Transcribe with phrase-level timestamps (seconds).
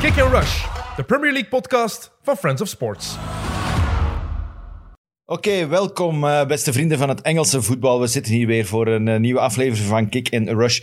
[0.00, 0.64] Kick and Rush,
[0.96, 3.16] de Premier League podcast van Friends of Sports.
[5.24, 8.00] Oké, welkom uh, beste vrienden van het Engelse voetbal.
[8.00, 10.80] We zitten hier weer voor een uh, nieuwe aflevering van Kick and Rush.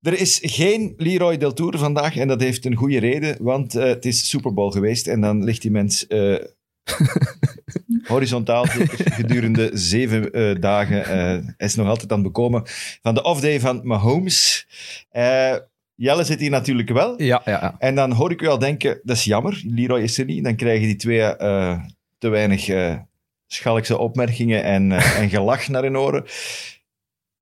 [0.00, 3.82] Er is geen Leroy Del Tour vandaag en dat heeft een goede reden, want uh,
[3.82, 6.06] het is Super Bowl geweest en dan ligt die mens
[8.04, 10.98] horizontaal gedurende zeven uh, dagen.
[10.98, 11.06] Uh,
[11.56, 12.62] hij is nog altijd aan het bekomen
[13.02, 14.66] van de off-day van Mahomes.
[15.12, 15.56] Uh,
[15.94, 17.22] Jelle zit hier natuurlijk wel.
[17.22, 20.18] Ja, ja, ja, En dan hoor ik u al denken, dat is jammer, Leroy is
[20.18, 20.44] er niet.
[20.44, 21.36] Dan krijgen die twee
[22.18, 22.68] te weinig
[23.46, 26.24] schalkse opmerkingen en, en gelach naar hun oren.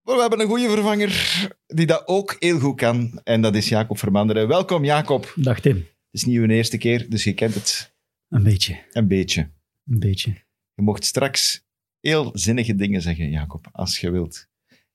[0.02, 3.20] Maar we hebben een goede vervanger die dat ook heel goed kan.
[3.24, 4.48] En dat is Jacob Vermanderen.
[4.48, 5.32] Welkom Jacob.
[5.37, 5.77] Dag Tim.
[5.77, 7.95] Het is niet uw eerste keer, dus je kent het.
[8.29, 8.79] Een beetje.
[8.93, 9.41] Een beetje.
[9.87, 10.30] Een beetje.
[10.74, 11.65] Je mocht straks
[12.01, 14.48] heel zinnige dingen zeggen, Jacob, als je wilt.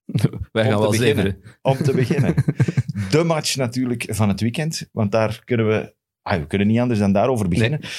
[0.51, 1.41] Wij gaan wel beginnen.
[1.61, 2.35] Om te beginnen.
[3.11, 5.95] De match natuurlijk van het weekend, want daar kunnen we...
[6.21, 7.79] Ah, we kunnen niet anders dan daarover beginnen.
[7.79, 7.89] Nee.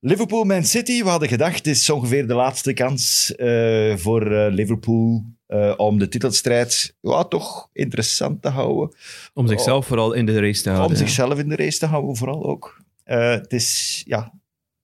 [0.00, 5.24] Liverpool-Man City, we hadden gedacht, het is ongeveer de laatste kans uh, voor uh, Liverpool
[5.48, 8.96] uh, om de titelstrijd ja, toch interessant te houden.
[9.34, 10.90] Om zichzelf oh, vooral in de race te houden.
[10.90, 11.06] Om ja.
[11.06, 12.82] zichzelf in de race te houden, vooral ook.
[13.04, 14.32] het is, ja,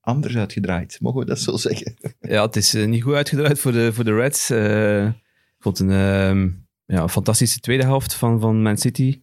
[0.01, 0.97] anders uitgedraaid.
[1.01, 1.95] Mogen we dat zo zeggen?
[2.19, 4.49] Ja, het is niet goed uitgedraaid voor de, voor de Reds.
[4.49, 6.53] Ik vond een, uh,
[6.85, 9.21] ja, een fantastische tweede helft van, van Man City.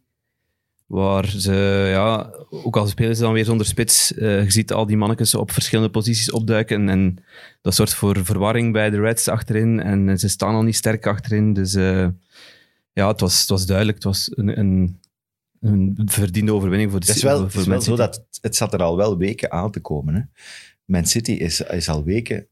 [0.87, 4.97] Waar ze, ja, ook al spelen ze dan weer zonder spits, je ziet al die
[4.97, 6.89] mannetjes op verschillende posities opduiken.
[6.89, 7.25] En
[7.61, 9.81] dat zorgt voor verwarring bij de Reds achterin.
[9.81, 11.53] En ze staan al niet sterk achterin.
[11.53, 11.73] Dus
[12.93, 13.97] ja, het was, het was duidelijk.
[13.97, 15.01] Het was een, een,
[15.61, 18.57] een verdiende overwinning voor de Het is wel, voor het is wel zo dat het
[18.57, 20.15] zat er al wel weken aan te komen.
[20.15, 20.21] Hè?
[20.85, 22.47] Man City is, is al weken.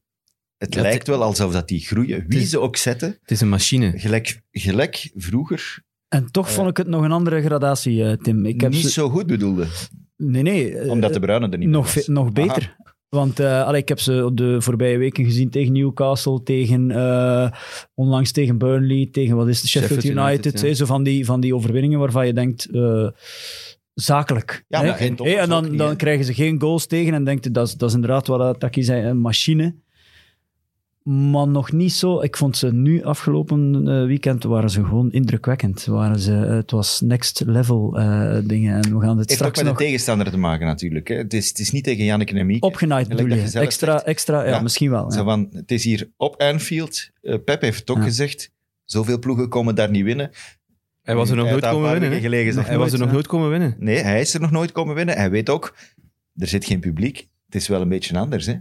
[0.59, 2.25] Het lijkt wel alsof dat die groeien.
[2.27, 3.17] Wie is, ze ook zetten.
[3.21, 3.93] Het is een machine.
[3.95, 5.83] Gelijk, gelijk vroeger.
[6.07, 8.45] En toch uh, vond ik het nog een andere gradatie, uh, Tim.
[8.45, 8.89] Ik heb niet ze...
[8.89, 9.67] zo goed bedoelde.
[10.17, 10.71] Nee, nee.
[10.71, 12.07] Uh, Omdat de Bruine er niet nog, was.
[12.07, 12.75] Nog beter.
[12.77, 12.95] Aha.
[13.09, 17.51] Want uh, allee, ik heb ze de voorbije weken gezien tegen Newcastle, tegen, uh,
[17.93, 20.45] onlangs tegen Burnley, tegen wat is het, Sheffield, Sheffield United.
[20.45, 20.73] United ja.
[20.73, 23.09] Zo van die, van die overwinningen waarvan je denkt, uh,
[23.93, 24.65] zakelijk.
[24.67, 27.73] Ja, maar geen hey, En dan, dan krijgen ze geen goals tegen en denkt dat,
[27.77, 29.75] dat is inderdaad wat Taki zei, een machine.
[31.03, 32.21] Maar nog niet zo.
[32.21, 35.85] Ik vond ze nu afgelopen uh, weekend waren ze gewoon indrukwekkend.
[35.85, 38.83] Waren ze, uh, het was next level uh, dingen.
[38.83, 39.77] En we gaan het heeft straks ook met nog...
[39.77, 41.07] de tegenstander te maken natuurlijk.
[41.07, 41.15] Hè?
[41.15, 42.65] Het, is, het is niet tegen Janneke en Mieke.
[42.65, 43.41] Opgenaaid bedoel je?
[43.41, 44.03] extra, zegt.
[44.03, 45.11] extra ja, ja, misschien wel.
[45.11, 45.23] Zo ja.
[45.23, 47.09] van, het is hier op Anfield.
[47.21, 48.51] Pep heeft het ook gezegd.
[48.85, 50.31] Zoveel ploegen komen daar niet winnen.
[51.01, 52.21] Hij was er nog nooit komen winnen.
[52.21, 53.75] Gelegen, hij nooit, was er nog nooit komen winnen.
[53.79, 55.15] Nee, hij is er nog nooit komen winnen.
[55.15, 55.75] Hij weet ook,
[56.35, 57.27] er zit geen publiek.
[57.45, 58.55] Het is wel een beetje anders, hè?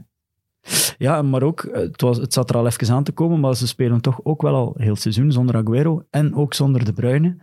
[0.99, 3.67] Ja, maar ook, het, was, het zat er al even aan te komen, maar ze
[3.67, 7.37] spelen toch ook wel al heel seizoen zonder Aguero en ook zonder De Bruyne.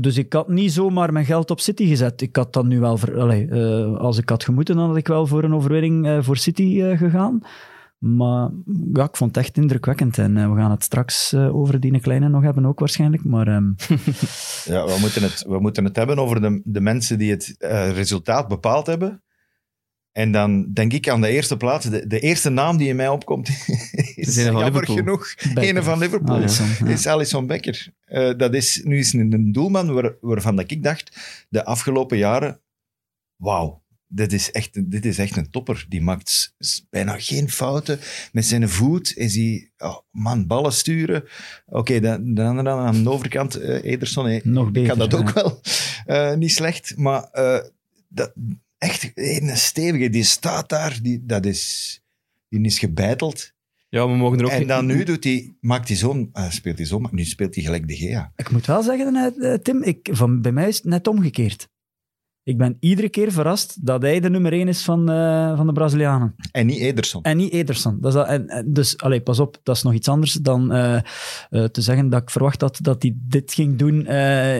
[0.00, 2.20] Dus ik had niet zomaar mijn geld op City gezet.
[2.20, 2.98] Ik had dan nu wel...
[3.16, 6.36] Allez, uh, als ik had gemoeten, dan had ik wel voor een overwinning uh, voor
[6.36, 7.42] City gegaan.
[7.98, 8.50] Maar
[8.92, 10.18] ja, ik vond het echt indrukwekkend.
[10.18, 13.24] En we gaan het straks over die kleine nog hebben, ook waarschijnlijk.
[13.24, 13.74] Maar, um...
[14.64, 17.54] ja, we moeten, het, we moeten het hebben over de, de mensen die het
[17.94, 19.22] resultaat bepaald hebben.
[20.12, 23.08] En dan denk ik aan de eerste plaats, de, de eerste naam die in mij
[23.08, 23.48] opkomt,
[24.14, 24.96] is jammer Liverpool.
[24.96, 26.36] genoeg een van Liverpool.
[26.36, 26.86] Alisson, ja.
[26.86, 27.92] Is Alisson Becker.
[28.36, 31.16] dat is nu is een, een doelman waar, waarvan dat ik dacht,
[31.48, 32.60] de afgelopen jaren,
[33.36, 33.82] wauw,
[34.14, 35.86] dit is, echt, dit is echt een topper.
[35.88, 36.54] Die maakt
[36.90, 37.98] bijna geen fouten.
[38.32, 41.24] Met zijn voet is hij, oh man, ballen sturen.
[41.66, 45.12] Oké, okay, de, de andere aan de overkant, uh, Ederson, hey, Nog beter, kan dat
[45.12, 45.18] ja.
[45.18, 45.60] ook wel.
[46.06, 47.28] Uh, niet slecht, maar
[48.08, 48.32] dat,
[48.82, 52.00] echt een stevige, die staat daar, die, dat is,
[52.48, 53.52] die is gebeiteld.
[53.88, 56.86] Ja, we mogen er ook en dan nu doet hij, maakt hij zo'n, speelt hij
[56.86, 58.32] zo, nu speelt hij gelijk de Gea.
[58.36, 61.68] Ik moet wel zeggen, Tim, ik, van, bij mij is het net omgekeerd.
[62.44, 65.72] Ik ben iedere keer verrast dat hij de nummer 1 is van, uh, van de
[65.72, 66.34] Brazilianen.
[66.52, 67.22] En niet Ederson.
[67.22, 68.00] En niet Ederson.
[68.00, 70.74] Dat is dat, en, en, dus, allee, pas op, dat is nog iets anders dan
[70.76, 70.98] uh,
[71.50, 74.06] uh, te zeggen dat ik verwacht had dat hij dit ging doen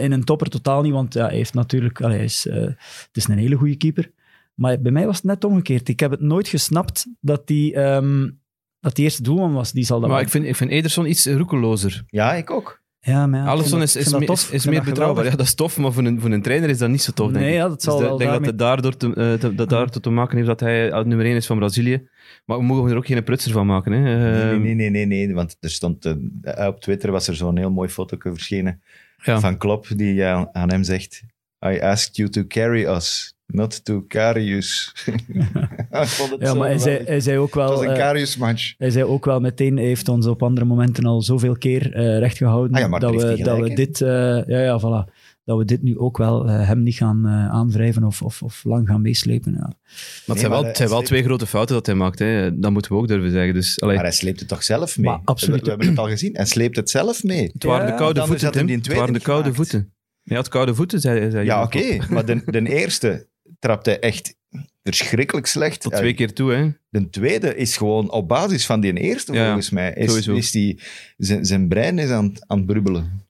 [0.01, 0.49] in een topper.
[0.49, 2.01] Totaal niet, want ja, hij heeft natuurlijk...
[2.01, 4.11] Allee, hij is, het is een hele goede keeper.
[4.53, 5.89] Maar bij mij was het net omgekeerd.
[5.89, 8.41] Ik heb het nooit gesnapt dat die, um,
[8.79, 9.71] dat die eerste doelman was.
[9.71, 10.25] Die zal dat maar wel.
[10.25, 12.03] ik vind, ik vind Ederson iets roekelozer.
[12.07, 12.81] Ja, ik ook.
[13.05, 15.23] Ja, maar ja, Alisson is, is, meer, is, is meer betrouwbaar.
[15.25, 17.31] Ja, dat is tof, maar voor een, voor een trainer is dat niet zo tof,
[17.31, 17.59] denk nee, ik.
[17.59, 18.51] Ja, dat zal dus wel ik denk daarmee...
[18.51, 21.35] dat het daardoor te, uh, te, dat daartoe te maken heeft dat hij nummer 1
[21.35, 22.07] is van Brazilië.
[22.45, 23.91] Maar we mogen er ook geen prutser van maken.
[23.91, 23.99] Hè.
[23.99, 27.71] Nee, nee, nee, nee, nee, want er stond, uh, op Twitter was er zo'n heel
[27.71, 28.81] mooi foto verschenen
[29.23, 29.39] ja.
[29.39, 31.23] van Klopp, die uh, aan hem zegt,
[31.65, 33.32] I asked you to carry us.
[33.45, 34.91] Not to Carius.
[36.39, 37.69] ja, maar hij zei, hij zei, ook wel...
[37.69, 38.73] Het was een Carius-match.
[38.77, 42.19] Hij zei ook wel meteen, hij heeft ons op andere momenten al zoveel keer uh,
[42.19, 43.99] recht gehouden ah ja, dat, we, dat we dit...
[43.99, 44.09] Uh,
[44.47, 45.11] ja, ja, voilà.
[45.43, 48.63] dat we dit nu ook wel eh, hem niet gaan eh, aanwrijven of, of, of
[48.63, 49.51] lang gaan meeslepen.
[49.51, 49.59] Ja.
[49.59, 51.95] Maar het Nee, zijn wel, maar het zijn wel hij twee grote fouten dat hij
[51.95, 52.19] maakt.
[52.19, 52.59] Hè.
[52.59, 53.53] Dat moeten we ook durven zeggen.
[53.53, 55.11] Dus, allee, Maar hij sleept het toch zelf mee?
[55.11, 55.59] Maar absoluut.
[55.59, 56.35] We, we hebben het al gezien.
[56.35, 57.49] Hij sleept het zelf mee.
[57.53, 59.55] het waren de koude voeten, Het waren de koude gemaakt.
[59.71, 59.93] voeten.
[60.23, 61.97] Hij had koude voeten, zei, zei Ja, oké.
[62.09, 63.27] Maar de, de eerste
[63.63, 64.35] trapt hij echt
[64.83, 65.81] verschrikkelijk slecht.
[65.81, 66.69] Tot twee keer toe, hè.
[66.89, 69.93] De tweede is gewoon op basis van die eerste, Ja, volgens mij.
[69.93, 70.33] Is, sowieso.
[70.33, 70.79] is die,
[71.17, 73.22] zijn, zijn brein is aan, aan het brubbelen.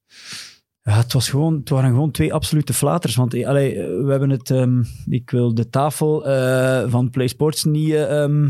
[0.86, 3.16] Ja, het, was gewoon, het waren gewoon twee absolute flaters.
[3.16, 7.64] Want eh, allee, eh, we hebben het, ehm, ik wil de tafel eh, van PlaySports
[7.64, 8.50] niet eh, ehm,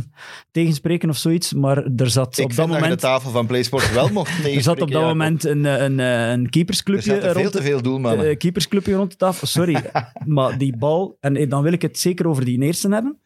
[0.52, 4.10] tegenspreken of zoiets, maar er zat Ik op dat moment, de tafel van PlaySport wel
[4.10, 7.64] mocht er zat op dat moment een, een, een Er keepersclubje veel rond te de,
[7.64, 8.30] veel doelmannen.
[8.30, 9.48] eh, keepersclubje rond de tafel.
[9.48, 9.78] Sorry,
[10.26, 13.20] maar die bal, en dan wil ik het zeker over die eerste hebben.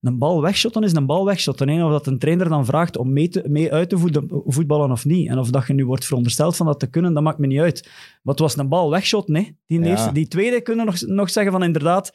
[0.00, 1.68] Een bal wegshotten is een bal wegshotten.
[1.68, 1.84] hè.
[1.84, 5.04] Of dat een trainer dan vraagt om mee, te, mee uit te voet- voetballen of
[5.04, 5.28] niet.
[5.28, 7.58] En of dat je nu wordt verondersteld van dat te kunnen, dat maakt me niet
[7.60, 7.82] uit.
[8.22, 9.34] Maar het was een bal wegshotten.
[9.34, 9.42] Hè.
[9.66, 9.86] Die, Ja.
[9.86, 12.12] eerste, die tweede kunnen nog, nog zeggen van inderdaad,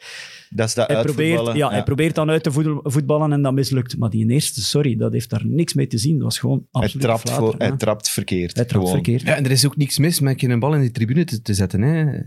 [0.49, 3.53] dat is dat hij probeert, ja, hij probeert dan uit te voetbal- voetballen en dat
[3.53, 3.97] mislukt.
[3.97, 6.13] Maar die eerste, sorry, dat heeft daar niks mee te zien.
[6.13, 8.55] Dat was gewoon Hij absoluut trapt, flater, voor, hij trapt verkeerd.
[8.55, 9.03] Hij trapt gewoon.
[9.03, 9.21] verkeerd.
[9.21, 11.53] Ja, en er is ook niks mis met een bal in die tribune te, te
[11.53, 11.81] zetten.
[11.81, 12.19] Hè.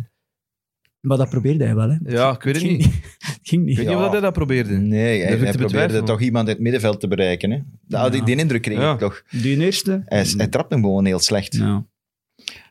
[1.05, 1.91] Maar dat probeerde hij wel.
[1.91, 1.97] Hè.
[2.07, 2.93] Ja, ik weet het ging niet.
[3.19, 3.71] Het ging niet.
[3.71, 4.05] Ik weet niet Ja.
[4.07, 4.77] of hij dat probeerde.
[4.77, 6.05] Nee, hij, probeerde betwijfelen.
[6.05, 7.51] toch iemand in het middenveld te bereiken.
[7.51, 7.59] Hè?
[7.89, 8.27] Nou, die, Ja.
[8.27, 8.93] die indruk kreeg Ja.
[8.93, 9.23] ik toch.
[9.31, 10.03] Die eerste?
[10.05, 11.55] Hij, hij trapt hem gewoon heel slecht.
[11.55, 11.87] Ja.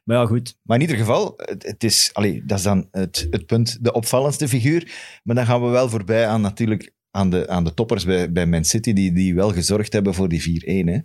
[0.03, 0.57] Maar ja, goed.
[0.63, 3.91] Maar in ieder geval, het, het is, allee, dat is dan het, het punt, de
[3.93, 4.91] opvallendste figuur.
[5.23, 8.45] Maar dan gaan we wel voorbij aan natuurlijk aan de, aan de toppers bij, bij
[8.45, 10.87] Man City, die, die wel gezorgd hebben voor die 4-1.
[10.89, 10.97] hè.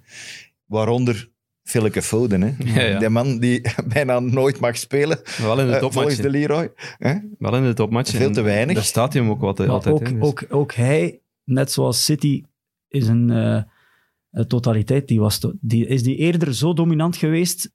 [0.65, 1.31] Waaronder
[1.69, 2.43] Philke Foden.
[2.43, 2.53] Hè.
[2.65, 2.99] Ja, ja.
[2.99, 3.61] Die man die
[3.95, 5.93] bijna nooit mag spelen, Wel in de eh, topmatch.
[5.95, 6.73] volgens de Leroy.
[6.99, 7.15] Hè?
[7.39, 8.11] Wel in de topmatch.
[8.11, 8.75] Veel te weinig.
[8.75, 9.95] Daar staat hij hem ook wat, Maar altijd.
[9.95, 12.43] ook, hè, dus- ook, ook hij, net zoals City,
[12.89, 13.63] is een, eh,
[14.31, 15.09] een totaliteit.
[15.09, 17.73] Die, was to- die, is die eerder zo dominant geweest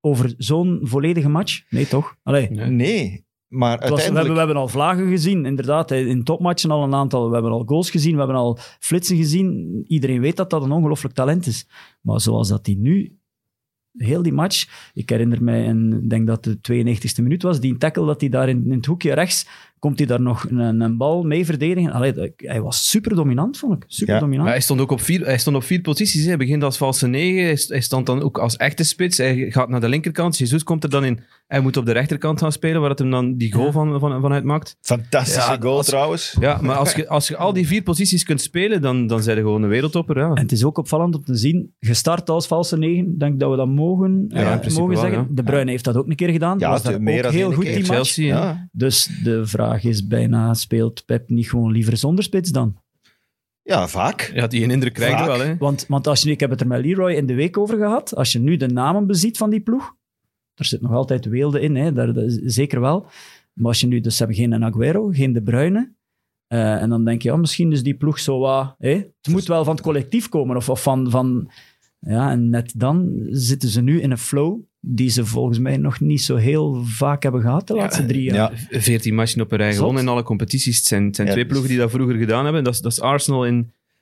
[0.00, 1.62] over zo'n volledige match?
[1.70, 2.16] Nee, toch?
[2.22, 2.50] Allee.
[2.50, 2.66] Nee.
[2.70, 4.32] Nee, maar we, hebben, uiteindelijk...
[4.32, 5.90] we hebben al vlagen gezien, inderdaad.
[5.90, 7.28] In topmatchen al een aantal.
[7.28, 9.80] We hebben al goals gezien, we hebben al flitsen gezien.
[9.86, 11.66] Iedereen weet dat dat een ongelooflijk talent is.
[12.00, 13.18] Maar zoals dat hij nu,
[13.92, 17.60] heel die match, ik herinner mij, en ik denk dat het de 92e minuut was,
[17.60, 19.46] die tackle dat hij daar in, in het hoekje rechts,
[19.78, 21.92] komt hij daar nog een, een bal mee verdedigen.
[21.92, 23.84] Allee, dat- hij was super dominant, vond ik.
[23.86, 24.44] Super Ja, dominant.
[24.44, 26.22] Maar hij stond ook op vier, hij stond op vier posities.
[26.22, 26.28] Hè.
[26.28, 27.42] Hij begint als valse negen.
[27.44, 29.16] Hij, st- hij stond dan ook als echte spits.
[29.18, 30.38] Hij gaat naar de linkerkant.
[30.38, 31.20] Jesus komt er dan in.
[31.46, 33.72] Hij moet op de rechterkant gaan spelen, waar het hem dan die goal Ja.
[33.72, 34.76] van, van, vanuit maakt.
[34.80, 36.36] Fantastische Ja, goal als- trouwens.
[36.40, 39.36] Ja, maar als je, als je al die vier posities kunt spelen, dan, dan zijn
[39.36, 40.18] je gewoon een wereldtopper.
[40.18, 40.28] Ja.
[40.34, 43.50] En het is ook opvallend om te zien, gestart als valse negen, denk ik dat
[43.50, 45.18] we dat mogen, Ja, eh, mogen wel, zeggen.
[45.18, 45.26] ja.
[45.30, 46.58] De Bruyne heeft dat ook een keer gedaan.
[46.58, 47.72] Ja, was meer ook dan heel goed keer.
[47.74, 47.94] die match.
[47.94, 48.42] Chelsea, hè.
[48.44, 48.68] Ja.
[48.72, 52.76] Dus de vraag is bijna, speelt Pep niet gewoon liever zonder spits dan?
[53.62, 54.30] ja, vaak.
[54.34, 55.26] Ja, die een indruk krijg je Vaak.
[55.26, 55.40] wel.
[55.40, 55.56] Hè.
[55.56, 57.76] Want, want als je, nu- ik heb het er met Leroy in de week over
[57.76, 59.94] gehad, als je nu de namen beziet van die ploeg,
[60.54, 63.06] er zit nog altijd Weelde in, hè, daar, dat zeker wel.
[63.52, 65.94] Maar als je nu, dus ze hebben geen Aguero, geen De Bruyne,
[66.46, 68.74] eh, en dan denk je, ja, misschien is die ploeg zo wat...
[68.78, 71.10] hè, het moet wel van het collectief komen, of, of van...
[71.10, 71.50] van
[72.00, 76.00] ja, en net dan zitten ze nu in een flow die ze volgens mij nog
[76.00, 78.66] niet zo heel vaak hebben gehad de laatste drie jaar.
[78.70, 78.80] Ja.
[78.80, 80.76] 14 matchen op een rij gewonnen in alle competities.
[80.76, 82.64] Het zijn, het zijn Ja, twee dus- ploegen die dat vroeger gedaan hebben.
[82.64, 83.54] Dat is, dat is Arsenal in,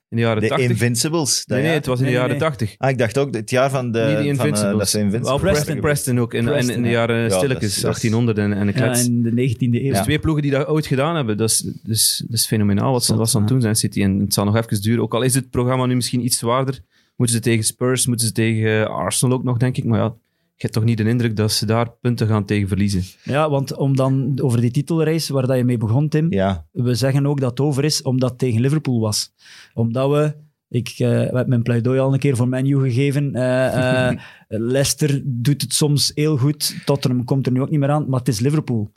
[0.09, 0.69] in de jaren De 80.
[0.69, 1.45] Invincibles.
[1.45, 2.39] dat nee, nee, het was in de jaren nee.
[2.39, 2.75] 80.
[2.79, 3.99] Ah, ik dacht ook het jaar van de...
[3.99, 4.79] Niet de van, eh, Invincibles.
[4.79, 5.81] dat ze Invincibles Preston.
[5.81, 6.35] Preston ook.
[6.35, 6.89] In, in, de ja.
[6.95, 9.07] jaren Ja, stilletjes, dat is- dat is- 1800 en, en Ja, klets.
[9.07, 9.91] in de 19e eeuw.
[9.93, 11.37] Dus twee ploegen die dat ooit gedaan hebben.
[11.37, 14.03] Dat is, dus, dat is fenomenaal wat ze, wat ze aan het doen zijn, City.
[14.03, 15.03] En het zal nog even duren.
[15.03, 16.81] Ook al is het programma nu misschien iets zwaarder,
[17.17, 19.85] moeten ze tegen Spurs, moeten ze tegen Arsenal ook nog, denk ik.
[19.85, 20.15] Maar ja,
[20.57, 23.03] je hebt toch niet de indruk dat ze daar punten gaan tegen verliezen.
[23.23, 26.95] Ja, want om dan over die titelrace waar dat je mee begon, Tim, Ja, we
[26.95, 29.33] zeggen ook dat het over is omdat het tegen Liverpool was.
[29.75, 30.35] Omdat we,
[30.69, 34.19] ik eh, we hebben mijn pleidooi al een keer voor Menu gegeven, eh, eh,
[34.49, 38.19] Leicester doet het soms heel goed, Tottenham komt er nu ook niet meer aan, maar
[38.19, 38.93] het is Liverpool.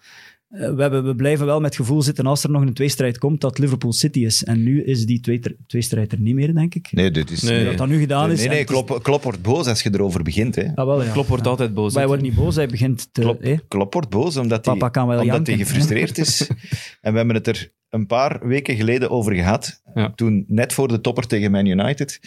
[0.50, 3.18] Eh, we, hebben, we blijven wel met het gevoel zitten als er nog een tweestrijd
[3.18, 4.44] komt, dat Liverpool City is.
[4.44, 6.88] En nu is die twee, tweestrijd er niet meer, denk ik.
[6.92, 7.42] nee, dit is...
[7.42, 7.66] Nee.
[7.66, 8.46] Dat dat nu gedaan Nee, is.
[8.46, 10.56] nee, het is- Klop, Klop wordt boos als je erover begint.
[10.56, 10.76] Hè.
[10.76, 11.12] Ah, wel, ja.
[11.12, 11.50] Klopp wordt Ja.
[11.50, 11.90] altijd boos.
[11.90, 13.22] Maar hij wordt niet boos, hij begint te...
[13.22, 15.54] Klop, eh, Klop wordt boos omdat hij, Papa kan wel omdat janken.
[15.54, 16.48] hij gefrustreerd is.
[17.02, 19.82] en we hebben het er een paar weken geleden over gehad.
[19.94, 20.12] Ja.
[20.16, 22.20] Toen, net voor de topper tegen Man United,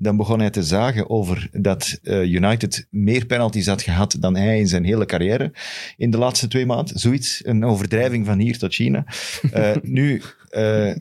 [0.00, 4.58] dan begon hij te zagen over dat eh, United meer penalties had gehad dan hij
[4.58, 5.52] in zijn hele carrière
[5.96, 6.98] in de laatste twee maanden.
[6.98, 9.04] Zoiets, een overdrijving van hier tot China.
[9.52, 10.94] Eh, nu eh,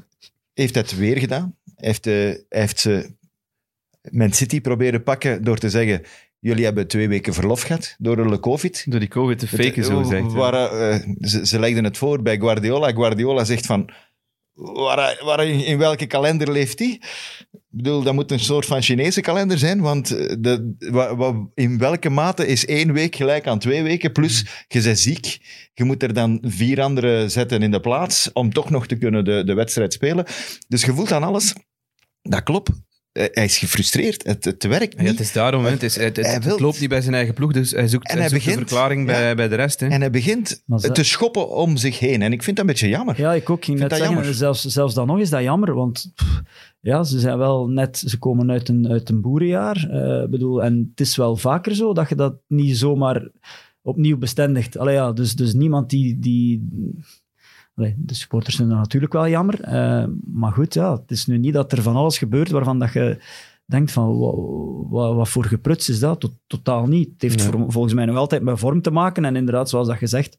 [0.54, 1.56] heeft hij het weer gedaan.
[1.76, 3.16] Hij heeft, hij heeft ze
[4.12, 6.02] Man City proberen pakken door te zeggen
[6.40, 8.86] jullie hebben twee weken verlof gehad door de COVID.
[8.92, 10.32] Door die COVID te faken, zo gezegd.
[11.22, 12.92] ze, ze legden het voor bij Guardiola.
[12.92, 13.90] Guardiola zegt van,
[14.54, 17.02] waar, waar, in welke kalender leeft hij?
[17.78, 21.48] Ik bedoel, dat moet een soort van Chinese kalender zijn, want eh, de, wa- wa-
[21.54, 24.12] in welke mate is één week gelijk aan twee weken?
[24.12, 25.38] Plus, je bent ziek,
[25.74, 29.26] je moet er dan vier andere zetten in de plaats om toch nog te kunnen
[29.26, 30.26] de, de wedstrijd spelen.
[30.68, 31.54] Dus je voelt aan alles,
[32.22, 32.70] dat klopt.
[33.18, 35.10] Eh, Hij is gefrustreerd, het, het werkt Ja, niet.
[35.12, 38.08] het is daarom, het, is, het, loopt niet bij zijn eigen ploeg, dus hij zoekt,
[38.10, 39.36] En hij hij zoekt een verklaring bij, ja.
[39.36, 39.80] bij de rest.
[39.80, 39.88] Hè.
[39.88, 42.22] En hij begint ze- te schoppen om zich heen.
[42.22, 43.20] En ik vind dat een beetje jammer.
[43.20, 43.58] Ja, ik ook.
[43.58, 44.34] Ik ging net dat zeggen, jammer.
[44.34, 46.42] zelfs, zelfs dan nog is dat jammer, want pff,
[46.80, 49.90] ja, ze zijn wel net, ze komen uit een, uit een boerenjaar.
[49.90, 53.30] eh, bedoel, en het is wel vaker zo dat je dat niet zomaar
[53.82, 54.78] opnieuw bestendigt.
[54.78, 56.20] Allee, ja, dus, dus niemand die...
[56.20, 56.68] die
[57.78, 59.62] allee, de supporters zijn dat natuurlijk wel jammer.
[59.62, 60.04] eh,
[60.34, 63.18] maar goed, ja, het is nu niet dat er van alles gebeurt waarvan dat je
[63.66, 64.36] denkt van, wat,
[64.90, 66.20] wat, wat voor gepruts is dat?
[66.20, 67.10] Tot- totaal niet.
[67.14, 67.50] Het heeft Ja.
[67.52, 69.26] voor- volgens mij nog altijd met vorm te maken.
[69.26, 70.38] En inderdaad, zoals dat gezegd,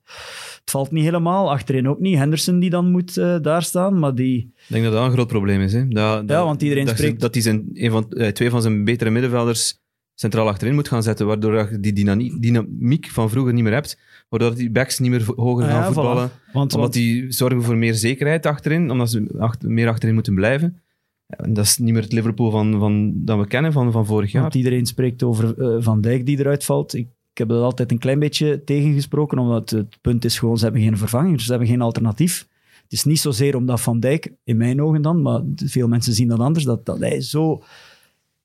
[0.60, 1.50] het valt niet helemaal.
[1.50, 2.16] Achterin ook niet.
[2.16, 4.38] Henderson die dan moet eh, daar staan, maar die...
[4.38, 5.72] Ik denk dat dat een groot probleem is.
[5.72, 5.88] Hè.
[5.88, 8.84] Dat, dat- want iedereen dat, spreekt- Dat hij zijn, een van, eh, twee van zijn
[8.84, 9.78] betere middenvelders
[10.20, 11.92] centraal achterin moet gaan zetten, waardoor je die
[12.40, 13.98] dynamiek, van vroeger niet meer hebt,
[14.28, 16.52] waardoor die backs niet meer hoger Ah gaan ja, voetballen, voilà.
[16.52, 20.34] Want, omdat want- die zorgen voor meer zekerheid achterin, omdat ze achter- meer achterin moeten
[20.34, 20.82] blijven.
[21.26, 24.32] En dat is niet meer het Liverpool van, van, dat we kennen van, van vorig
[24.32, 24.42] jaar.
[24.42, 26.94] Want iedereen spreekt over eh, Van Dijk die eruit valt.
[26.94, 30.64] Ik, ik heb dat altijd een klein beetje tegengesproken, omdat het punt is gewoon, ze
[30.64, 32.46] hebben geen vervanger, ze hebben geen alternatief.
[32.82, 36.28] Het is niet zozeer omdat Van Dijk, in mijn ogen dan, maar veel mensen zien
[36.28, 37.62] dat anders, dat, dat hij zo...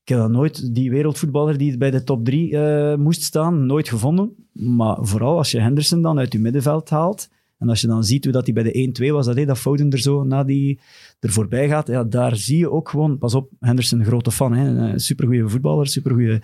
[0.04, 3.90] Ik heb dat nooit, die wereldvoetballer die bij de top drie eh, moest staan, nooit
[3.90, 4.36] gevonden.
[4.52, 8.24] Maar vooral als je Henderson dan uit je middenveld haalt, en als je dan ziet
[8.24, 10.80] hoe dat hij bij de 1-2 was, dat, hij dat Foden er zo na die
[11.20, 13.18] er voorbij gaat, ja, daar zie je ook gewoon...
[13.18, 16.42] Pas op, Henderson, een grote fan, hè, een supergoeie voetballer, supergoeie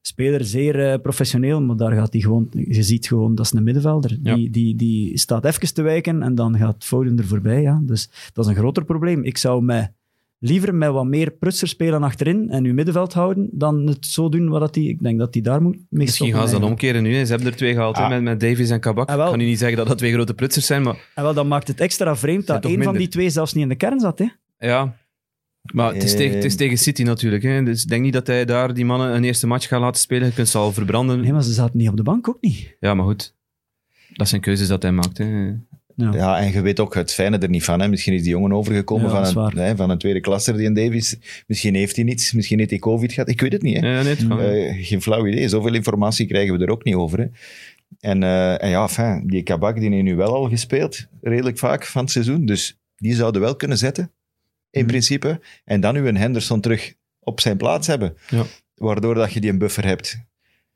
[0.00, 2.48] speler, zeer eh, professioneel, maar daar gaat hij gewoon...
[2.52, 4.18] Je ziet gewoon, dat is een middenvelder.
[4.22, 4.34] Ja.
[4.34, 7.62] Die, die, die staat even te wijken en dan gaat Foden er voorbij.
[7.62, 7.80] Ja.
[7.82, 9.24] Dus dat is een groter probleem.
[9.24, 9.92] Ik zou mij
[10.44, 14.48] liever met wat meer prutser spelen achterin en uw middenveld houden, dan het zo doen
[14.48, 14.88] wat dat die...
[14.88, 16.82] Ik denk dat hij daar moet mee Misschien gaan ze dan eigenlijk.
[16.82, 17.24] omkeren nu.
[17.24, 18.08] Ze hebben er twee gehaald hè, Ah.
[18.08, 19.08] met, met Davies en Kabak.
[19.08, 19.24] Ah, wel.
[19.24, 21.48] Ik kan nu niet zeggen dat dat twee grote prutsers zijn, maar En wel, dan
[21.48, 24.18] maakt het extra vreemd dat één van die twee zelfs niet in de kern zat.
[24.18, 24.26] Hè?
[24.58, 25.00] ja.
[25.72, 26.58] Maar het is, tegen, het is Eh.
[26.58, 27.42] tegen City natuurlijk.
[27.42, 27.62] Hè.
[27.64, 30.26] Dus ik denk niet dat hij daar die mannen een eerste match gaat laten spelen.
[30.28, 31.20] Je kunt ze al verbranden.
[31.20, 32.76] Nee, maar ze zaten niet op de bank, ook niet.
[32.80, 33.34] Ja, maar goed.
[34.12, 35.18] Dat zijn keuzes dat hij maakt.
[35.18, 35.52] Hè.
[35.96, 36.12] Ja.
[36.12, 37.80] Ja, en je weet ook het fijne er niet van.
[37.80, 37.88] Hè.
[37.88, 40.74] Misschien is die jongen overgekomen Ja, van, een, hè, van een tweede klasser, die in
[40.74, 41.16] Davies.
[41.46, 43.28] Misschien heeft hij niets, misschien heeft hij COVID gehad.
[43.28, 43.80] Ik weet het niet.
[43.80, 43.88] Hè.
[43.96, 44.40] Ja, nee, het kan.
[44.40, 45.48] Eh, geen flauw idee.
[45.48, 47.18] Zoveel informatie krijgen we er ook niet over.
[47.18, 47.26] Hè.
[48.00, 51.86] En, eh, en ja, enfin, die Kabak die heeft nu wel al gespeeld, redelijk vaak
[51.86, 52.46] van het seizoen.
[52.46, 54.12] Dus die zouden wel kunnen zetten,
[54.70, 54.90] in Mhm.
[54.90, 55.40] principe.
[55.64, 58.14] En dan nu een Henderson terug op zijn plaats hebben.
[58.28, 58.42] Ja.
[58.74, 60.18] Waardoor dat je die een buffer hebt.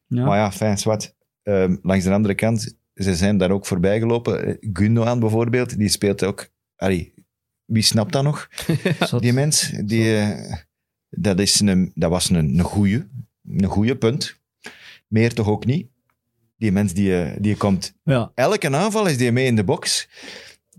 [0.07, 0.25] Ja.
[0.25, 1.15] Maar ja, fijn, zwart.
[1.43, 4.59] Ehm, langs de andere kant, ze zijn daar ook voorbij gelopen.
[4.73, 6.49] Gundogan bijvoorbeeld, die speelt ook...
[6.77, 7.15] Allee,
[7.65, 8.49] wie snapt dat nog?
[9.21, 10.55] Die mens, die, eh,
[11.11, 13.05] dat, is een, dat was een, een goeie.
[13.49, 14.41] Een goeie punt.
[15.09, 15.89] Meer toch ook niet.
[16.57, 17.95] Die mens die, eh, die komt...
[18.03, 18.33] ja.
[18.35, 20.09] Elke aanval is die mee in de box.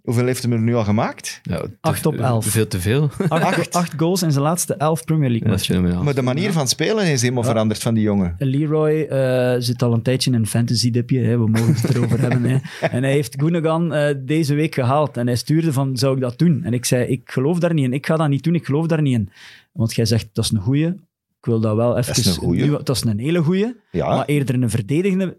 [0.08, 1.40] Hoeveel heeft hij er nu al gemaakt?
[1.44, 2.46] Ja, te- Acht op elf.
[2.46, 3.10] Veel te veel.
[3.28, 6.04] Acht, acht goals in zijn laatste elf Premier League dat matchen.
[6.04, 7.50] Maar de manier van spelen is helemaal Ja.
[7.50, 8.36] veranderd van die jongen.
[8.38, 11.38] Leroy eh, zit al een tijdje in een fantasy-dipje, hè.
[11.38, 12.44] we mogen het erover hebben.
[12.44, 12.58] Hè.
[12.98, 16.38] En hij heeft Gundogan eh, deze week gehaald en hij stuurde van, zou ik dat
[16.38, 16.64] doen?
[16.64, 18.86] En ik zei, ik geloof daar niet in, ik ga dat niet doen, ik geloof
[18.88, 19.30] daar niet in.
[19.74, 20.88] Want jij zegt, dat is een goeie.
[21.40, 22.16] Ik wil dat wel even...
[22.16, 22.64] is een goeie.
[22.64, 25.38] nu- dat is een hele goeie, Ja, maar eerder een verdedigende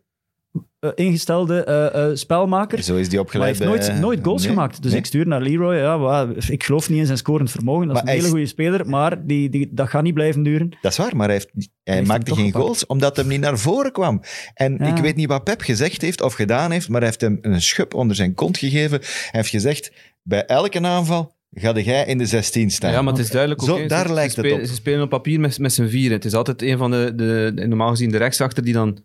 [0.81, 2.83] eh, ingestelde eh, eh, spelmaker.
[2.83, 4.83] zo is die Maar hij opgeleid heeft nooit, bij- nooit goals Nee, gemaakt.
[4.83, 5.01] Dus nee.
[5.01, 5.77] ik stuur naar Leroy.
[5.77, 7.87] Ja, ik geloof niet in zijn scorend vermogen.
[7.87, 10.71] Dat is een hele is- goede speler, maar die, die, dat gaat niet blijven duren.
[10.81, 11.51] Dat is waar, maar hij, heeft,
[11.85, 12.65] hij, heeft maakte hem toch geen gepakt.
[12.65, 14.23] goals omdat hij niet naar voren kwam.
[14.55, 14.87] En Ja.
[14.97, 17.63] ik weet niet wat Pep gezegd heeft of gedaan heeft, maar hij heeft hem een
[17.63, 18.99] schub onder zijn kont gegeven.
[19.01, 19.93] Hij heeft gezegd,
[20.23, 22.91] bij elke aanval ga jij in de 16 staan.
[22.93, 23.79] Ja, maar het is duidelijk ook.
[23.79, 24.69] Ze- daar ze, lijkt het spelen, op.
[24.69, 26.17] Ze spelen op papier met, met z'n vieren.
[26.17, 28.99] Het is altijd een van de, de- normaal gezien de rechtsachter die dan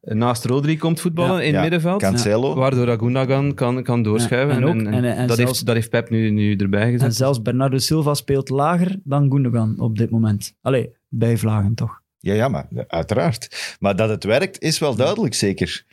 [0.00, 1.38] naast Rodri komt voetballen Ja.
[1.40, 2.00] in het Ja, middenveld.
[2.00, 2.54] Cancelo.
[2.54, 4.56] Waardoor Agundagan kan, kan doorschuiven.
[4.56, 7.06] En ook- en- en dat, zelfs- heeft, dat heeft Pep nu, nu erbij gezet.
[7.08, 10.54] En zelfs Bernardo Silva speelt lager dan Gundogan op dit moment.
[10.62, 12.00] Allee, bij Vlagen toch.
[12.18, 13.76] Ja, ja, maar uiteraard.
[13.80, 15.84] Maar dat het werkt, is wel duidelijk, zeker.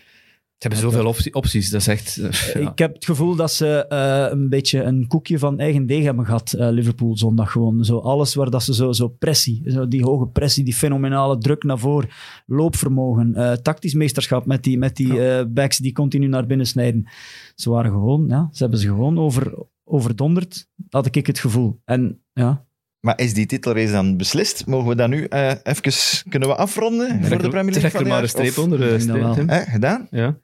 [0.57, 1.69] Ze hebben zoveel optie- opties.
[1.69, 2.17] Dat is echt...
[2.17, 2.71] eh, ja.
[2.71, 6.25] Ik heb het gevoel dat ze eh, een beetje een koekje van eigen deeg hebben
[6.25, 7.85] gehad, eh, Liverpool zondag gewoon.
[7.85, 11.63] Zo alles waar dat ze zo, zo pressie, zo die hoge pressie, die fenomenale druk
[11.63, 12.09] naar voren,
[12.45, 17.07] loopvermogen, eh, tactisch meesterschap met die, met die eh, backs die continu naar binnen snijden.
[17.55, 21.81] Ze waren gewoon, ja, ze hebben ze gewoon over, overdonderd, had ik het gevoel.
[21.85, 22.65] En ja,
[22.99, 24.65] Maar is die titelrace dan beslist?
[24.65, 25.93] Mogen we dat nu eh, even
[26.29, 28.81] kunnen we afronden voor de er- Premier League Trek er maar een streep onder.
[28.81, 29.29] eh.
[29.29, 30.07] Of- eh, gedaan?
[30.11, 30.37] Ja.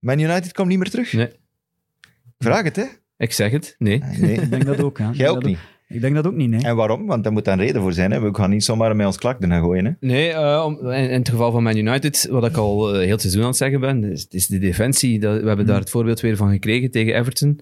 [0.00, 1.12] Man United komt niet meer terug?
[1.12, 1.28] Nee.
[2.38, 2.84] Vraag het, hè?
[3.16, 3.74] Ik zeg het.
[3.78, 4.02] Nee.
[4.18, 4.34] Nee.
[4.34, 4.98] ik denk dat ook.
[5.00, 5.58] Ik Jij denk ook dat niet.
[5.88, 6.62] Ik denk dat ook niet, nee.
[6.64, 7.06] En waarom?
[7.06, 8.10] Want daar moet dan reden voor zijn.
[8.10, 8.20] Hè?
[8.20, 9.84] We gaan niet zomaar met ons klak gaan gooien.
[9.84, 9.90] Hè?
[10.00, 13.10] Nee, eh, om- in, in het geval van Man United, wat ik al eh, heel
[13.10, 15.20] het seizoen aan het zeggen ben, is, is de defensie.
[15.20, 17.60] Dat, we hebben daar het voorbeeld weer van gekregen tegen Everton.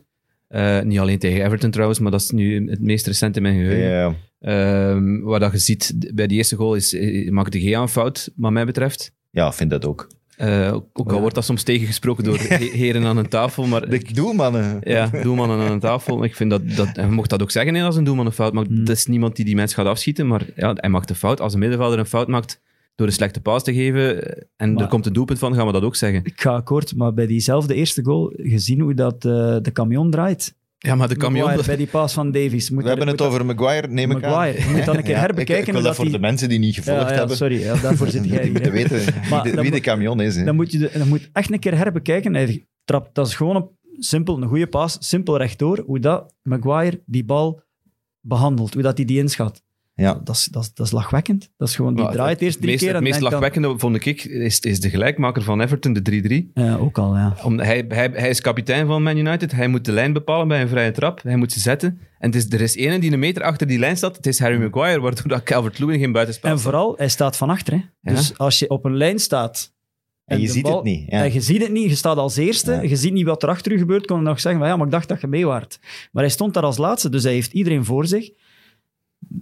[0.49, 3.55] Eh, niet alleen tegen Everton trouwens, maar dat is nu het meest recent in mijn
[3.55, 3.89] geheugen.
[3.89, 4.15] Ja.
[4.41, 6.97] Ehm, waar dat je ziet, bij die eerste goal is,
[7.31, 9.13] maakt de Gea een fout, wat mij betreft.
[9.31, 10.09] ja, ik vind dat ook.
[10.37, 13.89] Eh, ook al wordt dat soms tegengesproken door he- heren aan een tafel, maar...
[13.89, 14.79] De doelmannen.
[14.83, 16.25] Ja, doelmannen aan een tafel.
[16.25, 18.33] Ik vind dat, dat, en je mocht dat ook zeggen hè, als een doelman een
[18.33, 18.69] fout maakt.
[18.69, 18.85] Hmm.
[18.85, 21.41] Dat is niemand die die mens gaat afschieten, maar ja, hij maakt een fout.
[21.41, 22.61] Als een middenvelder een fout maakt
[22.95, 25.67] door een slechte paas te geven eh, en Maar- er komt een doelpunt van, gaan
[25.67, 26.21] we dat ook zeggen.
[26.25, 30.55] Ik ga akkoord, maar bij diezelfde eerste goal, gezien hoe dat eh, de camion draait.
[30.79, 31.41] Ja, maar de camion...
[31.45, 32.71] Maguire bij die paas van Davies.
[32.71, 34.31] Moet We hebben het over Maguire, neem ik aan.
[34.31, 34.59] Maguire.
[34.69, 35.59] Je moet dan een keer Ja, herbekijken.
[35.63, 37.37] Ik, ik wil dat voor die- de mensen die niet gevolgd Ja, ja, hebben.
[37.37, 38.51] sorry, ja, daarvoor zit jij Die hier.
[38.53, 38.77] moeten hè.
[38.89, 40.37] weten Maar wie de, wie camion is.
[40.37, 40.45] Hè.
[40.45, 42.35] Dan moet je de, dan moet echt een keer herbekijken.
[42.35, 43.69] Hij trapt, dat is gewoon een,
[43.99, 45.83] simpel, een goede paas, simpel rechtdoor.
[45.87, 47.63] Hoe dat Maguire die bal
[48.21, 49.63] behandelt, hoe dat hij die inschat.
[50.03, 50.21] Ja.
[50.25, 51.51] Dat, is, dat, is, dat is lachwekkend.
[51.57, 53.79] Dat is gewoon, die Maar draait eerst het drie meest, keer het meest dan- lachwekkende,
[53.79, 56.51] vond ik, is, is de gelijkmaker van Everton, de 3-3.
[56.55, 57.37] Ja, ook al, ja.
[57.45, 59.53] Om, hij, hij, hij is kapitein van Man United.
[59.53, 61.23] Hij moet de lijn bepalen bij een vrije trap.
[61.23, 62.01] Hij moet ze zetten.
[62.19, 64.17] En het is, er is ene die een meter achter die lijn staat.
[64.17, 67.73] Het is Harry Maguire, waardoor dat Calvert-Lewin geen buitenspel En vooral, hij staat van achter.
[67.73, 67.79] Hè.
[68.01, 68.17] Ja.
[68.17, 69.75] Dus als je op een lijn staat...
[70.25, 71.11] En je ziet bal- het niet.
[71.11, 71.23] Ja.
[71.25, 72.81] En je ziet het niet, je staat als eerste, Ja.
[72.83, 74.87] je ziet niet wat er achter u gebeurt, kon je nog zeggen van ja, maar
[74.87, 75.79] ik dacht dat je mee waart.
[76.13, 78.31] Maar hij stond daar als laatste, dus hij heeft iedereen voor zich.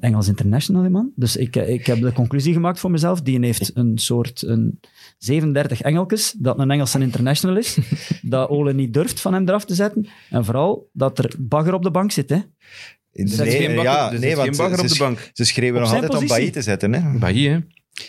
[0.01, 1.13] Engels international, die man.
[1.17, 4.81] Dus ik, eh, ik heb de conclusie gemaakt voor mezelf, die heeft een soort een
[5.19, 7.79] 37 Engelkes, dat een Engelse international is,
[8.23, 11.83] dat Ole niet durft van hem eraf te zetten, en vooral dat er bagger op
[11.83, 12.31] de bank zit.
[12.31, 12.37] Hè.
[13.13, 15.31] Er zit geen bagger, ja, nee, geen want bagger ze, op de bank.
[15.33, 16.27] ze schreven Op nog altijd om.
[16.27, 16.93] Bailly te zetten.
[16.93, 17.19] Hè.
[17.19, 17.59] Bailly, hè.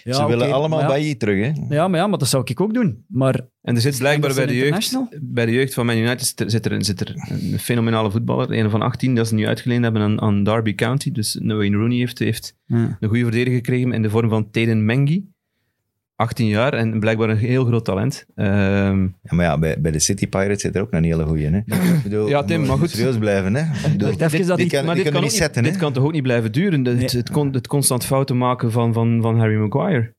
[0.03, 0.87] Ja, ze willen allemaal ja.
[0.87, 1.45] Bailly terug.
[1.45, 1.75] Hè.
[1.75, 3.05] Ja, maar ja, maar dat zou ik ook doen.
[3.07, 6.39] Maar En er zit blijkbaar bij de, jeugd, bij de jeugd van Man United zit
[6.39, 9.83] er, zit er, zit er een fenomenale voetballer, een van 18, dat ze nu uitgeleend
[9.83, 11.11] hebben aan, aan Derby County.
[11.11, 12.97] Dus Wayne Rooney heeft, heeft ja.
[12.99, 15.33] een goede verdediger gekregen in de vorm van Teden Mengi.
[16.15, 18.25] 18 jaar en blijkbaar een heel groot talent.
[18.36, 21.25] Ehm, Ja, maar ja, bij, bij de City Pirates zit er ook nog een hele
[21.25, 21.48] goeie.
[21.50, 21.57] Hè.
[21.57, 22.89] Ik bedoel, Ja, Tim, maar goed.
[22.89, 23.55] serieus blijven.
[23.55, 23.61] Hè.
[23.61, 25.63] Ik bedoel, Wacht even, dat die die- kan, maar die dit kunnen kan, niet zetten.
[25.63, 26.85] dit kan toch ook niet blijven duren?
[26.85, 27.05] Het, Nee.
[27.09, 30.13] het, kon, het constant fouten maken van, van, van Harry Maguire.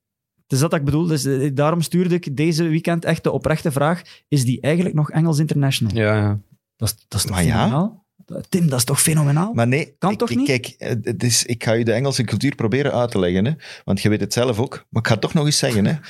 [0.47, 4.03] Dus dat ik bedoel, dus, eh, daarom stuurde ik deze weekend echt de oprechte vraag,
[4.29, 5.97] is die eigenlijk nog Engels international?
[5.97, 6.38] Ja, ja.
[6.77, 8.05] Dat, is, dat is toch Maar ja.
[8.49, 9.53] Tim, dat is toch fenomenaal?
[9.53, 10.47] Maar nee, Kan ik, toch niet?
[10.47, 13.45] Kijk, het is, ik ga je de Engelse cultuur proberen uit te leggen.
[13.45, 13.53] Hè?
[13.85, 14.87] Want je weet het zelf ook.
[14.91, 15.85] Maar ik ga het toch nog eens zeggen.
[15.85, 15.95] Hè?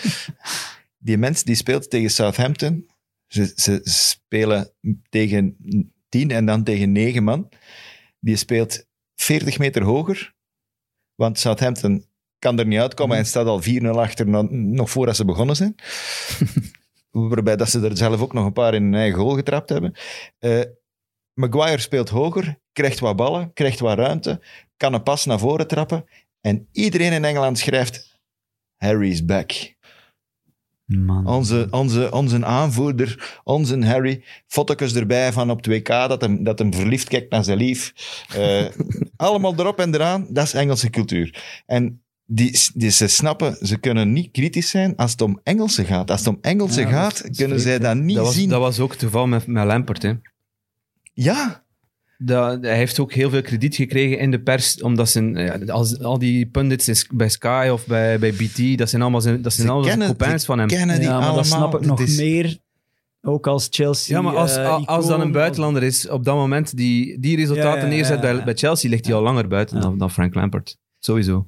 [0.98, 2.86] Die mens die speelt tegen Southampton.
[3.26, 4.70] Ze, ze spelen
[5.08, 5.56] tegen
[6.08, 7.48] 10 en dan tegen 9 man.
[8.20, 10.34] Die speelt 40 meter hoger.
[11.14, 12.06] Want Southampton
[12.38, 15.74] kan er niet uitkomen en staat al 4-0 achter, nog voordat ze begonnen zijn.
[17.10, 19.94] Waarbij dat ze er zelf ook nog een paar in hun eigen goal getrapt hebben.
[20.38, 20.60] Eh,
[21.36, 24.40] Maguire speelt hoger, krijgt wat ballen, krijgt wat ruimte,
[24.76, 26.04] kan een pas naar voren trappen.
[26.40, 28.18] En iedereen in Engeland schrijft:
[28.76, 29.74] Harry's back.
[30.84, 31.26] Man.
[31.26, 34.24] Onze, onze, onze aanvoerder, onze Harry.
[34.46, 37.92] Fotokes erbij van op 2K, dat hem, dat hem verliefd kijkt naar zijn lief.
[38.34, 38.64] Eh,
[39.16, 41.44] allemaal erop en eraan, dat is Engelse cultuur.
[41.66, 46.10] En die, die, ze snappen, ze kunnen niet kritisch zijn als het om Engelsen gaat.
[46.10, 48.48] Als het om Engelsen Ja, gaat, kunnen zij dat niet Dat was, zien.
[48.48, 50.02] dat was ook het geval met, met Lampert.
[50.02, 50.12] Hè.
[51.18, 51.64] Ja,
[52.18, 56.00] Dat, hij heeft ook heel veel krediet gekregen in de pers, omdat zijn, ja, als,
[56.00, 59.52] al die pundits is- bij Sky of bij, bij BT, dat zijn allemaal zijn, dat
[59.52, 60.68] zijn ze allemaal zijn kennen, van hem.
[60.68, 61.36] kennen die ja, maar allemaal.
[61.36, 62.58] dat snap ik nog is- meer,
[63.22, 64.16] ook als Chelsea.
[64.16, 67.70] Ja, maar als, eh, als dan een buitenlander is, op dat moment die, die resultaten
[67.70, 68.34] Ja, ja, ja, neerzet ja.
[68.34, 69.82] Bij, bij Chelsea, ligt hij al langer buiten Ja.
[69.82, 70.76] dan, dan Frank Lampard.
[70.98, 71.46] Sowieso.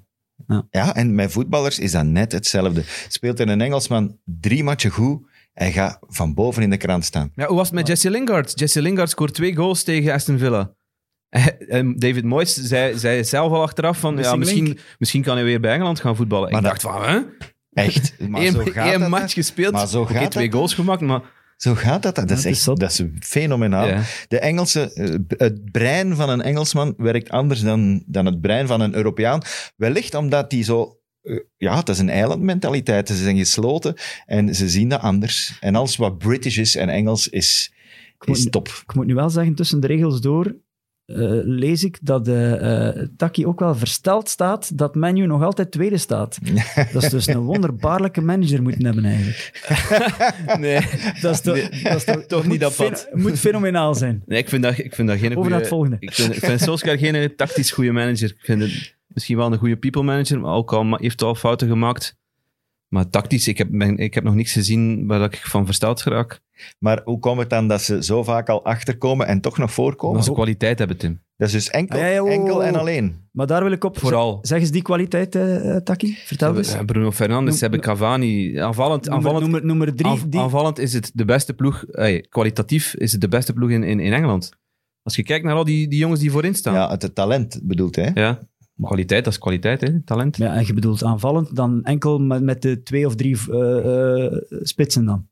[0.71, 2.83] Ja, en met voetballers is dat net hetzelfde.
[3.09, 5.27] Speelt er een Engelsman drie matchen goed,
[5.59, 7.33] hij gaat van boven in de krant staan.
[7.35, 8.59] Ja, hoe was het met Jesse Lingard?
[8.59, 10.73] Jesse Lingard scoort twee goals tegen Aston Villa.
[11.68, 15.61] En David Moyes zei, zei zelf al achteraf van, ja, misschien, misschien kan hij weer
[15.61, 16.51] bij Engeland gaan voetballen.
[16.51, 17.21] Maar ik dat- dacht van, hè?
[17.73, 18.14] Echt.
[18.29, 21.01] Maar zo Eén, gaat één dat, match gespeeld, Maar zo gaat twee dat, goals gemaakt,
[21.01, 21.23] maar...
[21.57, 22.14] Zo gaat dat.
[22.14, 23.87] Dat, is, echt, dat is fenomenaal.
[23.87, 24.03] Ja.
[24.29, 28.81] De Engelse, eh, het brein van een Engelsman werkt anders dan, dan het brein van
[28.81, 29.42] een Europeaan.
[29.77, 30.98] Wellicht omdat die zo...
[31.29, 33.09] eh, Ja, het is een eilandmentaliteit.
[33.09, 33.95] Ze zijn gesloten
[34.27, 35.57] en ze zien dat anders.
[35.61, 37.73] En alles wat British is en Engels is,
[38.27, 38.69] is moet- top.
[38.69, 40.57] Ik moet nu wel zeggen, tussen de regels door
[41.07, 45.99] eh, lees ik dat eh, Taki ook wel versteld staat dat Menu nog altijd tweede
[45.99, 46.38] staat.
[46.93, 49.53] Dat is dus een wonderbaarlijke manager moeten hebben eigenlijk.
[50.61, 50.81] Nee,
[51.23, 53.09] Dat is toch, Nee, dat is toch, toch moet niet dat pad.
[53.12, 54.23] moet fenomenaal zijn.
[54.27, 55.61] nee ik, vind dat, ik vind dat geen Over naar goede...
[55.61, 55.97] het volgende.
[56.01, 58.29] Ik vind, ik vind Solskjaer geen tactisch goede manager.
[58.31, 61.69] Ik vind het misschien wel een goede people manager, maar ook al heeft al fouten
[61.69, 62.17] gemaakt.
[62.89, 66.41] Maar tactisch, ik heb, ben- ik heb nog niks gezien waar ik van versteld geraak.
[66.79, 70.17] Maar hoe komt het dan dat ze zo vaak al achterkomen en toch nog voorkomen?
[70.17, 71.21] Dat ze kwaliteit hebben, Tim.
[71.37, 73.17] Dat is dus enkel, Ah, ja, ja, oh, enkel en alleen.
[73.33, 73.99] Maar daar wil ik op...
[73.99, 74.39] Vooral.
[74.43, 76.17] Zeg eens die kwaliteit, eh eh, Taki.
[76.25, 76.77] Vertel eens.
[76.87, 78.59] Bruno Fernandes, Noem- ze hebben Cavani.
[78.59, 80.11] Aanvallend, Nummer, aanvallend, nummer, nummer drie.
[80.11, 81.85] aanv- die, aanvallend is het de beste ploeg.
[81.85, 84.51] eh, kwalitatief is het de beste ploeg in, in, in Engeland.
[85.03, 86.75] Als je kijkt naar al die, die jongens die voorin staan.
[86.75, 88.11] Ja, het talent bedoelt hè?
[88.15, 88.39] Ja.
[88.83, 90.01] Kwaliteit, dat is kwaliteit, hè?
[90.05, 90.37] talent.
[90.37, 94.33] ja, en je bedoelt aanvallend, dan enkel met, met de twee of drie eh, eh,
[94.62, 95.29] spitsen dan.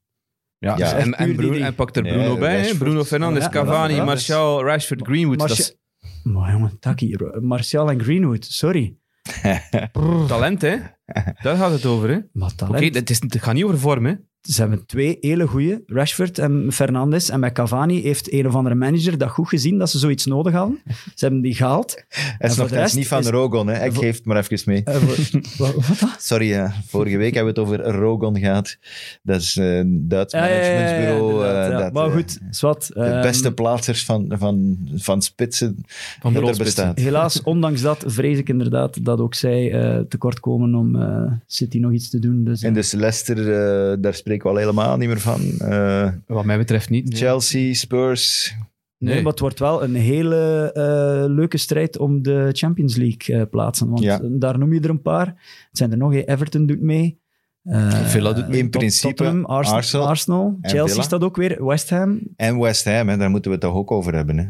[0.58, 0.92] Ja, Ja.
[0.96, 2.50] En, en, Bruno, en pakt er Nee, Bruno bij.
[2.50, 2.56] hè.
[2.56, 2.78] Rashford.
[2.78, 4.04] Bruno Fernandes, Ja, Cavani, ja.
[4.04, 5.38] Martial, Rashford, Greenwood.
[5.38, 5.76] Dat is
[6.22, 8.96] Maar jongen, Taki, Martial en Greenwood, sorry.
[10.26, 10.76] talent, hè?
[11.42, 12.18] Daar gaat het over, hè?
[12.32, 12.94] Maar Oké, talent.
[12.94, 14.14] het, is- het gaat niet over vorm, hè?
[14.48, 17.28] Ze hebben twee hele goede, Rashford en Fernandes.
[17.30, 20.52] En met Cavani heeft een of andere manager dat goed gezien dat ze zoiets nodig
[20.52, 20.78] hadden.
[21.14, 22.04] Ze hebben die gehaald.
[22.08, 23.84] Hij En is nog de rest niet van is- Rogon, hè?
[23.84, 24.82] Ik voor- geef het maar even mee.
[24.84, 26.14] Eh, voor- wat?
[26.18, 28.76] Sorry, eh, vorige week hebben we het over Rogon gehad.
[29.22, 31.32] Dat is eh, een Duits Ja, ja, ja, ja, managementsbureau.
[31.32, 31.78] inderdaad, ja.
[31.78, 32.86] dat, maar goed, zwart.
[32.88, 35.84] de ehm, beste plaatsers van, van, van spitsen
[36.20, 36.98] Van dat er bestaat.
[36.98, 41.78] Helaas, ondanks dat, vrees ik inderdaad dat ook zij eh tekort komen om eh, City
[41.78, 42.44] nog iets te doen.
[42.44, 45.40] Dus, En dus Leicester, eh, daar spreken we al helemaal niet meer van.
[45.58, 47.08] Eh, Wat mij betreft niet.
[47.08, 47.18] nee.
[47.18, 48.54] Chelsea, Spurs.
[48.98, 49.22] nee, nee.
[49.22, 53.88] maar het wordt wel een hele eh, leuke strijd om de Champions League eh, plaatsen.
[53.88, 54.20] Want Ja.
[54.22, 55.26] daar noem je er een paar.
[55.68, 56.22] Het zijn er nog, hè.
[56.26, 57.20] Everton doet mee.
[57.62, 58.58] Eh, Villa doet mee.
[58.58, 61.02] In principe Tottenham, Arsenal Arsenal, en Chelsea Villa.
[61.02, 62.20] staat ook weer, West Ham.
[62.36, 64.38] En West Ham, hè, daar moeten we het toch ook over hebben.
[64.38, 64.44] Hè?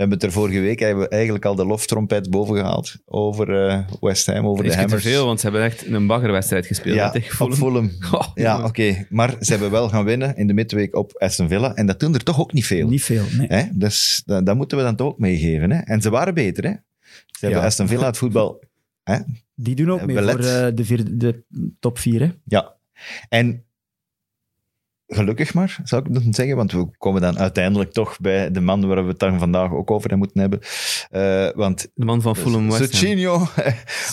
[0.00, 3.66] We hebben het er vorige week hebben we eigenlijk al de loftrompet boven gehaald over
[3.66, 5.02] eh, West Ham, over is de te Hammers.
[5.02, 6.96] veel, want ze hebben echt een baggerwedstrijd gespeeld.
[6.96, 7.90] ja, tegen op Fulham.
[7.90, 8.12] Fulham.
[8.20, 9.06] Oh, Ja, oké.
[9.08, 11.74] Maar ze hebben wel gaan winnen in de midweek op Aston Villa.
[11.74, 12.88] En dat doen er toch ook niet veel.
[12.88, 13.46] Niet veel, nee.
[13.46, 13.62] Hè?
[13.72, 15.70] Dus dat, dat moeten we dan toch ook meegeven.
[15.70, 15.78] Hè?
[15.78, 16.64] En ze waren beter.
[16.64, 16.72] Hè?
[17.26, 17.62] Ze hebben.
[17.62, 18.60] Aston Villa het voetbal...
[19.10, 19.18] Hè?
[19.54, 20.34] Die doen ook mee Belet.
[20.34, 21.42] voor eh, de, vierde, de
[21.80, 22.20] top vier.
[22.20, 22.30] Hè.
[22.44, 22.74] Ja.
[23.28, 23.64] En
[25.10, 26.56] gelukkig maar, zou ik dan zeggen.
[26.56, 29.90] Want we komen dan uiteindelijk toch bij de man waar we het dan vandaag ook
[29.90, 30.60] over moeten hebben.
[31.10, 32.88] Eh, want De man van Fulham West Ham.
[32.88, 33.46] Succinho,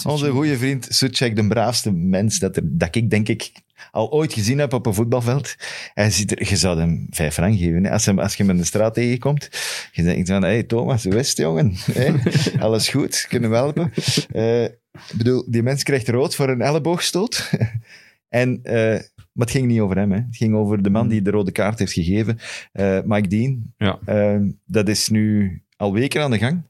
[0.13, 3.51] onze goede vriend Sucek, de braafste mens dat, er, dat ik denk ik
[3.91, 5.55] al ooit gezien heb op een voetbalveld.
[5.93, 7.83] Hij ziet er, je zou hem vijf rang geven.
[7.83, 7.91] Hè?
[7.91, 9.49] Als, hem, als je hem in de straat tegenkomt,
[9.91, 11.75] je denkt van, hey Thomas, het jongen?
[12.60, 13.91] Alles goed, kunnen we helpen?
[14.31, 17.51] Eh, ik bedoel, die mens krijgt rood voor een elleboogstoot.
[18.29, 18.99] en, eh,
[19.38, 20.12] maar het ging niet over hem.
[20.12, 20.17] Hè?
[20.17, 22.38] Het ging over de man die de rode kaart heeft gegeven,
[22.71, 23.73] eh, Mike Dean.
[23.78, 24.00] Ja.
[24.06, 26.63] Eh, dat is nu al weken aan de gang.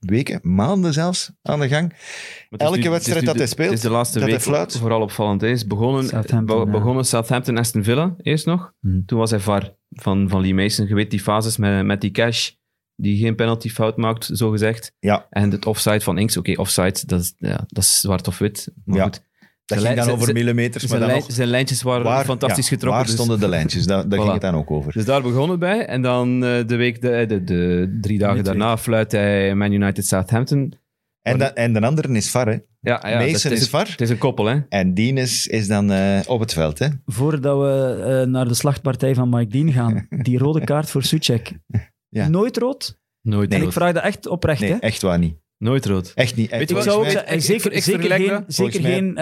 [0.00, 1.92] Weken, maanden zelfs aan de gang.
[2.50, 4.76] Elke nu- wedstrijd dat de- hij speelt, Het is de laatste dat week fluit.
[4.78, 5.40] vooral opvallend.
[5.40, 8.72] Hij is begonnen Southampton, be- begonnen Southampton, Aston Villa, eerst nog.
[8.80, 9.04] Hmm.
[9.06, 10.86] Toen was hij VAR van, van Lee Mason.
[10.88, 12.50] Je weet die fases met, met die cash,
[12.96, 14.92] die geen penaltyfout maakt, zo gezegd.
[14.98, 15.26] Ja.
[15.30, 16.36] En het offside van Inks.
[16.36, 18.72] Oké, offside, dat is, ja, dat is zwart of wit.
[18.84, 19.02] Maar Ja.
[19.04, 19.22] goed.
[19.70, 22.74] Dat Zijn ging dan over millimeters, maar Zijn, dan zijn lijntjes waren Waar, fantastisch ja,
[22.74, 22.98] getrokken.
[22.98, 23.86] Waar dus- stonden de lijntjes?
[23.86, 24.22] Daar, daar Voilà.
[24.22, 24.92] ging het dan ook over.
[24.92, 25.86] Dus daar begon het bij.
[25.86, 30.06] En dan eh, de, week, de, de, de drie dagen daarna fluit hij Man United
[30.06, 30.74] Southampton.
[31.22, 32.58] En, de, en de andere is VAR, hè.
[32.80, 33.88] Ja, ja, Mason is het- VAR.
[33.90, 34.58] Het is een koppel, hè?
[34.68, 36.88] En Dean is, is dan eh, op het veld, hè.
[37.06, 41.52] Voordat we eh, naar de slachtpartij van Mike Dean gaan, die rode kaart voor Suchek.
[42.08, 42.28] Ja.
[42.28, 42.98] Nooit rood?
[43.22, 44.60] Nooit En ik vraag dat echt oprecht.
[44.60, 44.76] Nee, hè?
[44.76, 45.34] echt waar niet.
[45.60, 46.12] Nooit rood.
[46.14, 46.50] Echt niet.
[46.50, 49.14] Echt, Weet je Ik zou ook Ik- zeggen, ik- zeker, ik zeker geen, zeker geen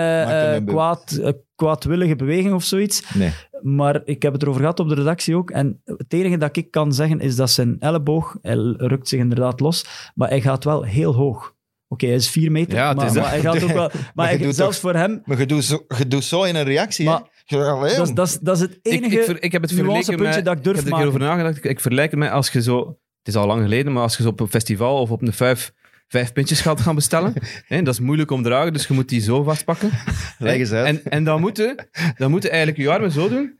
[0.67, 3.03] kwaad, eh, kwaadwillige beweging of zoiets.
[3.15, 3.31] Nee.
[3.63, 5.51] Maar ik heb het erover gehad op de redactie ook.
[5.51, 9.61] En het enige dat ik kan zeggen is dat zijn elleboog, hij rukt zich inderdaad
[9.61, 11.57] los, maar hij gaat wel heel hoog.
[11.89, 13.91] Oké, hij is vier meter, Ja, maar, is- maar hij gaat ook wel...
[14.15, 16.65] Maar, je doet zelfs voor hem, Maar je doet zo, je doet zo in een
[16.65, 19.73] reactie, Maar- dat, dat, is- dat is het Ik, enige ik, ver- ik heb het
[19.73, 20.45] vergeleken met...
[20.45, 20.97] dat ik durf ik heb er maken.
[20.97, 21.57] hierover nagedacht.
[21.57, 22.79] Ik, ik vergelijk het met als je zo...
[23.19, 25.33] Het is al lang geleden, maar als je zo op een festival of op een
[25.33, 25.73] vijf,
[26.09, 27.33] vijf pintjes gaat gaan bestellen,
[27.67, 29.91] hè, dat is moeilijk om dragen, dus je moet die zo vastpakken.
[30.39, 30.87] Leg eens uit.
[30.87, 33.59] En, en dan moeten dan moet je eigenlijk je armen zo doen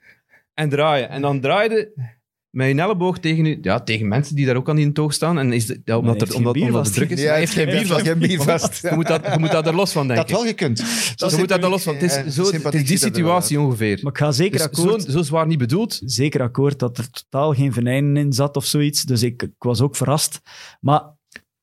[0.55, 1.09] en draaien.
[1.11, 2.17] En dan draai je
[2.51, 5.39] met je elleboog tegen, je, ja, tegen mensen die daar ook aan in toog staan.
[5.39, 6.95] En is de, ja, omdat, er, omdat, omdat het vast.
[6.95, 7.21] druk is.
[7.21, 8.07] Ja, hij heeft geen bier vast.
[8.07, 8.83] Geen bier vast.
[8.83, 10.35] Je moet, dat, je moet dat er los van Dat denken.
[10.35, 10.79] had wel gekund.
[11.17, 11.95] je moet dat er los van.
[11.95, 13.99] Het is, Eh, zo, het sympathiek is die dat situatie ongeveer.
[14.03, 15.03] Maar ik ga zeker Dus akkoord...
[15.03, 16.01] zo, zo zwaar niet bedoeld.
[16.05, 19.03] zeker akkoord dat er totaal geen venijnen in zat of zoiets.
[19.03, 20.41] Dus ik, ik was ook verrast.
[20.81, 21.03] Maar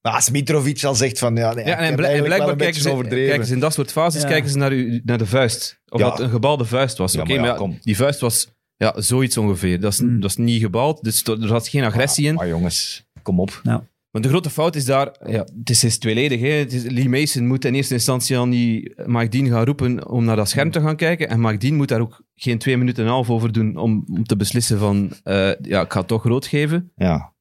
[0.06, 2.82] Maar als Mitrovic al zegt van, ja, nee, Ja, en, bl- blijkbaar een kijken beetje
[2.82, 3.28] ze, overdreven.
[3.28, 4.28] kijken ze in dat soort fases Ja.
[4.28, 5.82] kijken ze naar, u, naar de vuist.
[5.88, 6.10] Of Ja.
[6.10, 7.14] dat een gebalde vuist was.
[7.14, 7.78] Ja, Oké, maar ja, maar ja, kom.
[7.82, 9.80] die vuist was ja, zoiets ongeveer.
[9.80, 10.20] Dat is, Hmm.
[10.20, 12.34] dat is niet gebald, dus er zat geen agressie in.
[12.36, 13.62] Maar jongens, kom op.
[13.64, 16.40] Maar de grote fout is daar, ja, het is, is tweeledig.
[16.40, 16.48] Hè.
[16.48, 20.24] Het is, Lee Mason moet in eerste instantie aan die Mike Dean gaan roepen om
[20.26, 21.30] naar dat scherm te gaan kijken.
[21.30, 24.06] En Mike Dean moet daar ook geen twee minuten en een half over doen om,
[24.14, 26.92] om te beslissen van, eh, ja, ik ga het toch rood geven.
[26.96, 27.34] Ja.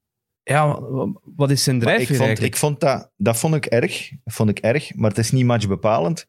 [0.44, 2.54] Ja, wa- wat is zijn Maar ik drijfveer vond, eigenlijk?
[2.54, 4.10] ik vond dat, dat vond ik erg.
[4.24, 6.26] Dat vond ik erg, maar het is niet matchbepalend.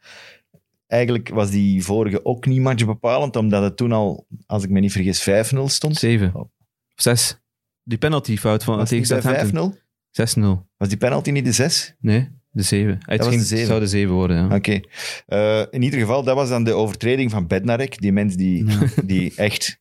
[0.88, 4.92] eigenlijk was die vorige ook niet matchbepalend, omdat het toen al, als ik me niet
[4.92, 5.96] vergis, 5-0 stond.
[5.96, 6.36] 7.
[6.36, 6.48] Of
[6.96, 7.40] 6.
[7.84, 9.70] Die penaltyfout van Was tegen het niet Southampton.
[9.70, 9.84] bij 5-0?
[10.62, 10.68] 6-0.
[10.78, 11.96] Was die penalty niet de 6?
[12.00, 12.98] Nee, de 7.
[13.00, 13.66] Het was ging, de zeven.
[13.68, 14.56] zou de 7 worden, ja.
[14.56, 14.80] Oké.
[15.26, 18.02] Eh, in ieder geval, dat was dan de overtreding van Bednarek.
[18.02, 18.88] Die mens die, Ja.
[19.06, 19.80] die echt...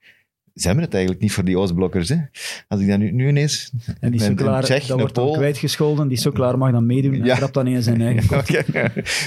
[0.55, 2.09] Ze hebben het eigenlijk niet voor die Oostblokkers.
[2.09, 2.17] Hè?
[2.69, 3.73] Als ik dat nu, nu ineens...
[4.01, 6.09] En die Soklar, Tsjech, dat wordt dan kwijtgescholden.
[6.09, 7.37] Die Soklar mag dan meedoen en Ja.
[7.37, 8.39] trapt dan in zijn eigen kop.
[8.39, 8.65] Oké.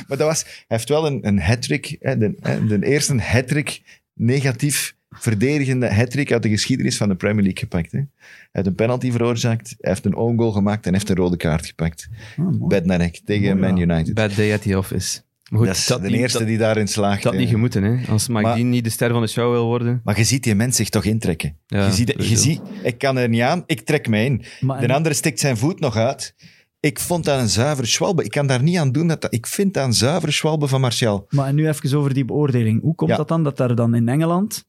[0.07, 1.95] maar dat was, hij heeft wel een, een hat-trick.
[1.99, 2.35] hè, De,
[2.67, 3.81] de eerste hat-trick,
[4.13, 7.91] negatief verdedigende hat-trick uit de geschiedenis van de Premier League gepakt.
[7.91, 7.97] Hè.
[7.97, 8.07] Hij
[8.51, 11.65] heeft een penalty veroorzaakt, hij heeft een own goal gemaakt en heeft een rode kaart
[11.65, 12.07] gepakt.
[12.37, 12.57] Ah, mooi.
[12.67, 13.77] Bednarek tegen Man.
[13.77, 14.13] United.
[14.13, 15.21] Bad day at the office.
[15.49, 17.23] Maar goed, dat is dat de niet- eerste dat, die daarin slaagt.
[17.23, 18.07] dat niet gemoeten, hè.
[18.11, 20.01] Als Dean niet de ster van de show wil worden.
[20.03, 21.57] Maar je ziet die mens zich toch intrekken.
[21.67, 24.43] Ja, je ziet, je ziet, ik kan er niet aan, ik trek me in.
[24.59, 26.35] Maar De andere stikt zijn voet nog uit.
[26.79, 28.23] Ik vond dat een zuivere schwalbe.
[28.23, 29.07] Ik kan daar niet aan doen.
[29.07, 31.25] Dat dat- ik vind dat een zuivere schwalbe van Martial.
[31.29, 32.81] Maar en nu even over die beoordeling.
[32.81, 33.17] Hoe komt Ja.
[33.17, 34.65] dat dan dat daar dan in Engeland,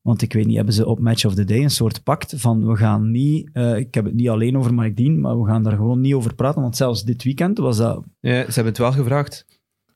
[0.00, 2.66] want ik weet niet, hebben ze op Match of the Day een soort pact van
[2.66, 5.62] we gaan niet, eh, ik heb het niet alleen over Mike Dean, maar we gaan
[5.62, 8.04] daar gewoon niet over praten, want zelfs dit weekend was dat...
[8.20, 9.46] Ja, ze hebben het wel gevraagd.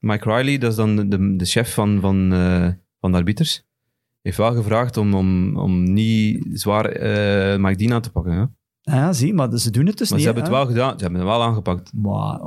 [0.00, 2.68] Mike Riley, dat is dan de, de, de chef van, van, eh,
[3.00, 3.62] van de arbiters,
[4.22, 8.32] heeft wel gevraagd om, om, om niet zwaar eh Mike Dean aan te pakken.
[8.32, 8.40] Hè?
[8.40, 10.26] Ah Ja, zie, maar ze doen het dus Maar niet.
[10.28, 10.56] ze hebben hè?
[10.58, 10.98] het wel gedaan.
[10.98, 11.92] Ze hebben het wel aangepakt.
[11.94, 12.40] Maar,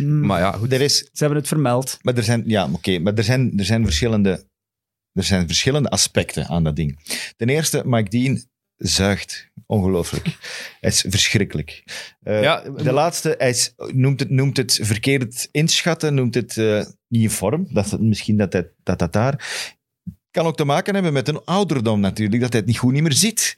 [0.00, 0.72] mm, Maar ja, goed.
[0.72, 1.98] Er is, Ze hebben het vermeld.
[2.02, 4.44] maar er zijn, ja, oké, maar er zijn, er zijn verschillende,
[5.12, 6.98] er zijn verschillende aspecten aan dat ding.
[7.36, 8.42] Ten eerste, Mike Dean
[8.80, 10.26] zuigt ongelooflijk.
[10.80, 11.84] Hij is verschrikkelijk.
[12.22, 16.84] Eh, Ja, de laatste, hij is, noemt, het, noemt het verkeerd inschatten, noemt het eh,
[17.08, 17.66] niet in vorm.
[17.70, 19.68] Dat, misschien dat, hij, dat dat daar...
[20.30, 23.02] Kan ook te maken hebben met een ouderdom natuurlijk, dat hij het niet goed niet
[23.02, 23.56] meer ziet.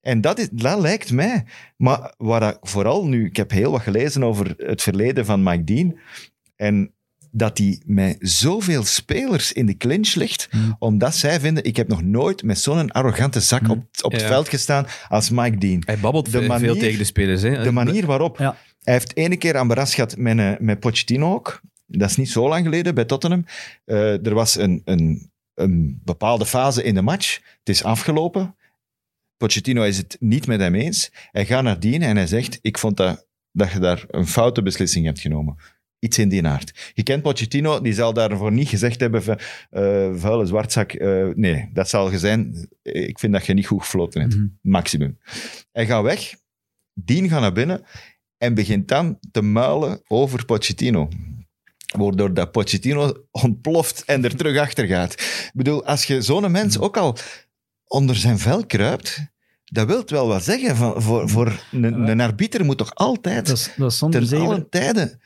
[0.00, 1.44] En dat, is, dat lijkt mij.
[1.76, 3.26] Maar waar ik vooral nu...
[3.26, 5.98] Ik heb heel wat gelezen over het verleden van Mike Dean.
[6.56, 6.94] En
[7.36, 10.76] dat hij met zoveel spelers in de clinch ligt, Hmm.
[10.78, 14.48] omdat zij vinden, ik heb nog nooit met zo'n arrogante zak op, op het veld
[14.48, 15.82] gestaan als Mike Dean.
[15.86, 17.42] Hij babbelt De ve- veel manier- tegen de spelers.
[17.42, 17.62] Hè?
[17.62, 18.38] De manier waarop...
[18.38, 18.56] Ja.
[18.82, 21.60] Hij heeft ene keer ambaras gehad met, eh, met Pochettino ook.
[21.86, 23.44] Dat is niet zo lang geleden bij Tottenham.
[23.84, 27.34] Eh, er was een, een, een bepaalde fase in de match.
[27.58, 28.56] Het is afgelopen.
[29.36, 31.10] Pochettino is het niet met hem eens.
[31.30, 34.62] Hij gaat naar Dean en hij zegt, ik vond dat, dat je daar een foute
[34.62, 35.56] beslissing hebt genomen.
[36.04, 36.92] Iets in die aard.
[36.94, 39.38] Je kent Pochettino, die zal daarvoor niet gezegd hebben van
[39.70, 40.92] eh, vuile zwartzak.
[40.92, 42.68] eh, nee, dat zal zijn.
[42.82, 44.34] Ik vind dat je niet goed gefloten hebt.
[44.36, 44.46] Mhm.
[44.62, 45.18] Maximum.
[45.72, 46.34] Hij gaat weg.
[46.94, 47.82] Dean gaat naar binnen
[48.38, 51.08] en begint dan te muilen over Pochettino.
[51.96, 55.12] Waardoor dat Pochettino ontploft en er terug achter gaat.
[55.12, 57.16] Ik bedoel, als je zo'n mens ook al
[57.84, 59.18] onder zijn vel kruipt,
[59.64, 60.76] dat wil wel wat zeggen.
[60.76, 64.28] Van, voor voor een, een arbiter moet toch altijd, Dat is, dat is zonder ten
[64.28, 64.46] zeven.
[64.46, 65.18] allen tijde,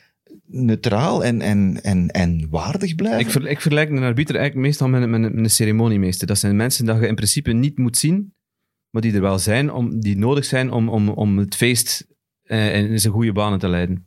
[0.50, 3.20] neutraal en, en, en, en waardig blijven.
[3.20, 6.26] Ik, ver, ik vergelijk een arbiter eigenlijk meestal met, een- met, een- met een ceremoniemeester.
[6.26, 8.34] Dat zijn mensen die je in principe niet moet zien,
[8.90, 12.06] maar die er wel zijn, om, die nodig zijn om, om, om het feest
[12.42, 14.06] eh, in zijn goede banen te leiden.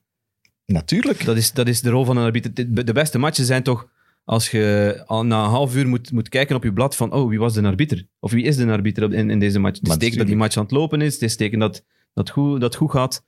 [0.65, 1.25] Natuurlijk.
[1.25, 2.53] Dat is, dat is de rol van een arbiter.
[2.85, 3.89] De beste matchen zijn toch
[4.23, 7.29] als je al na een half uur moet, moet kijken op je blad van oh,
[7.29, 8.07] wie was de arbiter?
[8.19, 9.79] Of wie is de arbiter in, in deze match?
[9.79, 12.29] Het is teken dat die match aan het lopen is, het is teken dat dat
[12.29, 13.25] goed, dat goed gaat.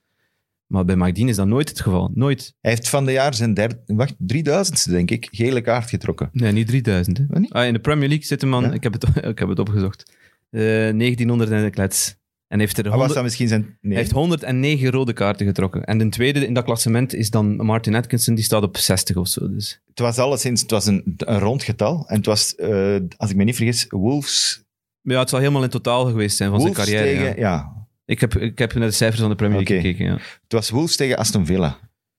[0.73, 2.11] Maar bij Dean is dat nooit het geval.
[2.13, 2.53] Nooit.
[2.61, 6.29] Hij heeft van de jaar zijn derde, wacht, 3000ste denk ik, gele kaart getrokken.
[6.31, 7.17] Nee, niet 3000.
[7.17, 7.23] Hè.
[7.27, 7.51] Wat niet?
[7.51, 8.71] Ah, in de Premier League zit een man, Ja?
[8.71, 10.11] ik, heb het, ik heb het opgezocht,
[10.49, 12.15] Eh 1900 en de klets.
[12.47, 13.61] En heeft er Hij was 100 dat misschien zijn...
[13.61, 13.93] Nee.
[13.93, 15.83] hij heeft 109 rode kaarten getrokken.
[15.83, 19.27] En de tweede in dat klassement is dan Martin Atkinson, die staat op 60 of
[19.27, 19.49] zo.
[19.49, 19.81] Dus.
[19.89, 22.03] Het was alleszins het was een, een rond getal.
[22.07, 24.63] En het was, eh, als ik me niet vergis, Wolves,
[25.01, 27.17] Ja, het zal helemaal in totaal geweest zijn van Wolves zijn carrière.
[27.17, 27.39] tegen...
[27.39, 27.49] ja.
[27.49, 27.82] Ja.
[28.05, 29.87] Ik, heb, ik heb naar de cijfers van de Premier League Oké.
[29.87, 30.05] gekeken.
[30.13, 30.13] Ja.
[30.43, 31.67] het was Wolves tegen Aston Villa.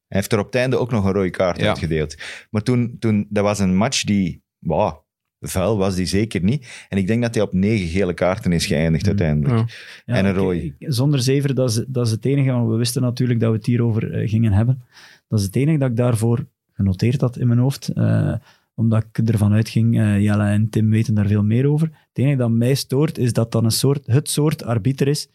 [0.08, 1.66] Hij heeft er op het einde ook nog een rode kaart Ja.
[1.68, 2.14] uitgedeeld.
[2.50, 4.42] Maar toen, toen, dat was een match die...
[4.58, 4.96] Wow,
[5.40, 6.86] vuil was die zeker niet.
[6.88, 9.58] En ik denk dat hij op negen gele kaarten is geëindigd uiteindelijk.
[9.58, 9.64] Ja.
[10.04, 13.02] Ja, En een ik- Zonder zever, dat is, dat is het enige, want we wisten
[13.02, 14.82] natuurlijk dat we het hierover eh, gingen hebben.
[15.28, 17.88] Dat is het enige dat ik daarvoor genoteerd had in mijn hoofd.
[17.88, 18.34] eh,
[18.76, 21.86] omdat ik ervan uitging, eh Jelle en Tim weten daar veel meer over.
[21.86, 25.28] Het enige dat mij stoort, is dat dan een soort, het soort arbiter is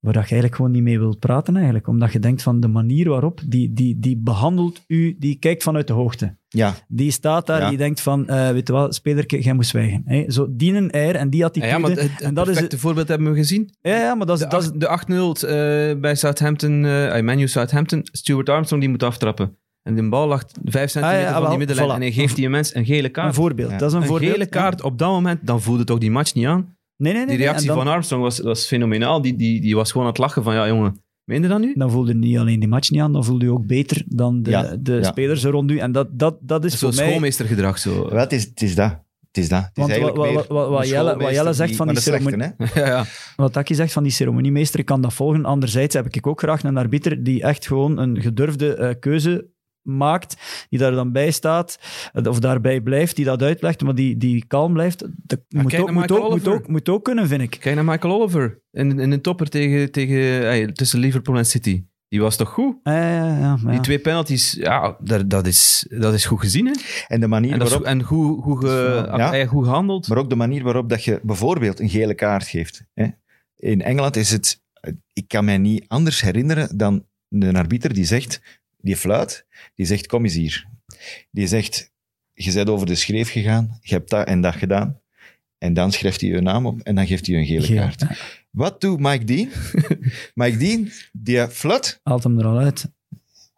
[0.00, 1.86] waar dat je eigenlijk gewoon niet mee wilt praten eigenlijk.
[1.88, 5.86] Omdat je denkt van de manier waarop, die, die, die behandelt u, die kijkt vanuit
[5.86, 6.36] de hoogte.
[6.48, 7.68] Ja, Die staat daar, Ja.
[7.68, 10.02] die denkt van, eh weet je wel, speler, jij moet zwijgen.
[10.04, 10.24] Hè?
[10.30, 11.72] Zo, die een air en die Ja, attitude.
[11.72, 13.70] ja, maar het, het en dat is perfecte voorbeeld hebben we gezien.
[13.80, 17.48] ja, ja, maar dat is, De, dat is, de 8-0 eh, bij Southampton, eh Manu
[17.48, 19.56] Southampton, Stuart Armstrong die moet aftrappen.
[19.82, 21.94] En de bal lag 5 centimeter Ah, ja, van die middenlijn voilà.
[21.94, 23.34] en hij geeft die mens een gele een kaart.
[23.34, 23.70] voorbeeld.
[23.70, 23.76] Ja.
[23.78, 24.32] Dat is een, Een voorbeeld.
[24.32, 26.75] gele kaart op dat moment, dan voelde toch die match niet aan.
[26.96, 27.36] Nee, nee, nee.
[27.36, 29.22] Die reactie dan- van Armstrong was, was fenomenaal.
[29.22, 31.72] Die, die, die was gewoon aan het lachen van, ja jongen, Meen je dat nu?
[31.74, 34.42] dan voelde je niet alleen die match niet aan, dan voelde je ook beter dan
[34.42, 35.02] de, Ja, de ja.
[35.02, 35.78] spelers er rond u.
[35.78, 37.08] En dat, dat, dat is Zo'n voor mij...
[37.08, 38.08] schoolmeestergedrag zo.
[38.08, 39.04] Wel, het, is, het is dat.
[39.32, 39.60] Het is dat.
[39.62, 42.46] Het is Want eigenlijk wat- wat- wat- Jelle- wat Jelle zegt van die hè.
[42.80, 43.04] ja, ja.
[43.36, 45.44] Wat Taki zegt van die ceremoniemeester, ik kan dat volgen.
[45.44, 49.46] Anderzijds heb ik ook graag een arbiter die echt gewoon een gedurfde eh, keuze
[49.86, 50.36] maakt,
[50.68, 51.78] die daar dan bij staat,
[52.12, 55.06] eh, of daarbij blijft, die dat uitlegt, maar die, die kalm blijft.
[55.16, 57.56] Dat moet, kijk ook, moet, ook, moet, ook, moet ook kunnen, vind ik.
[57.60, 61.84] Kijk naar Michael Oliver in, in een topper tegen, tegen, hey, tussen Liverpool en City.
[62.08, 62.76] Die was toch goed?
[62.82, 63.80] Ja, ja, maar Die ja.
[63.80, 66.66] twee penalties, ja, dat, dat, is, dat is goed gezien.
[66.66, 66.72] Hè?
[67.06, 67.90] En de manier En, dat is, waarop...
[67.90, 69.32] en goed, goed, ge- Ja.
[69.34, 70.08] eh, goed gehandeld.
[70.08, 72.84] Maar ook de manier waarop dat je bijvoorbeeld een gele kaart geeft.
[72.94, 73.06] Hè.
[73.56, 74.62] In Engeland is het...
[75.12, 78.40] Ik kan mij niet anders herinneren dan een arbiter die zegt...
[78.86, 80.66] Die fluit, die zegt, kom eens hier.
[81.30, 81.92] Die zegt,
[82.32, 85.00] je bent over de schreef gegaan, je hebt dat en dat gedaan.
[85.58, 88.04] En dan schrijft hij je naam op en dan geeft hij je een gele kaart.
[88.50, 89.48] Wat doet Mike Dean?
[90.34, 92.00] Mike Dean, die fluit.
[92.02, 92.90] Haalt hem er al uit.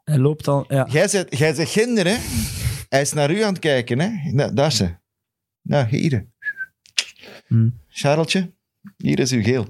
[0.05, 0.65] Hij loopt al...
[0.69, 0.87] Ja.
[0.91, 2.17] Jij zegt, jij zegt ginder, hè?
[2.89, 4.31] Hij is naar u aan het kijken, hè?
[4.33, 4.95] Nou, daar is ze.
[5.63, 6.27] Nou, hier.
[7.47, 7.69] Hm.
[7.89, 8.53] Charletje,
[8.97, 9.67] hier is uw geel.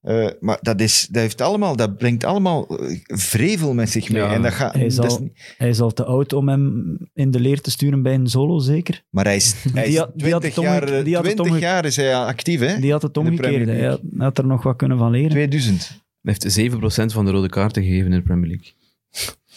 [0.00, 4.22] Eh, maar dat, is, dat, heeft allemaal, dat brengt allemaal eh, vrevel met zich mee.
[4.22, 4.32] Ja.
[4.32, 7.30] en dat gaat, Hij, dat is niet- hij is al te oud om hem in
[7.30, 9.04] de leer te sturen bij een solo, zeker.
[9.10, 11.24] maar hij is, hij is Die had- die had 20, het omge- jaar, die had
[11.26, 12.80] het 20 omge- jaar is hij al actief, hè?
[12.80, 13.66] Die had het omgekeerd.
[13.68, 15.30] Hij had, er nog wat kunnen van leren.
[15.30, 16.02] 2000.
[16.22, 18.72] Hij heeft 7% van de rode kaarten gegeven in de Premier League.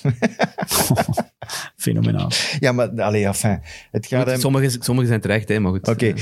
[1.78, 2.32] Fenomenaal.
[2.60, 3.60] Ja, maar allee, enfin,
[3.92, 4.40] het gaat Goed, hem...
[4.40, 5.88] sommige, sommige zijn terecht, hè, maar goed.
[5.88, 6.14] Oké, Eh,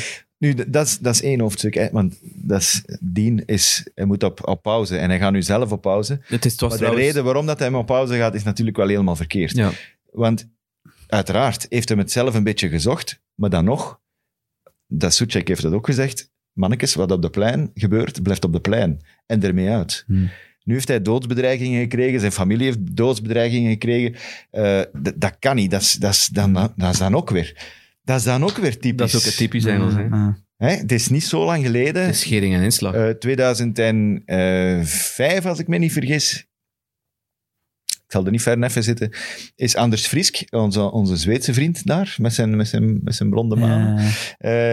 [0.41, 1.73] nu, dat is, dat is één hoofdstuk.
[1.73, 5.41] Hè, want dat is, Dean is, hij moet op, op pauze en hij gaat nu
[5.41, 6.19] zelf op pauze.
[6.25, 8.87] het, is, Maar de trouwens- reden waarom dat hij op pauze gaat, is natuurlijk wel
[8.87, 9.55] helemaal verkeerd.
[9.55, 9.71] Ja.
[10.11, 10.47] Want
[11.07, 13.99] uiteraard heeft hem het zelf een beetje gezocht, maar dan nog,
[14.87, 18.61] dat Suchek heeft dat ook gezegd, mannetjes, wat op de plein gebeurt, blijft op de
[18.61, 18.99] plein.
[19.25, 20.03] En ermee uit.
[20.07, 20.29] Hmm.
[20.63, 24.15] Nu heeft hij doodsbedreigingen gekregen, zijn familie heeft doodsbedreigingen gekregen.
[24.51, 24.81] Eh,
[25.15, 27.79] dat kan niet, dat is, dat, is dan, dat is dan ook weer...
[28.03, 28.97] Dat is dan ook weer typisch.
[28.97, 29.93] Dat is ook het typisch Engels.
[29.93, 30.01] Hè.
[30.01, 30.37] Ja.
[30.57, 32.93] Hè, Het is niet zo lang geleden, Het is schering en inslag.
[32.93, 36.45] eh 2005, als ik me niet vergis.
[37.85, 39.11] Ik zal er niet ver neffen zitten.
[39.55, 43.55] Is Anders Frisk, onze, onze Zweedse vriend daar, met zijn, met zijn, met zijn blonde
[43.55, 43.97] maan.
[43.97, 44.05] Eh,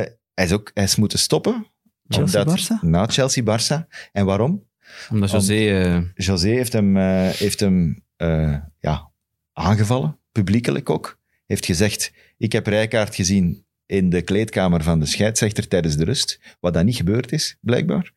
[0.01, 1.67] Eh, hij, is ook, hij is moeten stoppen.
[2.09, 2.81] Chelsea, omdat- Barça?
[2.81, 3.87] Na Chelsea-Barça.
[4.13, 4.67] En waarom?
[5.11, 5.55] Omdat José...
[5.83, 9.11] eh, José heeft hem, eh, heeft hem eh, ja,
[9.53, 11.19] aangevallen, publiekelijk ook.
[11.47, 16.41] Heeft gezegd, ik heb Rijkaard gezien in de kleedkamer van de scheidsrechter tijdens de rust,
[16.61, 18.13] wat dan niet gebeurd is, blijkbaar.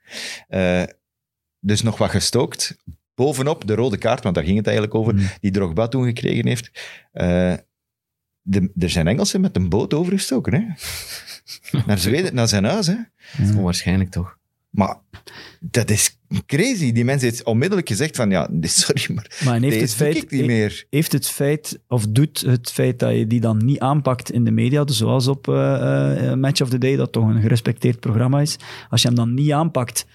[0.48, 0.84] Eh,
[1.60, 2.78] dus nog wat gestookt.
[3.16, 5.30] Bovenop de rode kaart, want daar ging het eigenlijk over, Mm.
[5.42, 6.72] die Drogba toen gekregen heeft.
[7.12, 7.54] Eh,
[8.42, 10.66] de, er zijn Engelsen met een boot overgestoken, hè?
[11.88, 12.96] naar Zweden, naar zijn huis, hè?
[13.38, 14.40] dat is onwaarschijnlijk toch.
[14.72, 14.96] Maar
[15.60, 16.92] dat is crazy.
[16.92, 20.32] Die mens heeft onmiddellijk gezegd van, ja, sorry, maar Maar heeft deze het, feit, ik
[20.32, 20.86] niet meer.
[20.90, 24.52] heeft het feit, of doet het feit dat je die dan niet aanpakt in de
[24.52, 28.42] media, dus zoals op eh, eh, Match of the Day, dat toch een gerespecteerd programma
[28.42, 28.58] is,
[28.90, 30.06] als je hem dan niet aanpakt,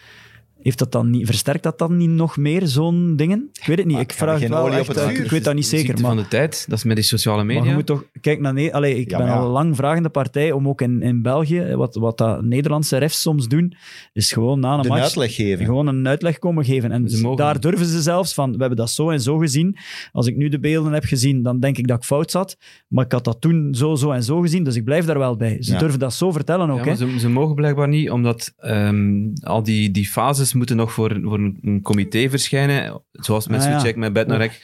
[0.66, 3.48] heeft dat dan niet, versterkt dat dan niet nog meer, zo'n dingen?
[3.52, 3.94] Ik weet het niet.
[3.94, 5.24] Maar Ik vraag geen het wel olie op het eh, vuur.
[5.24, 6.02] Ik weet dat niet zeker, maar...
[6.14, 7.74] van de tijd, dat is met die sociale Maar je media.
[7.74, 9.32] moet toch, kijk naar Ne- Allee, ik Ja, ben ja.
[9.36, 13.48] al lang vragende partij om ook in, in België, wat, wat dat Nederlandse refs soms
[13.48, 13.72] doen,
[14.12, 15.64] is gewoon na een De match uitleg geven.
[15.64, 16.92] gewoon een uitleg komen geven.
[16.92, 17.62] En Ze daar niet.
[17.62, 19.76] durven ze zelfs van, we hebben dat zo en zo gezien.
[20.12, 22.56] Als ik nu de beelden heb gezien, dan denk ik dat ik fout zat.
[22.88, 25.36] Maar ik had dat toen zo, zo en zo gezien, dus ik blijf daar wel
[25.36, 25.56] bij.
[25.62, 25.78] Ze Ja.
[25.78, 26.84] durven dat zo vertellen ook.
[26.84, 26.94] Hè.
[26.94, 31.38] ze, ze mogen blijkbaar niet, omdat ehm, al die, die fases moeten nog voor, voor
[31.38, 33.02] een, een comité verschijnen.
[33.12, 33.78] Zoals met Ah, ja.
[33.78, 34.62] Suchek, met Bednarek.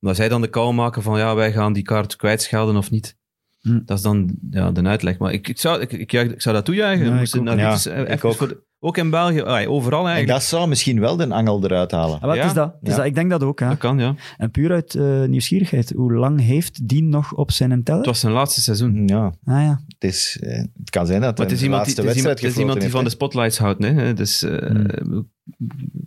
[0.00, 3.16] Omdat zij dan de call maken van, ja, wij gaan die kaart kwijtschelden of niet.
[3.60, 3.80] Hm.
[3.84, 5.18] Dat is dan ja, de uitleg.
[5.18, 7.06] Maar ik, ik, zou, ik, ik, juich- ik zou dat toejuichen.
[7.06, 7.46] Ja, ik ook.
[7.46, 8.34] Ja, Wieters, eh, ik ook.
[8.34, 10.38] voor de- ook in België, overal En eigenlijk.
[10.38, 12.20] dat zou misschien wel de angel eruit halen.
[12.20, 12.44] Ah, wat Ja.
[12.44, 12.74] is dat?
[12.82, 12.96] Is Ja.
[12.96, 13.04] dat?
[13.04, 13.60] Ik denk dat ook.
[13.60, 13.68] Hè.
[13.68, 14.14] Dat kan, ja.
[14.36, 17.98] En puur uit eh, nieuwsgierigheid, hoe lang heeft die nog op zijn teller?
[18.00, 19.06] Het was zijn laatste seizoen.
[19.08, 19.80] Ja, Ah ja.
[19.88, 22.10] het, is, eh, het kan zijn dat Maar het hij is iemand die, laatste het
[22.10, 23.84] is iemand, wedstrijd het is iemand die van de spotlights houdt.
[23.84, 24.12] Hè?
[24.14, 24.54] Dus eh,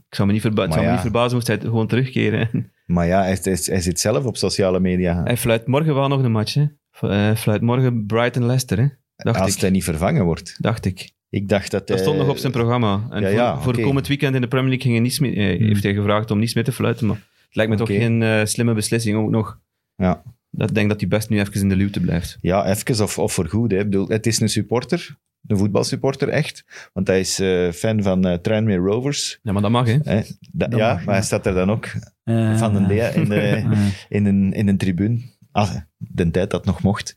[0.07, 0.91] ik zou me niet, verba het Maar zou me ja.
[0.91, 2.71] niet verbazen moest hij gewoon terugkeren.
[2.85, 5.21] Maar ja, hij, hij, hij zit zelf op sociale media.
[5.23, 6.53] Hij fluit morgen wel nog een match.
[6.53, 6.65] Hè?
[6.99, 8.99] Hij fluit morgen Brighton-Leicester.
[9.15, 9.61] Als ik.
[9.61, 10.55] hij niet vervangen wordt.
[10.59, 11.13] Dacht ik.
[11.29, 12.05] Ik dacht dat Dat hij...
[12.05, 13.07] stond nog op zijn programma.
[13.09, 15.67] En ja, voor, ja, voor komend weekend in de Premier League ging hij niets eh,
[15.67, 17.07] heeft hij gevraagd om niets meer te fluiten.
[17.07, 19.59] Maar het lijkt me toch geen eh, slimme beslissing ook nog.
[19.95, 20.23] Ja.
[20.49, 22.37] Dat, ik denk dat hij best nu even in de luwte blijft.
[22.41, 23.71] Ja, even of, of voor goed.
[23.71, 23.77] Hè.
[23.77, 25.17] Ik bedoel, het is een supporter,
[25.47, 26.89] een voetbalsupporter echt.
[26.93, 29.39] Want hij is eh, fan van eh Tranmere Rovers.
[29.43, 29.97] Ja, maar dat mag, hè.
[30.03, 30.21] Hè.
[30.51, 31.87] Da- Dat ja, mag, maar hij staat er dan ook
[32.23, 33.71] Eh, van een dea in, de, eh,
[34.09, 35.21] in, een, in een tribune.
[35.51, 37.13] Ah, de tijd dat nog mocht.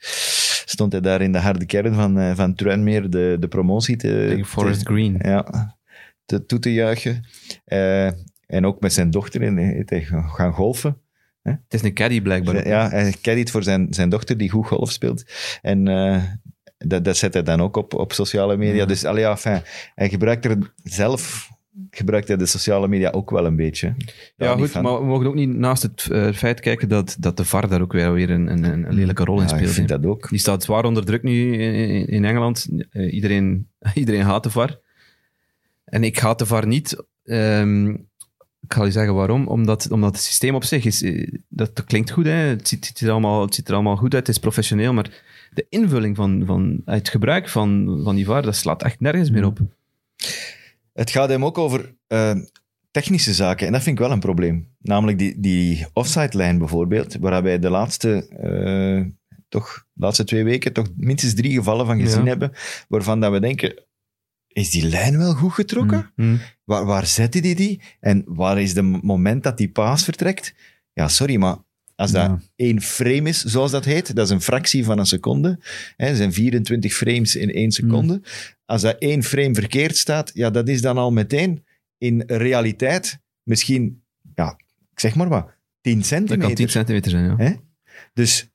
[0.71, 4.27] Stond hij daar in de harde kern van, eh, van Tranmere de, de promotie te...
[4.29, 5.16] Tegen Forest te- Green.
[5.23, 5.77] Ja,
[6.25, 7.25] te, toe te juichen.
[7.64, 8.07] Eh,
[8.47, 11.01] En ook met zijn dochter in, heeft hij gaan golfen.
[11.43, 12.69] Het is een caddy blijkbaar.
[12.69, 15.25] Ja, hij caddyt voor zijn, zijn dochter die goed golf speelt.
[15.62, 16.23] En eh,
[16.79, 18.75] dat, dat zet hij dan ook op, op sociale media.
[18.81, 18.85] Ja.
[18.87, 19.61] Dus allee, ja, enfin,
[19.95, 21.51] hij gebruikt er zelf
[21.91, 23.95] gebruikt hij de sociale media ook wel een beetje.
[24.37, 24.83] Daar Ja, goed, van.
[24.83, 27.81] maar we mogen ook niet naast het eh, feit kijken dat, dat de VAR daar
[27.83, 29.72] ook weer, weer een, een, een lelijke rol in Ja, ik speelt.
[29.74, 30.29] vind dat ook.
[30.29, 31.53] Die staat zwaar onder druk nu
[32.07, 32.68] in, Engeland.
[32.91, 34.79] Eh, iedereen, iedereen haat de VAR.
[35.85, 37.05] En ik haat de VAR niet.
[37.24, 37.89] ehm,
[38.61, 39.47] ik ga je zeggen waarom.
[39.47, 41.03] Omdat, omdat het systeem op zich is...
[41.03, 42.33] eh, Dat, dat klinkt goed, hè.
[42.33, 44.93] Het, ziet, het, ziet er allemaal, het ziet er allemaal goed uit, het is professioneel,
[44.93, 45.22] maar
[45.55, 49.45] de invulling van, van het gebruik van, van die VAR, dat slaat echt nergens meer
[49.47, 49.59] op.
[50.99, 52.35] Het gaat hem ook over eh,
[52.91, 53.67] technische zaken.
[53.67, 54.75] En dat vind ik wel een probleem.
[54.79, 60.73] Namelijk die, die offside-lijn bijvoorbeeld, waar wij de laatste, eh, toch, de laatste twee weken
[60.73, 62.29] toch minstens drie gevallen van gezien Ja.
[62.29, 62.53] hebben,
[62.89, 63.85] waarvan dat we denken,
[64.49, 66.13] is die lijn wel goed getrokken?
[66.17, 66.37] Hm.
[66.65, 67.83] Waar, waar zette die die?
[68.01, 70.55] En waar is het moment dat die paas vertrekt?
[70.93, 71.57] Ja, sorry, maar
[71.99, 72.41] als dat Ja.
[72.57, 75.59] één frame is, zoals dat heet, dat is een fractie van een seconde.
[75.97, 78.21] Hè, er zijn 24 frames in één seconde.
[78.65, 81.65] Als dat één frame verkeerd staat, ja, dat is dan al meteen
[81.99, 84.03] in realiteit misschien,
[84.35, 84.57] ja,
[84.93, 86.47] ik zeg maar wat, 10 Dat centimeter.
[86.47, 87.37] kan 10 centimeter zijn, ja.
[87.37, 87.53] Hè?
[88.15, 88.49] Dus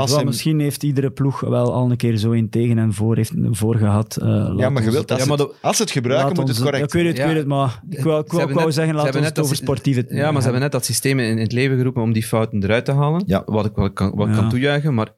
[0.00, 3.16] Als hem- Misschien heeft iedere ploeg wel al een keer zo in tegen en voor,
[3.16, 4.16] heeft, voor gehad.
[4.16, 6.38] Eh, ja, maar je wilt, het- als, Ja, maar het, als ze het gebruiken, moet
[6.38, 7.26] het ons correct Ik weet het, ik Ja.
[7.26, 9.38] weet het, maar ik wou, ik wou, hebben ik wou net- zeggen, ons net het
[9.40, 10.04] over sportieve...
[10.08, 12.62] Ja, maar ze hebben net dat systeem in, in het leven geroepen om die fouten
[12.62, 13.22] eruit te halen.
[13.26, 13.42] Ja.
[13.46, 15.08] Wat ik, wat ik kan, wat kan toejuichen, maar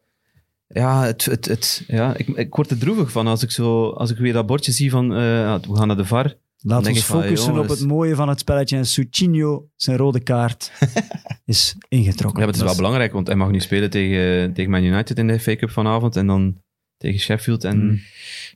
[0.68, 4.10] ja, het, het, het, ja ik, ik word er droevig van als ik, zo, als
[4.10, 6.34] ik weer dat bordje zie van eh, ja, we gaan naar de VAR.
[6.66, 8.76] Laat van, focussen op het mooie van het spelletje.
[8.76, 10.72] En Succinho, zijn rode kaart,
[11.44, 12.40] is ingetrokken.
[12.40, 15.18] Ja, maar het is wel belangrijk, want hij mag nu spelen tegen, tegen Man United
[15.18, 16.56] in de FA Cup vanavond en dan
[16.96, 17.64] tegen Sheffield.
[17.64, 18.02] En,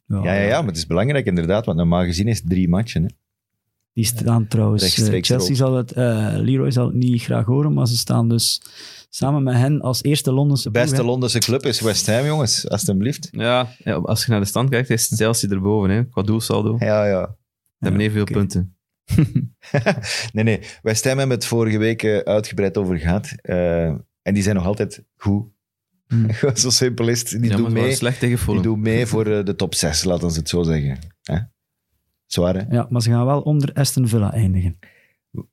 [0.07, 0.25] Mm.
[0.25, 3.03] Ja, ja, ja, maar het is belangrijk inderdaad, want normaal gezien is het drie matchen.
[3.03, 3.09] Hè.
[3.93, 4.83] Die staan trouwens...
[4.83, 5.93] eh, Rechtstreeks Chelsea zal het...
[5.93, 8.63] eh, Leroy zal het niet graag horen, maar ze staan dus
[9.11, 11.05] samen met hen als eerste Londense De ploeg, beste.
[11.05, 13.29] Londense club is West Ham, jongens, alstublieft.
[13.31, 16.77] ja, ja, als je naar de stand kijkt, is Chelsea erboven, hè, qua doelsaldo.
[16.79, 17.37] Ze Ja,
[17.79, 17.89] ja.
[17.89, 18.33] hebben evenveel oké.
[18.33, 18.76] punten.
[20.33, 20.61] Nee, nee.
[20.83, 23.33] West Ham hebben het vorige week eh, uitgebreid over gehad.
[23.43, 23.87] Eh,
[24.22, 25.47] en die zijn nog altijd goed.
[26.07, 26.26] Hmm.
[26.55, 27.43] Zo simpel is het.
[27.43, 30.29] Die ja, doen mee, slecht tegen die doen mee voor eh, de top 6, laten
[30.29, 30.99] we het zo zeggen.
[31.22, 31.39] Hè?
[32.26, 32.62] Zwaar, hè?
[32.70, 34.79] Ja, maar ze gaan wel onder Aston Villa eindigen.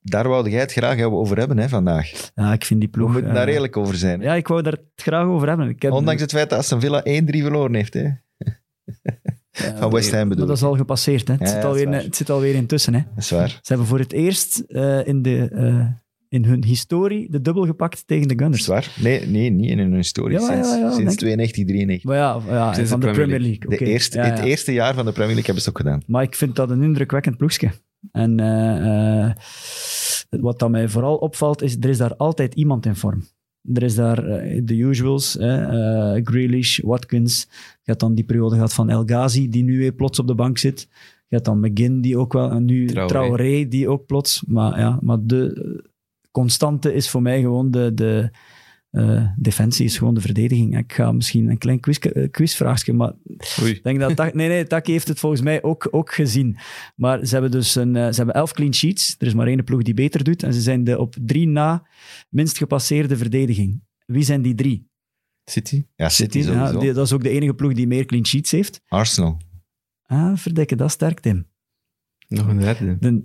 [0.02, 2.30] Daar wou jij het graag over hebben hè, vandaag.
[2.34, 3.12] Ja, ik vind die We ploeg...
[3.12, 4.20] moeten eh, daar eerlijk over zijn.
[4.20, 4.26] hè.
[4.26, 5.68] Ja, ik wou daar het graag over hebben.
[5.68, 7.94] Ik heb, Ondanks het feit dat Aston Villa 1-3 verloren heeft.
[7.94, 8.02] Hè?
[9.56, 11.28] Ja, van West Ham bedoel dat is al gepasseerd.
[11.28, 11.34] Hè.
[11.34, 12.94] Het, Ja, zit alweer, het zit alweer intussen.
[12.94, 13.00] Hè.
[13.14, 13.48] Dat is waar.
[13.48, 15.86] Ze hebben voor het eerst eh, in, de, eh,
[16.28, 18.86] in hun historie de dubbel gepakt tegen de Dat is Gunners.
[18.86, 19.04] waar.
[19.04, 20.38] Nee, nee, niet in hun historie.
[20.40, 21.16] Ja, sinds sinds denk ik.
[21.18, 22.04] 92, 93.
[22.04, 23.68] Maar ja, ja Sinds van de Premier League.
[23.78, 24.18] De eerste.
[24.20, 26.02] Het eerste jaar van de Premier League hebben ze het ook gedaan.
[26.06, 27.70] Maar ik vind dat een indrukwekkend ploegje.
[28.12, 29.30] En eh,
[30.40, 33.24] wat dat mij vooral opvalt, is er is daar altijd iemand in vorm.
[33.74, 37.46] Er is daar eh, de usuals, hè, eh, Grealish, Watkins.
[37.50, 40.34] Je hebt dan die periode gehad van El Ghazi, die nu weer plots op de
[40.34, 40.88] bank zit.
[41.28, 42.50] Je hebt dan McGinn, die ook wel...
[42.50, 43.08] En nu Traoré.
[43.08, 44.44] Traoré, die ook plots...
[44.46, 45.84] Maar, ja, maar de
[46.30, 47.94] constante is voor mij gewoon de...
[47.94, 48.30] de
[48.96, 50.78] eh, defensie is gewoon de verdediging.
[50.78, 53.12] Ik ga misschien een klein quiz, eh, quizvraagje, maar
[53.62, 53.70] Oei.
[53.72, 56.56] ik denk dat Tak- nee, nee, Taki heeft het volgens mij ook, ook gezien.
[56.96, 59.14] Maar ze hebben dus een, eh, ze hebben elf clean sheets.
[59.18, 60.42] Er is maar één ploeg die beter doet.
[60.42, 61.86] En ze zijn de op drie na
[62.28, 63.82] minst gepasseerde verdediging.
[64.06, 64.88] Wie zijn die drie?
[65.44, 65.84] City?
[65.96, 66.78] Ja, City Ja, sowieso.
[66.78, 68.80] die- dat is ook de enige ploeg die meer clean sheets heeft.
[68.88, 69.40] Arsenal.
[70.02, 71.46] Ah, verdikke, dat sterkt hem.
[72.28, 72.96] Nog een derde.
[73.00, 73.24] De,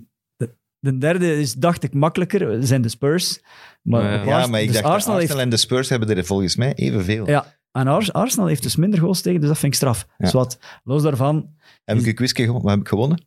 [0.82, 3.40] de, de derde is, dacht ik, makkelijker, zijn de Spurs.
[3.82, 6.56] Maar, Ja, maar ik dus dacht, Arsenal Arsenal heeft, en de Spurs hebben er volgens
[6.56, 7.28] mij evenveel.
[7.28, 10.06] ja, en Ars- Arsenal heeft dus minder goals tegen, dus dat vind ik straf.
[10.08, 10.14] Ja.
[10.24, 11.48] Dus wat, los daarvan,
[11.84, 12.70] Heb ik een quizje gewonnen?
[12.70, 13.24] Heb ik gewonnen?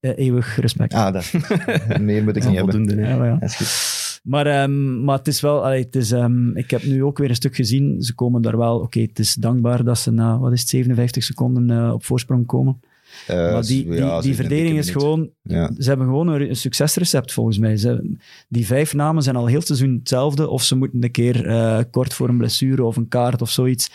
[0.00, 0.94] eh, eeuwig respect.
[0.94, 1.32] Ah, dat.
[2.00, 2.74] Meer moet ik niet hebben.
[2.74, 3.02] Voldoende.
[3.02, 3.36] Ja, maar ja.
[3.36, 3.98] Dat is goed.
[4.22, 7.28] Maar, ehm, maar het is wel, allee, het is, ehm, ik heb nu ook weer
[7.28, 8.02] een stuk gezien.
[8.02, 11.22] Ze komen daar wel, oké, het is dankbaar dat ze na, wat is het, 57
[11.22, 12.80] seconden eh, op voorsprong komen.
[13.26, 15.70] Eh, maar die, die, ja, die zo'n verdediging is gewoon, Ja.
[15.78, 17.76] ze hebben gewoon een, succesrecept volgens mij.
[17.76, 18.16] Ze,
[18.48, 21.80] die vijf namen zijn al heel het seizoen hetzelfde, of ze moeten een keer eh,
[21.90, 23.90] kort voor een blessure of een kaart of zoiets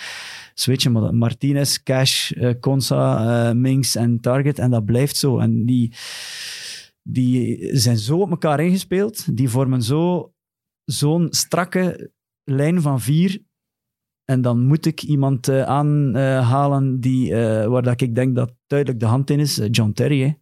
[0.53, 0.91] switchen.
[0.91, 5.39] Maar Martinez, Cash, Konsa, eh, Minks en Target, en dat blijft zo.
[5.39, 5.91] En die,
[7.03, 10.33] die zijn zo op elkaar ingespeeld, die vormen zo
[10.85, 12.11] zo'n strakke
[12.43, 13.41] lijn van vier.
[14.25, 18.99] En dan moet ik iemand eh, aanhalen die, eh, waar dat ik denk dat duidelijk
[18.99, 19.59] de hand in is.
[19.59, 20.21] eh, John Terry.
[20.21, 20.33] Hè.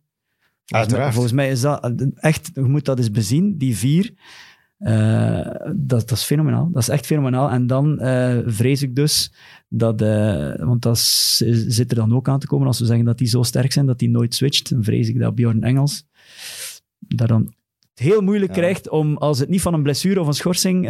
[0.66, 1.14] Volgens, mij, Uiteraard.
[1.14, 4.14] volgens mij is dat echt, je moet dat eens bezien, die vier.
[5.76, 6.70] Dat, dat is fenomenaal.
[6.72, 7.50] Dat is echt fenomenaal.
[7.50, 7.98] En dan
[8.46, 9.34] vrees ik dus
[9.70, 10.00] dat,
[10.60, 13.28] want dat is- zit er dan ook aan te komen als we zeggen dat die
[13.28, 14.70] zo sterk zijn dat die nooit switcht.
[14.70, 16.06] Dan vrees ik dat Bjorn Engels
[17.00, 17.54] daar dan
[17.90, 18.58] het heel moeilijk Ja.
[18.62, 20.86] krijgt om, als het niet van een blessure of een schorsing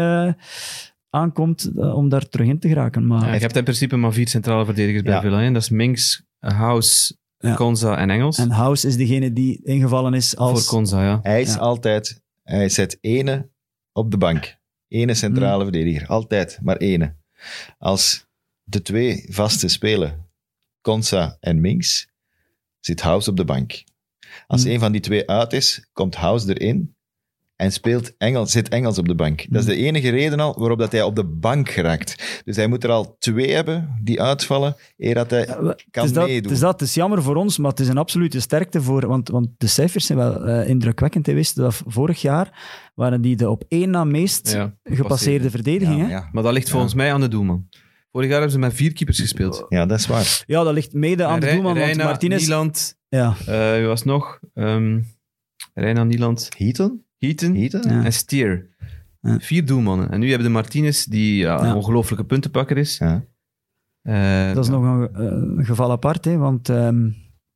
[1.14, 3.08] aankomt, eh, om daar terug in te geraken.
[3.08, 5.22] Maar Ja, je hebt in principe maar vier centrale verdedigers bij Ja.
[5.22, 5.50] Villa.
[5.52, 7.54] Dat is Minks, House, Ja.
[7.56, 8.38] Konza en Engels.
[8.38, 10.52] en House is degene die ingevallen is als...
[10.66, 11.20] Voor Konza, ja.
[11.22, 11.60] Hij is Ja.
[11.60, 12.22] altijd...
[12.44, 13.50] Hij zet ene
[13.92, 14.58] op de bank.
[14.88, 15.74] Ene centrale Hmm.
[15.74, 16.08] verdediger.
[16.08, 17.16] Altijd, maar ene.
[17.78, 18.26] Als
[18.64, 20.30] de twee vaste spelen,
[20.82, 22.08] Konsa en Minks,
[22.80, 23.84] zit House op de bank.
[24.48, 24.72] Als Hmm.
[24.72, 26.93] een van die twee uit is, komt House erin
[27.64, 29.46] en speelt Engels, zit Engels op de bank.
[29.50, 32.42] Dat is de enige reden al waarop dat hij op de bank geraakt.
[32.46, 36.14] Dus hij moet er al twee hebben die uitvallen, eer dat hij kan het, is
[36.14, 36.44] dat, meedoen.
[36.44, 39.08] het is dat, het is jammer voor ons, maar het is een absolute sterkte voor...
[39.08, 41.26] Want, want de cijfers zijn wel eh, indrukwekkend.
[41.26, 42.62] Hij wist dat vorig jaar
[42.96, 44.76] waren die de op één na meest ja.
[44.84, 46.10] gepasseerde verdediging.
[46.10, 46.30] ja.
[46.32, 47.68] Maar dat ligt volgens mij aan de doelman.
[48.12, 49.66] Vorig jaar hebben ze met vier keepers gespeeld.
[49.70, 50.44] ja, dat is waar.
[50.48, 52.42] Ja, dat ligt mede aan de doelman, want Reina, Martinez...
[52.42, 54.40] Nieland, Ja, eh, wie was nog?
[54.54, 55.00] Ehm
[55.74, 57.06] Reina, Nieland, Heaton?
[57.26, 57.82] Heaton Heaton?
[57.92, 58.04] Ja.
[58.04, 58.70] en Stier.
[59.22, 59.40] Ja.
[59.40, 60.12] Vier doelmannen.
[60.12, 61.70] En nu hebben de Martinez, die ja, Ja.
[61.70, 62.98] een ongelofelijke puntenpakker is.
[62.98, 63.26] Ja.
[64.02, 64.78] Eh, dat is ja.
[64.80, 67.10] nog een, eh, een geval apart, hè, want ehm,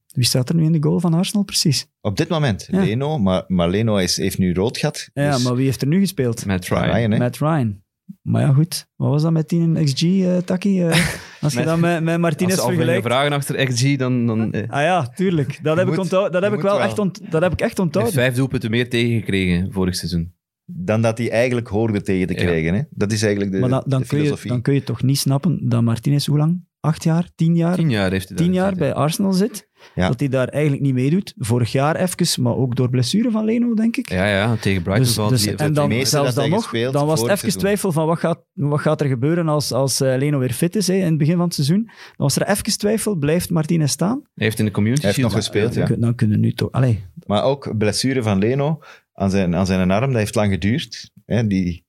[0.07, 1.87] wie staat er nu in de goal van Arsenal precies?
[2.01, 2.79] Op dit moment, Ja.
[2.83, 5.09] Leno, maar, maar Leno is, heeft nu rood gehad.
[5.13, 6.45] Ja, dus- maar wie heeft er nu gespeeld?
[6.45, 6.83] Met Ryan.
[6.83, 7.17] Ryan, hè?
[7.17, 7.81] Matt Ryan.
[8.21, 8.87] Maar ja, goed.
[8.95, 10.81] Wat was dat met 10 XG, eh Taki?
[10.81, 10.87] Eh,
[11.41, 13.05] als je Met- dat met, met Martinez Als vergelijkt.
[13.05, 15.59] vragen achter XG, dan, dan eh, Ah ja, tuurlijk.
[15.61, 16.83] Dat heb, ik, onthouden, dat heb je ik wel wel.
[16.85, 18.13] echt, ont, dat heb ik echt heeft onthouden.
[18.13, 20.33] vijf doelpunten meer tegengekregen vorig seizoen.
[20.65, 22.39] dan dat hij eigenlijk hoorde tegen te Ja.
[22.39, 22.73] krijgen.
[22.73, 22.81] Hè?
[22.89, 24.51] Dat is eigenlijk de, maar dan, dan, de kun je, filosofie.
[24.51, 26.65] dan kun je toch niet snappen dat Martinez hoe lang?
[26.79, 27.29] Acht jaar?
[27.35, 27.75] Tien jaar?
[27.75, 29.67] Tien jaar heeft hij Tien jaar bij Arsenal zit.
[29.95, 30.07] Ja.
[30.07, 31.33] Dat hij daar eigenlijk niet meedoet.
[31.37, 34.09] Vorig jaar even, maar ook door blessure van Leno, denk ik.
[34.09, 36.93] Ja, ja, tegen Brighton Dus, dus, en dan, meeste zelfs dat dan hij nog, gespeeld
[36.93, 37.61] dan was het even seizoen.
[37.61, 40.87] twijfel van wat gaat, wat gaat er gebeuren als, als eh, Leno weer fit is
[40.87, 41.83] hè, in het begin van het seizoen.
[41.85, 44.21] Dan was er even twijfel, blijft Martinez staan?
[44.33, 45.85] Hij heeft in de community Hij heeft nog gespeeld, ja.
[45.85, 46.71] kun- dan kunnen nu toch...
[46.71, 48.79] Allee, Maar ook blessure van Leno
[49.13, 51.11] aan zijn, aan zijn arm, dat heeft lang geduurd.
[51.25, 51.47] Hè?
[51.47, 51.85] Die,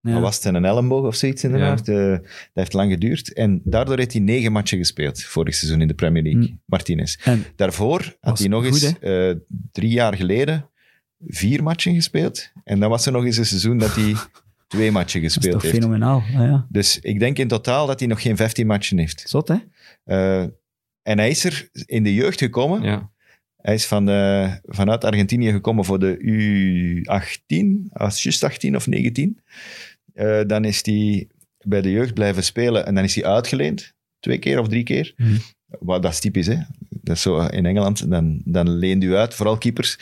[0.00, 1.88] Wat was het, een elleboog of zoiets inderdaad?
[1.88, 2.20] Eh, dat
[2.52, 3.32] heeft lang geduurd.
[3.32, 6.60] En daardoor heeft hij negen matchen gespeeld vorig seizoen in de Premier League, Mm.
[6.64, 7.16] Martinez.
[7.24, 9.30] En Daarvoor had hij nog goed, eens eh,
[9.72, 10.68] drie jaar geleden
[11.26, 12.50] vier matchen gespeeld.
[12.64, 14.14] En dan was er nog eens een seizoen dat hij
[14.68, 15.74] twee matchen dat is gespeeld toch heeft.
[15.74, 16.16] fenomenaal.
[16.18, 16.66] Ah, ja.
[16.68, 19.22] Dus ik denk in totaal dat hij nog geen 15 matchen heeft.
[19.28, 19.56] Zot, hè?
[20.04, 20.40] Eh,
[21.02, 22.82] en hij is er in de jeugd gekomen.
[22.82, 23.10] Ja.
[23.68, 29.38] Hij is van de, vanuit Argentinië gekomen voor de U18, als juist 18 of 19.
[30.14, 31.26] Eh, dan is hij
[31.64, 33.94] bij de jeugd blijven spelen en dan is hij uitgeleend.
[34.20, 35.12] Twee keer of drie keer.
[35.16, 35.36] Mhm.
[35.78, 36.56] Wat dat is typisch, hè?
[36.88, 38.10] Dat is zo in Engeland.
[38.10, 39.98] Dan, dan leent u uit, vooral keepers.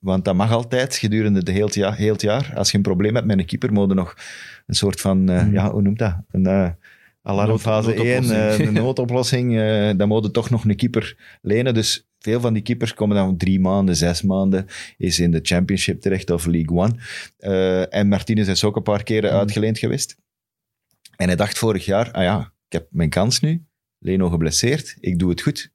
[0.00, 1.96] Want dat mag altijd gedurende de heel het jaar.
[1.96, 2.52] Heel het jaar.
[2.54, 4.14] Als je een probleem hebt met een keeper, moet je nog
[4.66, 5.52] een soort van, eh, Mhm.
[5.52, 6.16] ja, hoe noemt dat?
[6.30, 6.70] Een eh,
[7.22, 8.60] alarmfase Nood- 1, noodoplossing.
[8.60, 9.58] eh, een noodoplossing.
[9.58, 11.74] eh, dan moet je toch nog een keeper lenen.
[11.74, 14.66] Dus veel van die keepers komen dan drie maanden, zes maanden,
[14.96, 16.94] is in de Championship terecht of League One.
[17.36, 19.38] Eh, en Martinez is ook een paar keren Mhm.
[19.38, 20.16] uitgeleend geweest.
[21.16, 23.64] En hij dacht vorig jaar, ah ja, ik heb mijn kans nu.
[23.98, 25.72] Leno geblesseerd, ik doe het goed.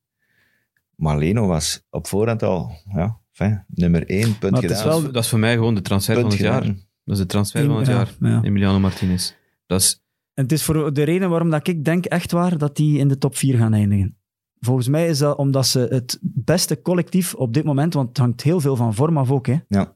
[0.96, 5.12] Maar Leno was op voorhand al ja, fijn, nummer één, punt Maar het is wel-
[5.12, 6.64] Dat is voor mij gewoon de transfer Punt van het jaar.
[7.04, 8.16] Dat is de transfer van het Ja, jaar.
[8.20, 8.41] ja.
[8.44, 9.34] Emiliano Martinez.
[9.66, 10.02] Dat is,
[10.34, 13.08] En het is voor de reden waarom dat ik denk echt waar dat die in
[13.08, 14.18] de top 4 gaan eindigen.
[14.66, 18.41] Volgens mij is dat omdat ze het beste collectief op dit moment, want het hangt
[18.41, 19.47] heel veel van vorm af ook.
[19.47, 19.57] Hè.
[19.68, 19.93] Ja.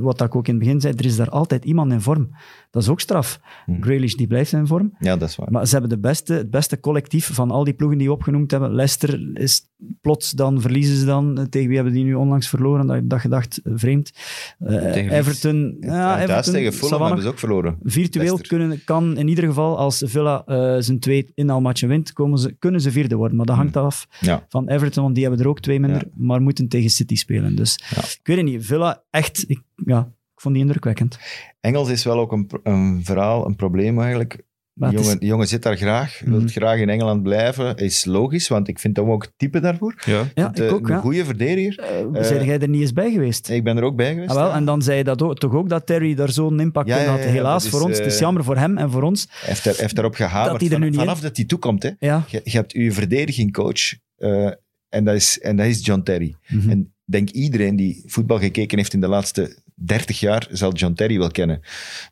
[0.00, 2.30] Wat ik ook in het begin zei, er is daar altijd iemand in vorm.
[2.70, 3.40] Dat is ook straf.
[3.66, 3.80] Hm.
[3.82, 4.92] Grealish die blijft in vorm.
[4.98, 5.50] Ja, dat is waar.
[5.50, 8.50] Maar ze hebben de beste, het beste collectief van al die ploegen die we opgenoemd
[8.50, 8.74] hebben.
[8.74, 9.68] Leicester is
[10.00, 11.46] plots, dan verliezen ze dan.
[11.50, 12.86] Tegen wie hebben die nu onlangs verloren?
[12.86, 14.10] Dat, dat gedacht, eh, vreemd.
[14.58, 15.12] Eh.
[15.12, 15.76] Everton.
[15.80, 17.06] Ja, Ja, thuis Everton, tegen Fulham Savannah.
[17.06, 17.78] hebben ze ook verloren.
[17.82, 18.58] Virtueel Leicester.
[18.58, 22.80] kunnen, kan in ieder geval, als Villa eh, zijn twee inhaalmatchen wint, komen ze, kunnen
[22.80, 23.36] ze vierde worden.
[23.36, 24.46] Maar dat hangt af Ja.
[24.48, 26.10] van Everton, want die hebben er ook twee minder, Ja.
[26.14, 27.56] maar moeten tegen City spelen.
[27.56, 27.74] Dus
[28.20, 28.66] ik weet het niet.
[28.66, 30.00] Villa, echt, ik, ja,
[30.34, 31.18] ik vond die indrukwekkend.
[31.60, 34.42] Engels is wel ook een, een verhaal, een probleem eigenlijk.
[34.74, 36.30] Die is- jongen, die jongen zit daar graag, Mhm.
[36.30, 37.76] wil graag in Engeland blijven.
[37.76, 39.94] Is logisch, want ik vind hem ook type daarvoor.
[40.04, 40.24] ja.
[40.34, 40.88] ja, ik ook.
[40.88, 41.00] een Ja.
[41.00, 41.78] goede verdediger.
[42.14, 43.48] Eh, zijn jij er niet eens bij geweest?
[43.48, 44.30] Ik ben er ook bij geweest.
[44.30, 44.54] Ah, wel, ja.
[44.54, 47.08] en dan zei je dat ook, toch ook dat Terry daar zo'n impact Ja, in
[47.08, 47.18] had.
[47.20, 47.96] Helaas voor ons.
[47.98, 49.26] het is eh, jammer voor hem en voor ons.
[49.30, 51.44] Hij heeft, er, heeft daarop gehamerd Dat hij er nu van- niet vanaf dat hij
[51.46, 51.82] toekomt.
[51.82, 51.90] Hè.
[51.98, 52.24] Ja.
[52.28, 54.50] Je, je hebt je verdedigingcoach eh,
[54.88, 56.34] en, dat is, en dat is John Terry.
[56.48, 56.70] Mhm.
[56.70, 61.18] En denk iedereen die voetbal gekeken heeft in de laatste 30 jaar, zal John Terry
[61.18, 61.60] wel kennen.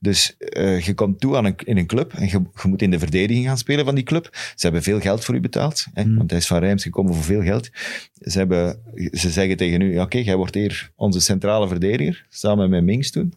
[0.00, 2.90] Dus eh, je komt toe aan een, in een club en je, je moet in
[2.90, 4.28] de verdediging gaan spelen van die club.
[4.32, 6.16] Ze hebben veel geld voor u betaald, hè, Mm.
[6.16, 7.70] want hij is van Rijms gekomen voor veel geld.
[8.14, 8.80] Ze, hebben,
[9.12, 13.32] ze zeggen tegen u, oké, jij wordt hier onze centrale verdediger, samen met Mings toen.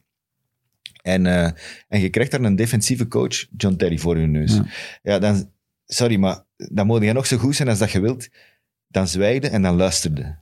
[1.02, 1.50] En, eh,
[1.88, 4.54] en je krijgt daar een defensieve coach, John Terry, voor je neus.
[4.54, 4.66] Ja.
[5.04, 5.50] Ja, dan,
[5.86, 8.30] sorry, maar dan moet je nog zo goed zijn als dat je wilt.
[8.88, 10.38] Dan zwijgde en dan luisterde.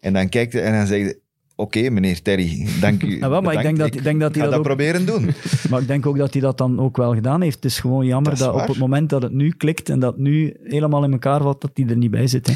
[0.00, 1.22] En dan kijkte en dan je,
[1.56, 3.18] Oké, meneer Terry, dank u.
[3.18, 5.30] Ja, wel, maar ik denk dat- ik denk dat hij dat dat ook- proberen doen.
[5.70, 7.54] Maar ik denk ook dat hij dat dan ook wel gedaan heeft.
[7.54, 10.56] Het is gewoon jammer Dat op het moment dat het nu klikt en dat nu
[10.62, 12.46] helemaal in elkaar valt, dat hij er niet bij zit.
[12.46, 12.54] Hè.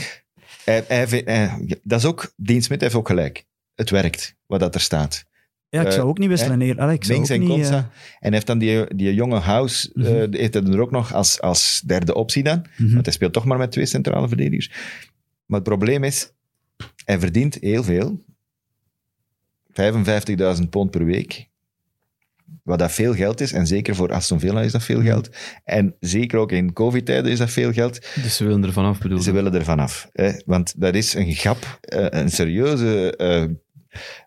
[0.64, 3.44] Hij, hij, hij- dat is ook, Dean Smith heeft ook gelijk.
[3.74, 5.24] Het werkt, wat dat er staat.
[5.68, 6.60] Ja, ik Eh, zou ook niet wisselen.
[6.62, 10.34] Ik zou Links en eh, En hij heeft dan die, die jonge House, eh, Mhm.
[10.34, 12.64] heeft hij er ook nog als, als derde optie dan.
[12.76, 12.92] mhm.
[12.92, 14.70] Want hij speelt toch maar met twee centrale verdedigers.
[15.46, 16.32] Maar het probleem is,
[17.08, 18.24] hij verdient heel veel.
[20.60, 21.48] 55.000 pond per week.
[22.62, 23.52] Wat dat veel geld is.
[23.52, 25.28] En zeker voor Aston Villa is dat veel geld.
[25.64, 28.06] En zeker ook in covid-tijden is dat veel geld.
[28.22, 29.22] Dus ze willen er vanaf bedoelen.
[29.24, 30.08] Ze willen er vanaf.
[30.12, 30.32] Hè?
[30.44, 33.44] Want dat is een gap, eh, een serieuze eh,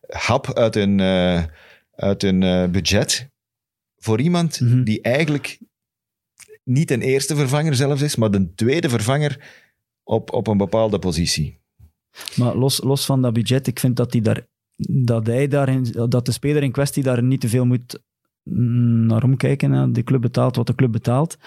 [0.08, 1.44] hap uit hun, eh,
[1.96, 3.30] uit hun budget.
[3.98, 4.84] Voor iemand Mhm.
[4.84, 5.60] die eigenlijk
[6.64, 9.52] niet een eerste vervanger zelfs is, maar de tweede vervanger
[10.04, 11.61] op, op een bepaalde positie.
[12.36, 14.48] Maar los, los van dat budget, ik vind dat, hij daar,
[15.04, 18.00] dat, hij dat de speler in kwestie daar niet te veel moet
[18.44, 19.94] mm, naar omkijken.
[19.94, 21.38] De club betaalt wat de club betaalt.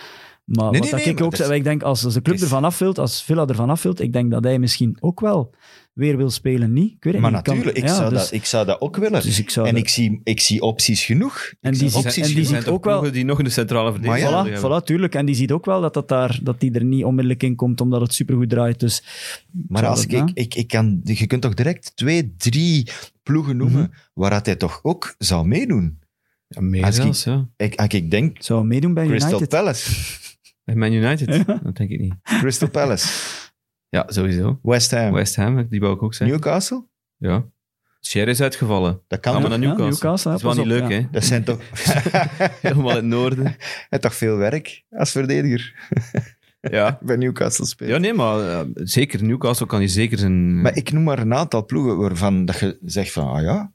[0.44, 2.22] Maar Nee, wat nee, dat nee, ik maar ook is- ik denk als, als de
[2.22, 5.54] club is- ervan afvult, als Villa ervan afvult, ik denk dat hij misschien ook wel
[5.92, 6.72] weer wil spelen.
[6.72, 6.92] Niet?
[6.92, 7.42] Ik weet het Maar niet.
[7.42, 9.22] Kan- natuurlijk, ik, ja, zou dus- dat, ik zou dat ook willen.
[9.22, 11.52] dus ik zou en dat- ik zie, ik zie opties genoeg.
[11.60, 12.46] En Ik die opties en die genoeg.
[12.48, 14.80] zijn ziet ook wel- die nog in de centrale verdediging ja, Voilà, hebben.
[14.80, 15.14] voilà, tuurlijk.
[15.14, 17.80] En die ziet ook wel dat, dat, daar, dat die er niet onmiddellijk in komt,
[17.80, 18.80] omdat het supergoed draait.
[18.80, 19.02] Dus
[19.68, 22.88] Maar als ik, ik, ik, ik kan, je kunt toch direct twee, drie
[23.22, 23.90] ploegen noemen Mhm.
[24.14, 25.98] waar dat hij toch ook zou meedoen.
[26.48, 27.48] Ja, meer Als ik- ja.
[27.56, 29.48] Ik, als ik denk zou meedoen bij Crystal United.
[29.48, 29.90] Palace.
[30.64, 31.34] Bij Man United?
[31.34, 31.60] Ja.
[31.62, 32.14] Dat denk ik niet.
[32.22, 33.08] Crystal Palace.
[33.88, 34.58] Ja, sowieso.
[34.62, 35.12] West Ham.
[35.12, 36.36] West Ham, die wou ik ook zeggen.
[36.36, 36.86] Newcastle.
[37.16, 37.44] Ja.
[38.00, 39.00] Scher is uitgevallen.
[39.08, 39.50] Dat kan maar toch?
[39.50, 40.30] naar Ja, Newcastle.
[40.30, 40.96] Dat is wel niet op, leuk, ja.
[40.96, 41.06] hè?
[41.10, 41.60] Dat zijn toch...
[42.62, 43.44] Helemaal in het noorden.
[43.44, 43.56] Hij
[43.88, 45.74] heeft toch veel werk als verdediger
[46.60, 46.98] Ja.
[47.02, 47.92] bij Newcastle spelen.
[47.92, 50.60] Ja, nee, maar eh, zeker Newcastle kan je zeker zijn...
[50.60, 53.73] Maar ik noem maar een aantal ploegen waarvan dat je zegt van, ah ja,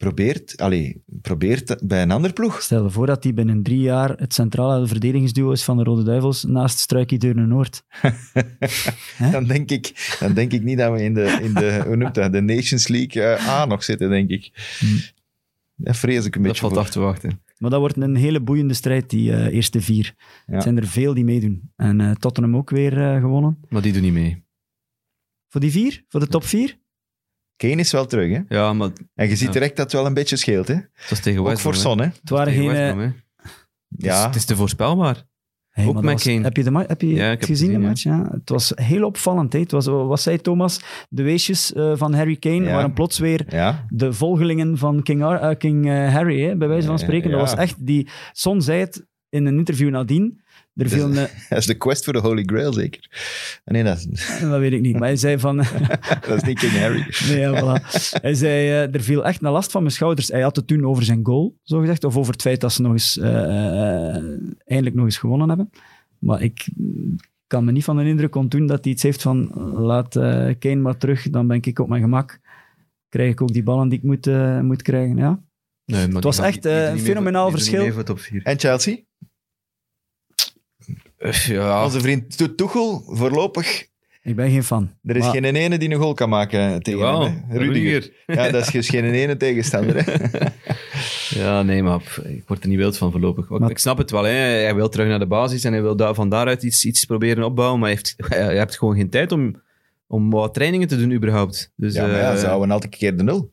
[0.00, 2.62] probeert, allee, probeert bij een andere ploeg.
[2.62, 6.02] Stel je voor dat hij binnen drie jaar het centrale verdedigingsduo is van de Rode
[6.02, 7.84] Duivels naast Struikie Deurne Noord.
[9.32, 12.14] Dan denk ik, dan denk ik niet dat we in de, in de, hoe noemt
[12.14, 14.76] dat, de Nations League eh, A nog zitten, denk ik.
[14.78, 14.98] Hmm.
[15.74, 16.82] Daar vrees ik een dat beetje valt voor.
[16.82, 17.40] af te wachten.
[17.58, 20.14] Maar dat wordt een hele boeiende strijd, die eh, eerste vier.
[20.46, 20.54] Ja.
[20.54, 21.72] Er zijn er veel die meedoen.
[21.76, 23.58] En eh, Tottenham ook weer eh, gewonnen.
[23.68, 24.44] Maar die doen niet mee.
[25.48, 26.04] Voor die vier?
[26.08, 26.78] Voor de top vier?
[27.60, 28.56] Kane is wel terug, hè.
[28.56, 29.52] Ja, maar En je ziet Ja.
[29.52, 30.74] direct dat het wel een beetje scheelt, hè.
[30.74, 31.74] dat is tegen Ook voor.
[31.74, 32.04] Son, hè.
[32.06, 32.70] Het waren geen...
[32.70, 33.10] Eh.
[33.88, 34.26] Ja.
[34.26, 35.24] Het is te voorspelbaar.
[35.70, 36.42] hey, ook met Kane.
[36.42, 38.02] Heb je, de heb je Ja, het heb gezien, gezien, de match?
[38.02, 38.28] Ja.
[38.30, 39.52] Het was heel opvallend.
[39.52, 39.58] Hè.
[39.58, 40.80] Het was, wat zei Thomas?
[41.08, 42.72] De weesjes eh, van Harry Kane Ja.
[42.72, 43.86] waren plots weer Ja.
[43.88, 47.30] de volgelingen van King, Ar- eh, King Harry, hè, bij wijze van spreken.
[47.30, 47.36] ja.
[47.38, 48.08] Dat was echt die...
[48.32, 50.40] Son zei het in een interview nadien.
[50.80, 51.14] Er viel een,
[51.48, 53.08] Dat is de quest voor de Holy Grail, zeker.
[53.64, 54.06] Nee, dat,
[54.40, 55.56] dat weet ik niet, maar hij zei van...
[56.26, 57.06] dat is niet King Harry.
[57.28, 57.84] nee, ja, voilà.
[58.20, 60.28] Hij zei, eh, er viel echt een last van mijn schouders.
[60.28, 62.82] Hij had het toen over zijn goal, zo gezegd, of over het feit dat ze
[62.82, 64.24] nog eens, eh, eh,
[64.64, 65.70] eindelijk nog eens gewonnen hebben.
[66.18, 66.68] Maar ik
[67.46, 70.76] kan me niet van de indruk ontdoen dat hij iets heeft van laat eh Kane
[70.80, 72.38] maar terug, dan ben ik op mijn gemak.
[73.08, 74.26] Krijg ik ook die ballen die ik moet,
[74.62, 75.42] moet krijgen, ja.
[75.84, 77.72] Nee, maar die was echt, een fenomenaal verschil.
[77.72, 78.42] niet mee voor top 4.
[78.42, 78.96] En Chelsea?
[81.46, 83.88] Ja, Onze vriend To- Tuchel, voorlopig...
[84.22, 84.90] Ik ben geen fan.
[85.04, 87.44] Er is Maar- geen ene die een goal kan maken tegen Jawel, hem.
[87.48, 87.58] hè.
[87.58, 87.92] Rudiger.
[87.92, 88.12] Rudiger.
[88.44, 90.04] Ja, dat is dus geen ene tegenstander.
[90.04, 90.12] Hè.
[91.40, 93.48] Ja, nee, maar ik word er niet wild van voorlopig.
[93.48, 94.30] Maar ik snap het wel, hè.
[94.32, 97.44] hij wil terug naar de basis en hij wil daar, van daaruit iets, iets proberen
[97.44, 98.14] opbouwen, maar hij heeft,
[98.46, 99.62] hij hebt gewoon geen tijd om,
[100.06, 101.72] om wat trainingen te doen überhaupt.
[101.76, 103.52] Dus, Ja, maar ja, eh, ze houden altijd een keer de nul.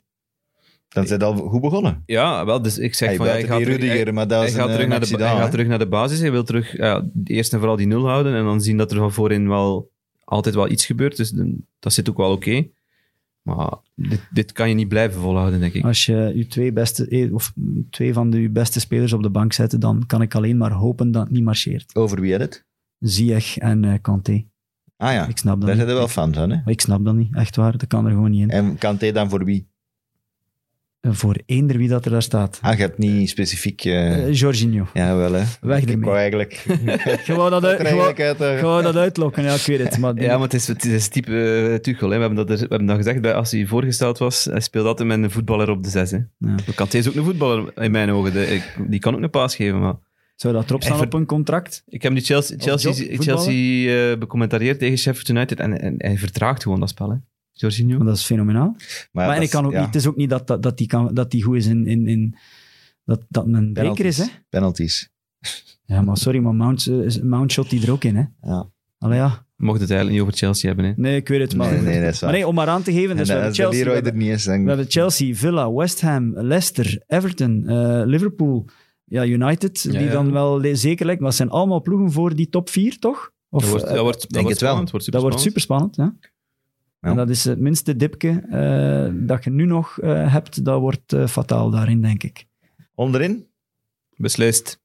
[0.97, 2.03] Dan zijn al goed begonnen.
[2.05, 4.47] ja, wel, dus ik zeg Hij van, wil hij gaat, terug, hij, maar dat hij
[4.47, 6.77] is gaat een, terug naar de, hij gaat terug naar de basis, hij wil terug
[6.77, 9.89] ja, eerst en vooral die nul houden en dan zien dat er van voorin wel
[10.23, 12.67] altijd wel iets gebeurt, dus dan- dat zit ook wel oké.
[13.41, 15.83] Maar dit, dit kan je niet blijven volhouden, denk ik.
[15.83, 17.53] Als je je twee, beste, eh, of
[17.89, 20.71] twee van de je beste spelers op de bank zet, dan kan ik alleen maar
[20.71, 21.95] hopen dat het niet marcheert.
[21.95, 22.65] Over wie had het?
[22.99, 24.45] Ziyech en eh Kanté.
[24.97, 26.49] Ah ja, Ik snap dat daar zijn er wel fan van.
[26.49, 26.55] Hè?
[26.55, 27.77] Maar Ik snap dat niet, echt waar.
[27.77, 28.49] Dat kan er gewoon niet in.
[28.49, 29.67] En Kanté dan voor wie?
[31.15, 32.59] Voor eender wie dat er daar staat.
[32.61, 33.85] Ah, je hebt niet specifiek...
[33.85, 34.87] eh, Eh, Jorginho.
[34.93, 35.43] ja, wel hè.
[35.61, 36.05] Weg Ik ermee.
[36.05, 36.53] wou eigenlijk...
[37.25, 39.97] Je wou dat, uit, je wou dat uitlokken, ja, ik weet het.
[39.97, 42.09] Maar Ja, maar het is, het is type uh, Tuchel.
[42.09, 42.15] Hè.
[42.15, 44.45] We, hebben dat er, we hebben dat gezegd bij, als hij voorgesteld was.
[44.45, 46.11] Hij speelt altijd met een voetballer op de zes.
[46.11, 46.17] Hè.
[46.37, 46.55] Ja.
[46.75, 48.33] Kanté is ook een voetballer in mijn ogen.
[48.33, 49.79] De- ik- die kan ook een paas geven.
[49.79, 49.95] Maar
[50.35, 51.83] Zou dat erop staan op een contract?
[51.87, 53.21] ik heb nu Chelsea, Chelsea, job?
[53.21, 55.59] Chelsea eh, becommentarieerd tegen Sheffield United.
[55.59, 57.09] En, en hij vertraagt gewoon dat spel.
[57.09, 57.15] Hè.
[57.59, 57.95] Jorginho.
[57.95, 58.75] Want dat is fenomenaal.
[59.11, 60.87] Maar, en ik kan ook ja, niet, het is ook niet dat, dat, dat, die,
[60.87, 61.85] kan, dat die goed is in...
[61.85, 62.35] in, in
[63.05, 64.25] dat dat een breker is, hè?
[64.49, 65.09] Penalties.
[65.85, 68.23] Ja, maar sorry, maar Mount, eh, is- Mount shot die er ook in, hè?
[68.41, 68.69] Ja.
[68.97, 69.45] Allee, ja.
[69.55, 70.85] mocht het eigenlijk niet over Chelsea hebben.
[70.85, 70.93] Hè.
[70.95, 71.71] Nee, ik weet het, maar...
[71.71, 73.55] Nee, nee, dat is maar nee, om maar aan te geven, dus we en hebben
[73.55, 74.63] Chelsea, we Leroy er hebben, niet is, dan...
[74.63, 78.65] we hebben Chelsea, Villa, West Ham, Leicester, Everton, eh, Liverpool,
[79.03, 80.11] ja, United, Ja, die ja.
[80.11, 83.31] dan wel zeker lijkt, maar het zijn allemaal ploegen voor die top 4, toch?
[83.49, 84.85] Of, Dat wordt, eh, dat wordt, dat denk wordt het wel.
[84.85, 85.95] Wordt dat wordt super spannend.
[85.95, 86.15] Ja?
[86.99, 87.09] Ja.
[87.09, 91.13] En dat is het minste dipje eh, dat je nu nog eh, hebt, dat wordt
[91.13, 92.45] eh, fataal daarin, denk ik.
[92.95, 93.47] Onderin,
[94.15, 94.81] Beslist.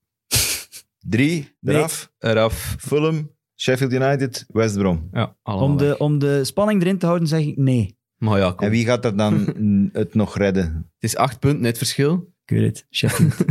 [1.01, 1.77] drie, Nee.
[1.77, 2.13] eraf.
[2.19, 2.77] Eraf.
[2.79, 5.09] Fulham, Sheffield United, West Brom.
[5.13, 5.89] Ja, allemaal Om weg.
[5.89, 7.97] de, om de spanning erin te houden, zeg ik nee.
[8.17, 8.67] Maar ja, kom.
[8.67, 9.55] En wie gaat er dan
[9.93, 10.65] het nog redden?
[10.95, 12.31] Het is acht punten het verschil.
[12.45, 12.87] Ik weet het.
[12.91, 13.35] Sheffield,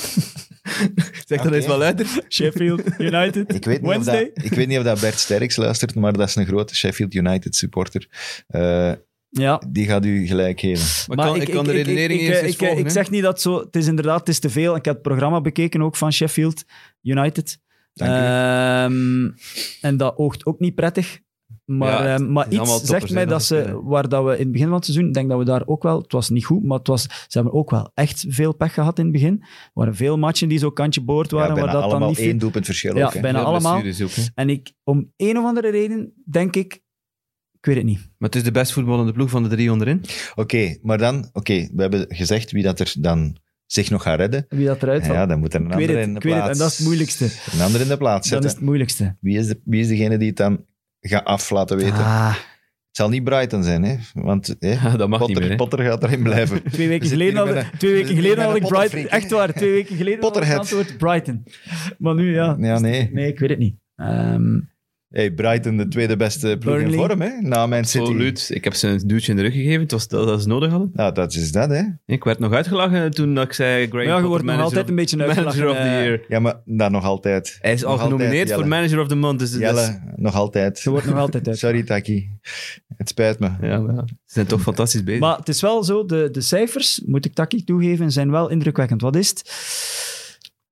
[1.27, 2.07] Zeg dat eens wel luider.
[2.29, 4.31] Sheffield United, Ik weet, niet of Wednesday.
[4.35, 7.15] dat, ik weet niet of dat Bert Sterks luistert, maar dat is een grote Sheffield
[7.15, 8.09] United supporter.
[8.47, 8.93] Eh,
[9.31, 11.15] Ja, die gaat u gelijk geven.
[11.17, 12.79] Maar, ik kan, ik, kan de redenering ik, eens ik, eens ik, volgen.
[12.79, 13.59] ik zeg niet dat zo...
[13.59, 14.77] Het is inderdaad, het is te veel.
[14.77, 16.65] Ik heb het programma bekeken ook van Sheffield
[17.03, 17.59] United.
[17.93, 18.15] Dank u.
[18.15, 19.31] Ehm,
[19.81, 21.21] en dat oogt ook niet prettig.
[21.65, 24.51] Maar, Ja, ehm, maar iets zegt mij dat dat ze, waar dat we in het
[24.53, 26.65] begin van het seizoen, ik denk dat we daar ook wel, het was niet goed,
[26.65, 29.39] maar het was, ze hebben ook wel echt veel pech gehad in het begin.
[29.41, 32.09] Er waren veel matchen die zo kantje boord Ja, waren, bijna waar dat dan allemaal
[32.09, 33.21] niet één doelpunt verschil Ja, ook.
[33.21, 33.79] bijna Ja, allemaal.
[34.03, 34.11] ook.
[34.35, 36.75] En ik, om een of andere reden, denk ik,
[37.53, 37.99] ik weet het niet.
[38.19, 40.01] Maar het is de best voetballende ploeg van de drie onderin.
[40.35, 43.37] Oké, maar dan, oké, we hebben gezegd wie dat er dan
[43.67, 44.47] zich nog gaat redden.
[44.49, 45.15] Wie dat eruit valt.
[45.15, 46.53] Ja, dan moet er een ander het, in de ik weet het, plaats.
[46.53, 47.25] en dat is het moeilijkste.
[47.53, 48.49] Een ander in de plaats Dat zetten.
[48.49, 49.17] is het moeilijkste.
[49.21, 50.65] Wie, is de, wie is degene die het dan
[51.09, 51.95] gaat af laten weten?
[51.95, 53.97] Ah, Het zal niet Brighton zijn, hè?
[54.13, 55.51] want hè, dat mag Potter, niet meer.
[55.51, 55.57] Hè.
[55.57, 56.63] Potter gaat erin blijven.
[56.73, 59.09] twee weken geleden, had, een- twee weken geleden had ik Brighton...
[59.09, 61.45] Echt waar, twee weken geleden had ik het antwoord Brighton.
[61.99, 62.57] Maar nu, ja.
[62.59, 63.11] Ja, nee.
[63.13, 63.77] Nee, ik weet het niet.
[63.97, 64.61] Ehm,
[65.15, 67.31] Hey, Brighton, de tweede beste ploeg in vorm, hè?
[67.41, 68.05] na Man City.
[68.05, 68.51] Absoluut.
[68.53, 69.81] Ik heb ze een duwtje in de rug gegeven.
[69.81, 70.91] Het was dat, dat ze nodig hadden.
[70.93, 71.83] Nou, dat is dat, hè?
[72.07, 73.87] Ik werd nog uitgelachen toen dat ik zei...
[73.87, 75.71] Graham ja, je wordt nog manager altijd of- een beetje Manager uitgelachen.
[75.81, 76.25] of the eh, year.
[76.29, 77.59] Ja, maar dat nog altijd.
[77.61, 79.39] Hij is al Nog genomineerd voor Manager of the Month.
[79.39, 80.81] Dus, dus- Jelle, nog altijd.
[80.81, 81.59] Je wordt nog altijd uit.
[81.59, 82.31] Sorry, Taki.
[82.97, 83.51] Het spijt me.
[83.61, 85.21] ja, maar ja, ze zijn toch fantastisch bezig.
[85.21, 89.01] Maar het is wel zo, de, de cijfers, moet ik Taki toegeven, zijn wel indrukwekkend.
[89.01, 89.43] Wat is het?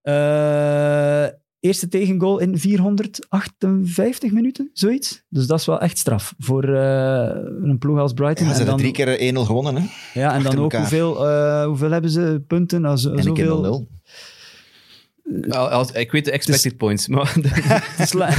[0.02, 1.26] Eh,
[1.62, 5.22] eerste tegengoal in 458 minuten, zoiets.
[5.28, 7.30] Dus dat is wel echt straf voor eh,
[7.62, 8.46] een ploeg als Brighton.
[8.46, 9.86] Ja, ze en hebben dan, drie keer 1-0 gewonnen, hè?
[10.20, 10.80] ja, en dan ook elkaar.
[10.80, 12.80] hoeveel, eh, hoeveel hebben ze punten?
[12.80, 15.48] Nou, zo, En een keer zoveel, 0-0.
[15.48, 17.34] Al- als- ik weet de expected points, maar...
[17.34, 18.30] Het is la-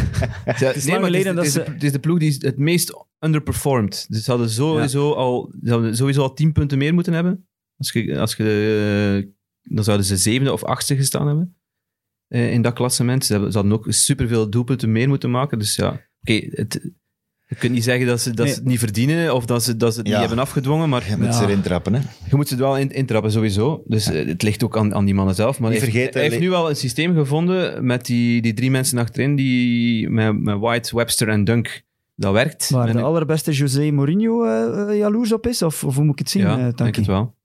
[0.45, 2.57] het is lang geleden dat het, is, ze- de- het is de ploeg die het
[2.57, 4.05] meest underperformed.
[4.09, 7.47] Dus ze hadden sowieso, al, ze hadden sowieso al 10 punten meer moeten hebben.
[7.78, 9.32] Als je, als je, eh,
[9.76, 11.62] dan zouden ze zevende of achtste gestaan hebben eh,
[12.28, 13.26] in dat klassement.
[13.26, 15.59] Ze, hebben, ze hadden ook superveel doelpunten meer moeten maken.
[15.59, 15.89] Dus ja,
[16.21, 16.91] oké, het-
[17.47, 18.53] je kunt niet zeggen dat ze, dat Nee.
[18.53, 20.13] ze het niet verdienen of dat ze, dat ze het Ja.
[20.19, 21.32] niet hebben afgedwongen, maar Je moet Ja.
[21.32, 21.99] ze erin trappen, hè?
[22.30, 23.84] je moet ze er wel in, intrappen sowieso.
[23.88, 25.59] Dus eh, het ligt ook aan, aan die mannen zelf.
[25.59, 28.97] Maar hij, heeft- hij heeft nu wel een systeem gevonden met die, die drie mensen
[28.97, 31.82] achterin, die, met, met White, Webster en Dunk.
[32.15, 32.69] Dat werkt.
[32.69, 35.61] waar de ik- allerbeste José Mourinho eh, eh, jaloers op is?
[35.61, 36.97] Of, of hoe moet ik het zien, ja, eh, denk Taki?
[36.99, 37.36] het wel.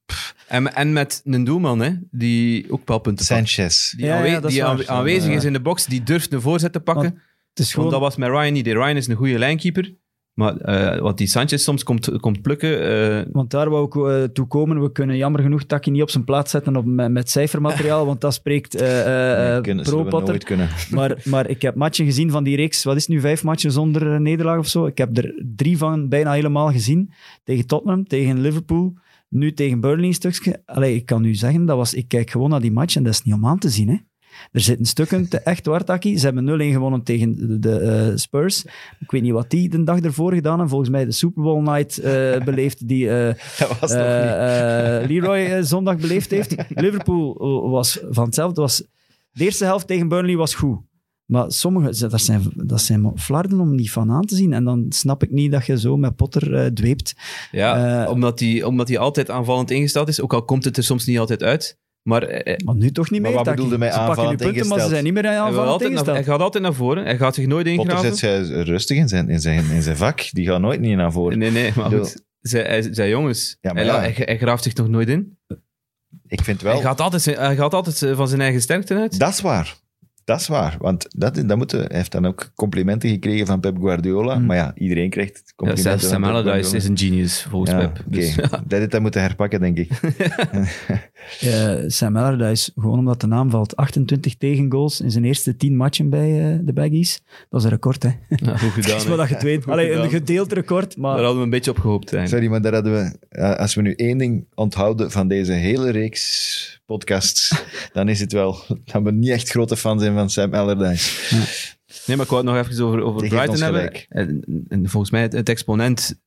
[0.49, 3.49] En, en met een doelman, hè, die ook wel punten pakt.
[3.49, 3.91] Sanchez.
[3.93, 4.89] Die, ja, aanwe- die waar.
[4.89, 7.03] aanwezig is in de box, die durft een voorzet te pakken.
[7.03, 7.91] Want Het is Want gewoon...
[7.91, 8.67] dat was met Ryan niet.
[8.67, 9.95] Ryan is een goede lijnkeeper.
[10.35, 12.83] Maar eh, wat die Sanchez soms komt, komt plukken...
[13.21, 14.83] eh, Want daar wou ik eh, toe komen.
[14.83, 18.21] We kunnen jammer genoeg Taki niet op zijn plaats zetten op, met, met cijfermateriaal, want
[18.21, 20.69] dat spreekt Nee, kunnen, nooit kunnen.
[20.91, 22.85] Maar, maar ik heb matchen gezien van die reeks.
[22.85, 24.87] Wat is het nu, vijf matchen zonder nederlaag of zo?
[24.87, 27.13] Ik heb er drie van bijna helemaal gezien.
[27.45, 28.95] Tegen Tottenham, tegen Liverpool,
[29.29, 30.63] nu tegen Burnley een stukje.
[30.65, 33.13] Allee, ik kan u zeggen, dat was, ik kijk gewoon naar die match en dat
[33.13, 33.89] is niet om aan te zien.
[33.89, 33.97] Hè.
[34.53, 36.19] Er zitten stukken te echt waar, Taki.
[36.19, 38.65] Ze hebben 0-1 gewonnen tegen de, de, eh, Spurs.
[38.99, 40.69] Ik weet niet wat die de dag ervoor gedaan hebben.
[40.69, 43.35] Volgens mij de Super Bowl night eh, beleefd die eh,
[45.09, 46.55] Leroy zondag beleefd heeft.
[46.69, 47.35] Liverpool
[47.71, 48.61] was van hetzelfde.
[48.61, 48.83] Was,
[49.33, 50.79] de eerste helft tegen Burnley was goed.
[51.29, 54.53] Maar sommige, dat zijn, dat zijn flarden om niet van aan te zien.
[54.53, 57.15] En dan snap ik niet dat je zo met Potter eh, dweept.
[57.51, 60.21] ja, Eh, omdat hij omdat hij altijd aanvallend ingesteld is.
[60.21, 61.79] Ook al komt het er soms niet altijd uit.
[62.03, 63.39] Maar eh, Maar nu toch niet Maar meer.
[63.39, 63.63] wat Taki.
[63.63, 64.91] bedoelde pakken nu aanvallend punten, maar ze ingesteld?
[64.91, 66.27] zijn niet meer aanvallend altijd naar, hij ingesteld.
[66.37, 67.05] gaat altijd naar voren.
[67.05, 68.17] Hij gaat zich nooit Potter ingraven.
[68.17, 68.19] zet
[68.49, 70.29] zij rustig in zijn, in, zijn, in zijn vak.
[70.33, 71.39] Die gaat nooit niet naar voren.
[71.39, 72.25] Nee, nee, maar goed.
[72.41, 74.01] Zij, hij, zij jongens, Ja, maar hij, ja.
[74.01, 75.39] hij, hij graaft zich nog nooit in.
[76.27, 76.73] Ik vind wel...
[76.73, 79.19] Hij gaat altijd, hij gaat altijd van zijn eigen sterkte uit.
[79.19, 79.77] Dat is waar.
[80.29, 80.77] Dat is waar.
[80.79, 84.35] Want dat, dat moeten, hij heeft dan ook complimenten gekregen van Pep Guardiola.
[84.37, 84.47] Hmm.
[84.47, 87.79] Maar ja, iedereen krijgt Ja, complimenten zelfs van Sam Allardyce is een genius, volgens Ja,
[87.79, 87.91] Pep.
[88.07, 88.11] oké.
[88.17, 88.49] Dus, ja.
[88.49, 89.89] Dat heeft hij moeten herpakken, denk ik.
[91.41, 93.77] Eh, Sam Allardyce, gewoon omdat de naam valt.
[93.77, 97.23] 28 tegengoals in zijn eerste 10 matchen bij eh, de Baggies.
[97.51, 98.09] Dat is een record, hè.
[98.29, 98.91] Ja, goed gedaan.
[98.99, 99.63] Dat is wat je het weet.
[99.65, 101.11] Goed Allee, een gedeeld record, maar...
[101.15, 102.13] Daar hadden we een beetje op gehoopt.
[102.15, 102.29] eigenlijk.
[102.29, 103.17] Sorry, maar daar hadden we...
[103.29, 107.63] eh, Als we nu één ding onthouden van deze hele reeks podcasts,
[107.93, 111.37] dan is het wel dat we niet echt grote fan zijn van Sam Allardyce.
[112.07, 113.93] Nee, maar ik wou het nog even over, over Brighton hebben.
[114.09, 116.21] En, en volgens mij het, het exponent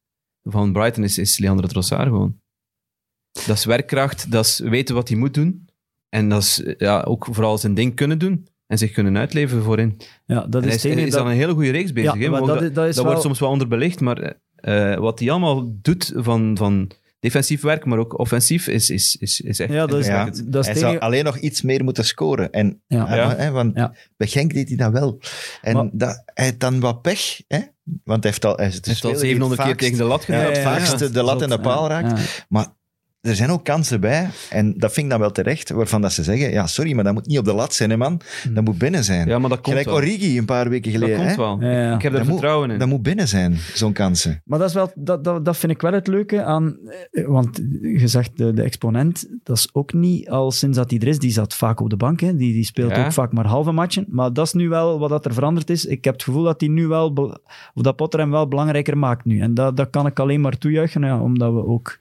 [0.44, 2.40] van Brighton is, is Leandro Trossard gewoon.
[3.46, 5.70] Dat is werkkracht, dat is weten wat hij moet doen.
[6.10, 8.48] En dat is ja, ook vooral zijn ding kunnen doen.
[8.68, 9.98] En zich kunnen uitleven voorin.
[10.26, 12.18] Ja, dat En is hij is, dat- een hele goede reeks bezig.
[12.18, 15.30] Ja, dat dat is- dat is wordt wel- soms wel onderbelicht, maar eh, wat hij
[15.32, 16.92] allemaal doet van, van
[17.22, 20.12] defensief werk, maar ook offensief, is, is, is, is echt Ja, dat is, Ja.
[20.18, 20.54] indrukwekkend.
[20.54, 22.52] dat is Hij het zou alleen nog iets meer moeten scoren.
[22.52, 23.16] En, Ja.
[23.16, 23.36] Ja.
[23.36, 23.94] hè, want Ja.
[24.18, 25.20] bij Genk deed hij dat wel.
[25.62, 27.42] En Maar- dat, hij heeft dan wat pech.
[27.48, 27.60] Hè?
[28.04, 30.26] Want hij heeft al, hij heeft al speler die 700 keer tegen de lat Ja,
[30.26, 30.46] gedaan.
[30.46, 30.78] het Ja, ja, ja.
[30.86, 32.02] vaakste de lat en de paal ja.
[32.02, 32.20] raakt.
[32.20, 32.26] Ja.
[32.50, 32.68] Maar
[33.22, 34.30] er zijn ook kansen bij.
[34.50, 35.70] En dat vind ik dan wel terecht.
[35.70, 37.98] Waarvan dat ze zeggen, ja, sorry, maar dat moet niet op de lat zijn, hè,
[37.98, 38.22] man.
[38.54, 39.28] Dat moet binnen zijn.
[39.28, 39.96] Ja, maar dat komt Gelijk wel.
[39.96, 41.18] Origi een paar weken Dat geleden.
[41.26, 41.36] komt hè.
[41.38, 41.58] wel.
[41.62, 41.96] Ja, ja.
[41.96, 42.80] Ik heb daar Dat moet- vertrouwen in.
[42.80, 44.42] Dat moet binnen zijn, zo'n kansen.
[44.46, 46.78] Maar dat, is wel, dat, dat, dat vind ik wel het leuke aan...
[47.12, 51.00] eh, Want je zegt de, de exponent, dat is ook niet al sinds dat hij
[51.00, 51.20] er is.
[51.20, 52.36] Die zat vaak op de bank, hè.
[52.36, 53.06] Die, die speelt Ja.
[53.06, 54.06] ook vaak maar halve matchen.
[54.10, 55.86] Maar dat is nu wel wat dat er veranderd is.
[55.86, 57.14] Ik heb het gevoel dat hij nu wel...
[57.74, 59.40] Of dat Potter hem wel belangrijker maakt nu.
[59.40, 62.00] En dat, dat kan ik alleen maar toejuichen, ja, omdat we ook...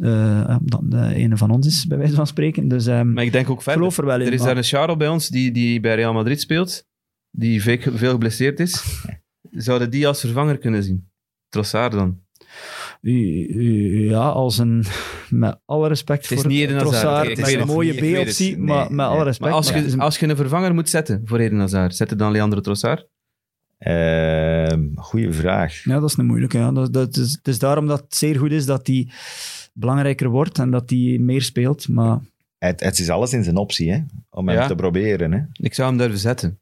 [0.00, 2.68] eh, dat de ene van ons is, bij wijze van spreken.
[2.68, 3.78] Dus ehm, Maar ik denk ook verder.
[3.80, 4.26] geloof er wel in.
[4.26, 6.86] Er is maar- daar een Charles bij ons die, die bij Real Madrid speelt,
[7.30, 8.84] die veel, veel geblesseerd is.
[9.50, 11.08] Zouden die als vervanger kunnen zien?
[11.48, 12.22] Trossard dan?
[13.00, 14.84] Ja, als een...
[15.28, 18.14] Met alle respect Het is voor niet Eden Hazard, met weet een het, mooie het.
[18.24, 19.40] B-optie, Nee, maar met alle respect.
[19.50, 21.58] Maar als maar het is je, een- als je een vervanger moet zetten voor Eden
[21.58, 23.06] Hazard, zet het dan Leandro Trossard?
[23.78, 25.84] Ehm goeie vraag.
[25.84, 26.58] Ja, dat is een moeilijke.
[26.58, 26.72] Ja.
[26.72, 29.08] Dat, dat is, het is daarom dat het zeer goed is dat hij
[29.78, 31.88] belangrijker wordt en dat hij meer speelt.
[31.88, 32.20] Maar
[32.58, 33.98] Het, het is alles in zijn optie, hè?
[34.30, 34.66] Om hem Ja.
[34.66, 35.32] te proberen.
[35.32, 35.40] Hè?
[35.52, 36.58] Ik zou hem durven zetten.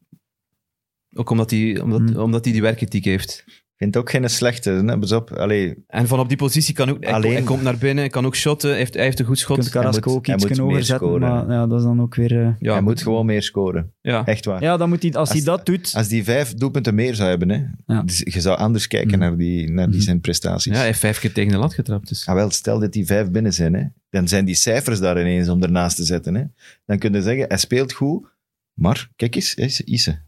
[1.15, 2.15] Ook omdat hij, omdat, Hmm.
[2.17, 3.45] omdat hij die werkethiek heeft.
[3.85, 4.69] Het ook geen slechte.
[4.71, 4.99] Hè?
[4.99, 5.31] Pas op.
[5.31, 7.03] Allee, En van op die positie kan ook...
[7.03, 9.25] Hij, Alleen- hij komt naar binnen, hij kan ook shotten, hij heeft, hij heeft een
[9.25, 9.57] goed schot.
[9.57, 11.07] kunt Carrasco ook hij iets moet hoger meer zetten.
[11.07, 11.29] scoren.
[11.29, 12.41] Maar ja, dat is dan ook weer...
[12.41, 13.91] eh, Ja, hij moet gewoon meer scoren.
[14.01, 14.25] Ja.
[14.25, 14.61] Echt waar.
[14.61, 15.93] Ja, dan moet hij, als, Als- hij dat doet...
[15.95, 17.61] Als die vijf doelpunten meer zou hebben, hè?
[17.93, 18.01] Ja.
[18.01, 19.19] Dus je zou anders kijken Mhm.
[19.19, 20.03] naar, die, naar die Mhm.
[20.05, 20.71] zijn prestaties.
[20.71, 22.07] ja, hij heeft vijf keer tegen de lat getrapt.
[22.07, 22.25] Dus.
[22.27, 23.83] Ah, wel, stel dat die vijf binnen zijn, hè?
[24.09, 26.35] dan zijn die cijfers daar ineens om ernaast te zetten.
[26.35, 26.43] Hè?
[26.85, 28.25] Dan kun je zeggen, hij speelt goed,
[28.73, 30.19] maar kijk eens, hè, ze Isse.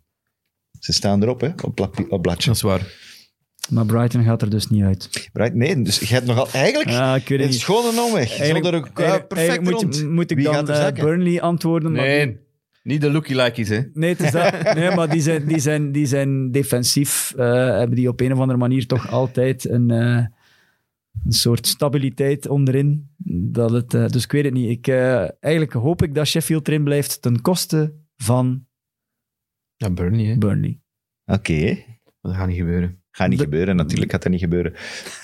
[0.80, 2.48] Ze staan erop, hè, op, op bladje.
[2.48, 2.82] Dat is waar.
[3.70, 5.30] Maar Brighton gaat er dus niet uit.
[5.34, 5.54] Right?
[5.56, 7.60] Nee, dus je hebt nogal eigenlijk Ja, ik weet het een niet.
[7.60, 8.28] schone omweg.
[8.30, 8.94] Zonder een Eigenlijk-
[9.28, 10.02] perfect eigenlijk rond.
[10.02, 10.94] moet, moet ik Wie dan eh?
[10.94, 11.92] Burnley antwoorden?
[11.92, 12.38] maar- Nee,
[12.84, 13.82] niet de looky-likeys, hè.
[13.94, 14.74] Nee, het is dat.
[14.76, 17.34] nee, maar die zijn, die zijn, die zijn defensief.
[17.38, 17.46] eh,
[17.78, 20.26] hebben die op een of andere manier toch altijd een, eh,
[21.26, 23.10] een soort stabiliteit onderin.
[23.52, 24.70] Dat het, eh, dus ik weet het niet.
[24.70, 28.66] Ik, eh, eigenlijk hoop ik dat Sheffield erin blijft ten koste van
[29.76, 30.38] Ja, Burnley, hè.
[30.38, 30.80] Burnley.
[31.26, 31.78] Oké,
[32.22, 33.04] Dat gaat niet gebeuren.
[33.16, 33.76] Gaat niet De- gebeuren.
[33.76, 34.74] Natuurlijk gaat dat niet gebeuren.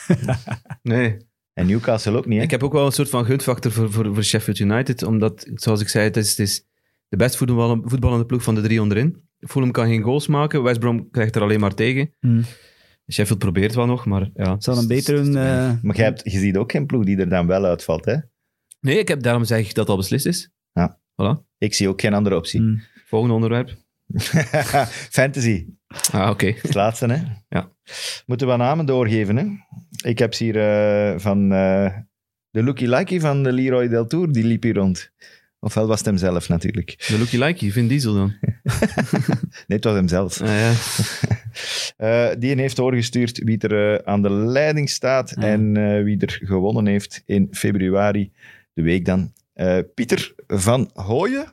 [0.81, 1.17] Nee.
[1.53, 2.43] En Newcastle ook niet, hè?
[2.43, 5.81] Ik heb ook wel een soort van gunfactor voor, voor, voor Sheffield United, omdat, zoals
[5.81, 6.65] ik zei, het is, het is
[7.07, 9.29] de best voetballende, voetballende ploeg van de drie onderin.
[9.39, 12.13] Fulham kan geen goals maken, West Brom krijgt er alleen maar tegen.
[12.19, 12.41] Hm.
[13.11, 14.51] Sheffield probeert wel nog, maar ja.
[14.53, 15.35] Het zou een beter een...
[15.35, 18.15] eh, Maar jij hebt, je ziet ook geen ploeg die er dan wel uitvalt, hè?
[18.79, 20.49] Nee, ik heb, daarom zeg ik dat het al beslist is.
[20.73, 20.99] Ja.
[21.11, 21.45] Voilà.
[21.57, 22.59] Ik zie ook geen andere optie.
[22.61, 22.77] hm.
[23.05, 23.75] Volgende onderwerp.
[25.19, 25.65] Fantasy.
[26.11, 26.45] Ah, oké.
[26.61, 27.21] Het laatste, hè?
[27.49, 27.71] Ja.
[28.25, 29.45] Moeten we namen doorgeven, hè?
[30.09, 31.97] Ik heb ze hier eh, van eh,
[32.49, 35.11] de Looky Likey van de Leroy Del Tour, die liep hier rond.
[35.59, 37.05] Ofwel was het hem zelf natuurlijk.
[37.07, 38.33] De looky likey, Vin Diesel dan.
[39.67, 40.41] Nee, het was hem zelf.
[40.41, 40.73] Ah, ja.
[41.97, 45.41] Eh, die heeft doorgestuurd wie er aan de leiding staat Ja.
[45.47, 45.73] en
[46.03, 48.31] wie er gewonnen heeft in februari,
[48.73, 49.33] de week dan.
[49.93, 51.51] Pieter van Hooyen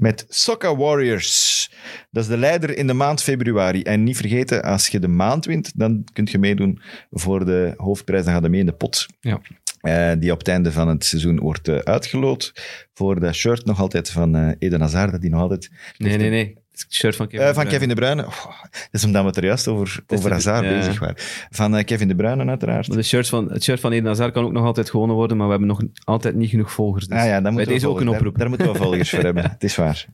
[0.00, 1.70] met Soccer Warriors.
[2.10, 3.82] Dat is de leider in de maand februari.
[3.82, 6.80] En niet vergeten, als je de maand wint, dan kun je meedoen
[7.10, 8.24] voor de hoofdprijs.
[8.24, 9.06] Dan gaat er mee in de pot.
[9.20, 9.40] Ja.
[9.80, 12.52] Eh, die op het einde van het seizoen wordt eh, uitgeloot.
[12.94, 16.30] Voor dat shirt nog altijd van eh, Eden Hazard, dat die nog altijd Nee, nee,
[16.30, 16.56] nee.
[16.82, 17.40] Het shirt van Kevin.
[17.40, 17.78] eh, De van Bruyne.
[17.86, 18.26] Kevin De Bruyne.
[18.26, 20.70] Oh, dat is omdat we het er juist over, over de- Hazard ja.
[20.78, 21.16] bezig waren.
[21.50, 22.88] Van eh, Kevin De Bruyne uiteraard.
[22.88, 25.36] Maar De shirt van, het shirt van Eden Hazard kan ook nog altijd gewonnen worden,
[25.36, 27.06] maar we hebben nog altijd niet genoeg volgers.
[27.06, 28.22] Dus Ah ja, dan bij moeten we deze ook een oproep.
[28.38, 29.50] Daar, daar moeten we volgers voor hebben.
[29.50, 30.06] Het is waar.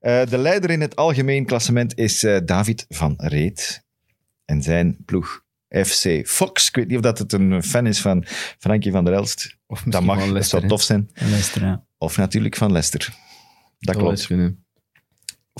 [0.00, 3.84] Eh, de leider in het algemeen klassement is eh, David van Reet.
[4.44, 6.68] En zijn ploeg FC Fox.
[6.68, 8.24] Ik weet niet of dat het een fan is van
[8.58, 9.56] Frankie van der Elst.
[9.66, 11.10] Of Dat misschien mag, van dat Leicester, zou tof zijn.
[11.14, 11.84] Leicester, ja.
[11.98, 13.14] Of natuurlijk van Leicester.
[13.78, 14.28] Dat wel klopt.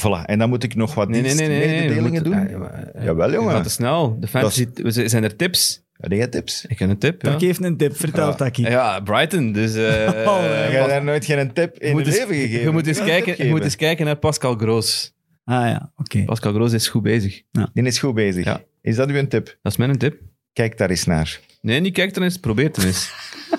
[0.00, 0.24] Voilà.
[0.24, 1.48] En dan moet ik nog wat Nee, nee, nee.
[1.48, 1.66] nee, nee.
[1.66, 2.70] we dienstmededelingen moeten- doen.
[2.70, 3.52] Ah, ja, Jawel, jongen.
[3.52, 4.16] Gaat te snel.
[4.20, 4.66] De fantasy,
[5.06, 5.84] zijn er tips?
[5.96, 6.64] Heb jij tips?
[6.66, 7.30] Ik heb een tip, ja.
[7.30, 8.34] Taki heeft een tip, vertel Ja.
[8.34, 8.62] Taki.
[8.62, 9.52] Ja, Brighton.
[9.52, 9.82] Dus, eh,
[10.30, 10.40] Oh,
[10.70, 12.60] jij daar nooit geen tip in je moet het eens- leven gegeven?
[12.64, 15.14] Je moet eens kijken, je moet eens kijken naar Pascal Groos.
[15.44, 16.24] Ah ja, oké.
[16.24, 17.42] Pascal Groos is goed bezig.
[17.72, 18.44] Die is goed bezig.
[18.44, 18.60] Ja.
[18.82, 19.58] Is dat uw tip?
[19.62, 20.20] Dat is mijn tip.
[20.52, 21.40] Kijk daar eens naar.
[21.60, 23.12] Nee, niet kijk er eens, probeer het eens.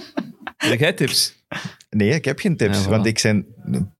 [0.57, 1.33] Heb jij tips?
[1.89, 2.77] Nee, ik heb geen tips.
[2.77, 2.89] Ja, voilà.
[2.89, 3.45] Want ik zijn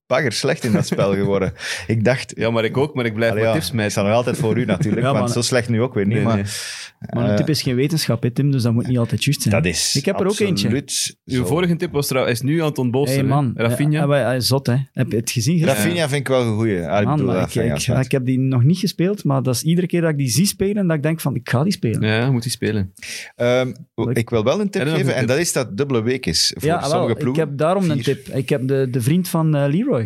[0.08, 1.52] bagger slecht in dat spel geworden.
[1.86, 2.32] Ik dacht...
[2.36, 3.90] Ja, maar ik ook, maar ik blijf Allee, ja, tips ik met.
[3.90, 6.14] sta nog altijd voor u natuurlijk, Ja, want maar- zo slecht nu ook weer niet.
[6.14, 6.44] Nee, maar nee.
[7.14, 9.42] Maar een Eh, tip is geen wetenschap, hè, Tim, dus dat moet niet altijd juist
[9.42, 9.54] zijn.
[9.54, 10.66] dat is Ik heb er ook eentje.
[10.66, 13.14] absoluut Uw vorige tip was trouwens, is nu Anton Bolster.
[13.18, 13.34] hey, hè?
[13.34, 13.52] man.
[13.56, 14.00] Rafinha.
[14.00, 14.76] Ja, maar hij is zot, hè.
[14.92, 15.64] Heb je het gezien?
[15.64, 16.86] Rafinha vind ik wel een goeie.
[16.86, 19.42] Ah, ik Man, bedoel, maar ik, Rafinha, ik, ik heb die nog niet gespeeld, maar
[19.42, 21.62] dat is iedere keer dat ik die zie spelen, dat ik denk van, ik ga
[21.62, 22.00] die spelen.
[22.08, 22.92] Ja, moet hij spelen.
[23.36, 23.72] Ehm,
[24.12, 26.52] ik wil wel een tip geven, een en dat is dat het dubbele week is
[26.58, 27.42] voor Ja, sommige wel, ik ploegen.
[27.48, 28.28] heb daarom een tip.
[28.28, 29.97] Ik heb de, de vriend van eh, Leroy.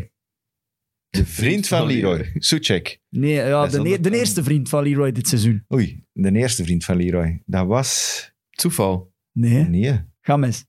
[1.12, 3.00] De vriend van Leroy, Suchek.
[3.08, 5.64] Nee, ja, de, ne- de eerste vriend van Leroy dit seizoen.
[5.74, 7.42] Oei, de eerste vriend van Leroy.
[7.46, 8.20] Dat was...
[8.50, 9.12] Toeval.
[9.32, 10.00] Nee, Nee.
[10.20, 10.64] ga mis.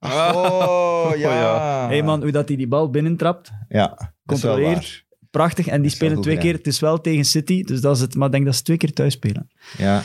[0.00, 1.34] Oh, ja.
[1.40, 1.88] ja.
[1.88, 5.04] Hé man, hoe dat hij die bal binnentrapt, Ja, dat is wel Controleert.
[5.30, 5.66] prachtig.
[5.66, 6.50] En die Dat is wel spelen goed twee gedaan.
[6.50, 6.58] keer.
[6.64, 8.14] Het is wel tegen City, dus dat is het.
[8.14, 9.48] Maar ik denk dat ze twee keer thuis spelen.
[9.78, 10.02] Ja.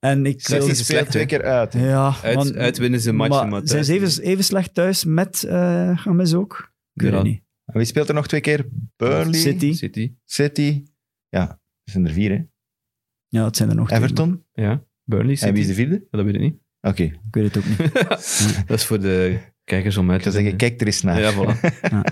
[0.00, 1.28] En ik City is speelt slecht, twee hè?
[1.28, 1.72] keer uit.
[1.72, 5.44] Ja, Uit, man, uitwinnen ze matchen, maar maar zijn ze even, even slecht thuis met
[5.48, 6.72] uh, Games ook?
[6.94, 7.16] Ik weet Ja.
[7.16, 7.42] het niet.
[7.72, 8.66] En Wie speelt er nog twee keer?
[8.96, 9.72] Burnley, City.
[9.72, 10.14] City.
[10.24, 10.84] City.
[11.28, 12.42] Ja, dat zijn er vier, hè?
[13.28, 13.98] Ja, het zijn er nog twee.
[14.00, 14.44] Everton.
[14.52, 14.84] Ja.
[15.04, 15.46] Burnley, City.
[15.46, 15.94] En wie is de vierde?
[15.94, 16.56] Ja, dat weet ik niet.
[16.80, 17.92] Oké, Ik weet het ook niet.
[18.68, 21.20] dat is voor de kijkers om uit te zeggen, kijk er eens naar.
[21.20, 21.58] Ja, voilà.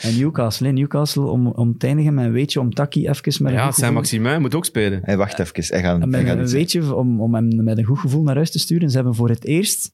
[0.00, 0.72] En Newcastle, hè.
[0.72, 3.74] Newcastle om, om te eindigen met een weetje om Taki even met een Ja, goed
[3.74, 5.00] Zijn gevoel- Maximin moet ook spelen.
[5.04, 7.78] Hey, wacht even, hij gaat, en hij met gaat een weetje om, om hem met
[7.78, 8.88] een goed gevoel naar huis te sturen.
[8.90, 9.92] Ze hebben voor het eerst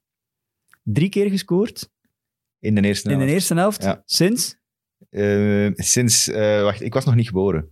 [0.83, 1.91] drie keer gescoord
[2.59, 3.35] in de eerste in de helft.
[3.35, 4.03] eerste helft Ja.
[4.05, 4.57] sinds...
[5.11, 7.71] Eh, sinds, eh, wacht, ik was nog niet geboren.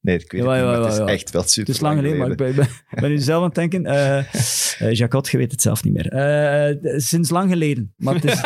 [0.00, 1.80] Nee, ik weet Jawel, het niet, maar jawel, het is echt wel super Het is
[1.80, 2.68] lang geleden, maar ik ben, ben,
[3.00, 3.86] ben nu zelf aan het denken.
[3.86, 4.24] eh
[4.82, 6.08] eh, Jacot, je weet het zelf niet meer.
[6.08, 7.94] Eh, sinds lang geleden.
[7.96, 8.38] Maar het is,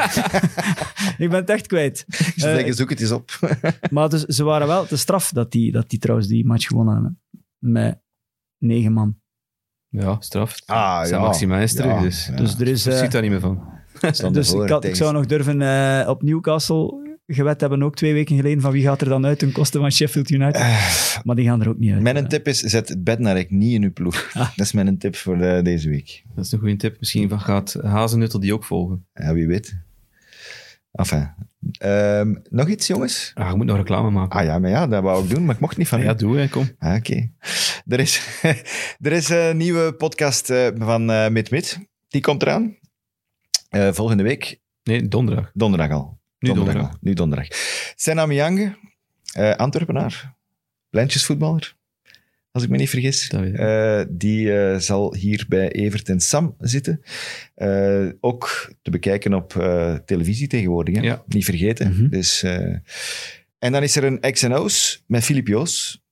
[1.24, 2.04] ik ben het echt kwijt.
[2.08, 3.30] Ik zou zeggen, zoek het eens op.
[3.90, 6.94] Maar dus, ze waren wel de straf dat die, dat die trouwens die match gewonnen
[6.94, 7.20] hebben.
[7.58, 8.00] Met
[8.58, 9.20] negen man.
[9.88, 10.56] Ja, straf.
[10.64, 11.26] Ah, Zijn ja.
[11.26, 12.26] Maximin is terug, Ja, dus...
[12.26, 12.36] ja.
[12.36, 12.86] Dus er is...
[12.86, 13.75] Ik eh, zie daar niet meer van.
[14.32, 18.36] Dus ik, had, ik zou nog durven eh, op Newcastle gewet hebben, ook twee weken
[18.36, 20.54] geleden, van wie gaat er dan uit ten koste van Sheffield United.
[20.54, 22.02] Eh, Maar die gaan er ook niet uit.
[22.02, 24.30] Mijn tip is, zet het Bednarek niet in uw ploeg.
[24.32, 24.48] Ah.
[24.56, 26.22] Dat is mijn tip voor eh, deze week.
[26.34, 26.96] Dat is een goede tip.
[26.98, 29.06] Misschien van gaat Hazenuttel die ook volgen.
[29.12, 29.76] Ja, wie weet.
[30.92, 31.30] Enfin.
[31.78, 33.30] Ehm, nog iets, jongens?
[33.34, 34.38] Ah, je moet nog reclame maken.
[34.38, 36.02] Ah ja, maar ja, dat wou ik doen, maar ik mocht niet van u.
[36.04, 36.70] ja, doe hè, kom.
[36.78, 37.30] Ah, Oké.
[37.86, 38.40] Er is,
[39.06, 41.78] er is een nieuwe podcast eh, van eh Mit Mit.
[42.08, 42.76] Die komt eraan.
[43.68, 45.50] Eh, volgende week, Nee, donderdag.
[45.54, 46.18] donderdag al.
[46.38, 46.82] Nu donderdag.
[46.90, 46.96] al.
[47.00, 47.46] Nu donderdag.
[47.96, 48.76] Senna Miange,
[49.32, 50.34] eh Antwerpenaar,
[50.90, 51.76] lijntjesvoetballer,
[52.50, 53.28] als ik me niet vergis.
[53.28, 57.00] Eh, die zal hier bij Evert en Sam zitten.
[58.20, 59.52] Ook te bekijken op
[60.04, 60.94] televisie tegenwoordig.
[60.96, 61.00] Hè?
[61.02, 61.22] Ja.
[61.26, 61.90] Niet vergeten.
[61.92, 62.08] Mhm.
[62.08, 62.42] dus,
[63.58, 66.02] en dan is er een X&O's met Filip Joos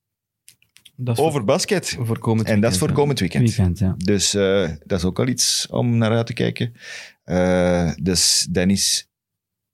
[0.97, 1.97] Dat is over basket.
[2.01, 3.45] voor, En dat is voor komend weekend.
[3.55, 3.95] Weekend, ja.
[3.99, 4.31] Dus
[4.85, 6.75] dat is ook al iets om naar uit te kijken.
[7.25, 9.09] Eh, dus Dennis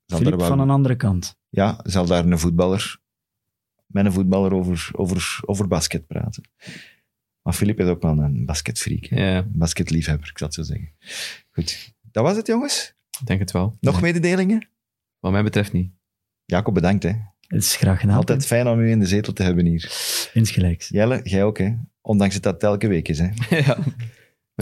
[0.07, 1.37] zal daar, wel, van een andere kant.
[1.49, 2.99] ja, zal daar een voetballer,
[3.87, 6.43] met een voetballer over, over, over basket praten.
[7.43, 9.05] Maar Filip is ook wel een basketfreak.
[9.05, 10.93] Ja, Een basketliefhebber, ik zal het zo zeggen.
[11.51, 12.95] Goed, dat was het jongens.
[13.21, 13.77] ik denk het wel.
[13.81, 14.01] Nog Ja.
[14.01, 14.69] mededelingen?
[15.19, 15.93] Wat mij betreft niet.
[16.45, 17.03] Jacob, bedankt.
[17.03, 17.13] Hè.
[17.47, 18.17] Het is graag gedaan.
[18.17, 19.93] Altijd fijn om u in de zetel te hebben hier.
[20.33, 20.89] Insgelijks.
[20.89, 21.75] Jelle, jij ook, hè?
[22.01, 23.19] Ondanks dat dat elke week is.
[23.19, 23.29] Hè?
[23.67, 23.79] ja.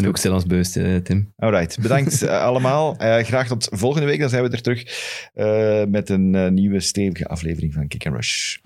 [0.01, 1.33] Ben ook als beust, eh, Tim.
[1.37, 2.97] Alright, bedankt eh, allemaal.
[2.97, 4.85] Eh, graag tot volgende week, dan zijn we er terug
[5.89, 8.57] met een nieuwe stevige aflevering van Kick and Rush.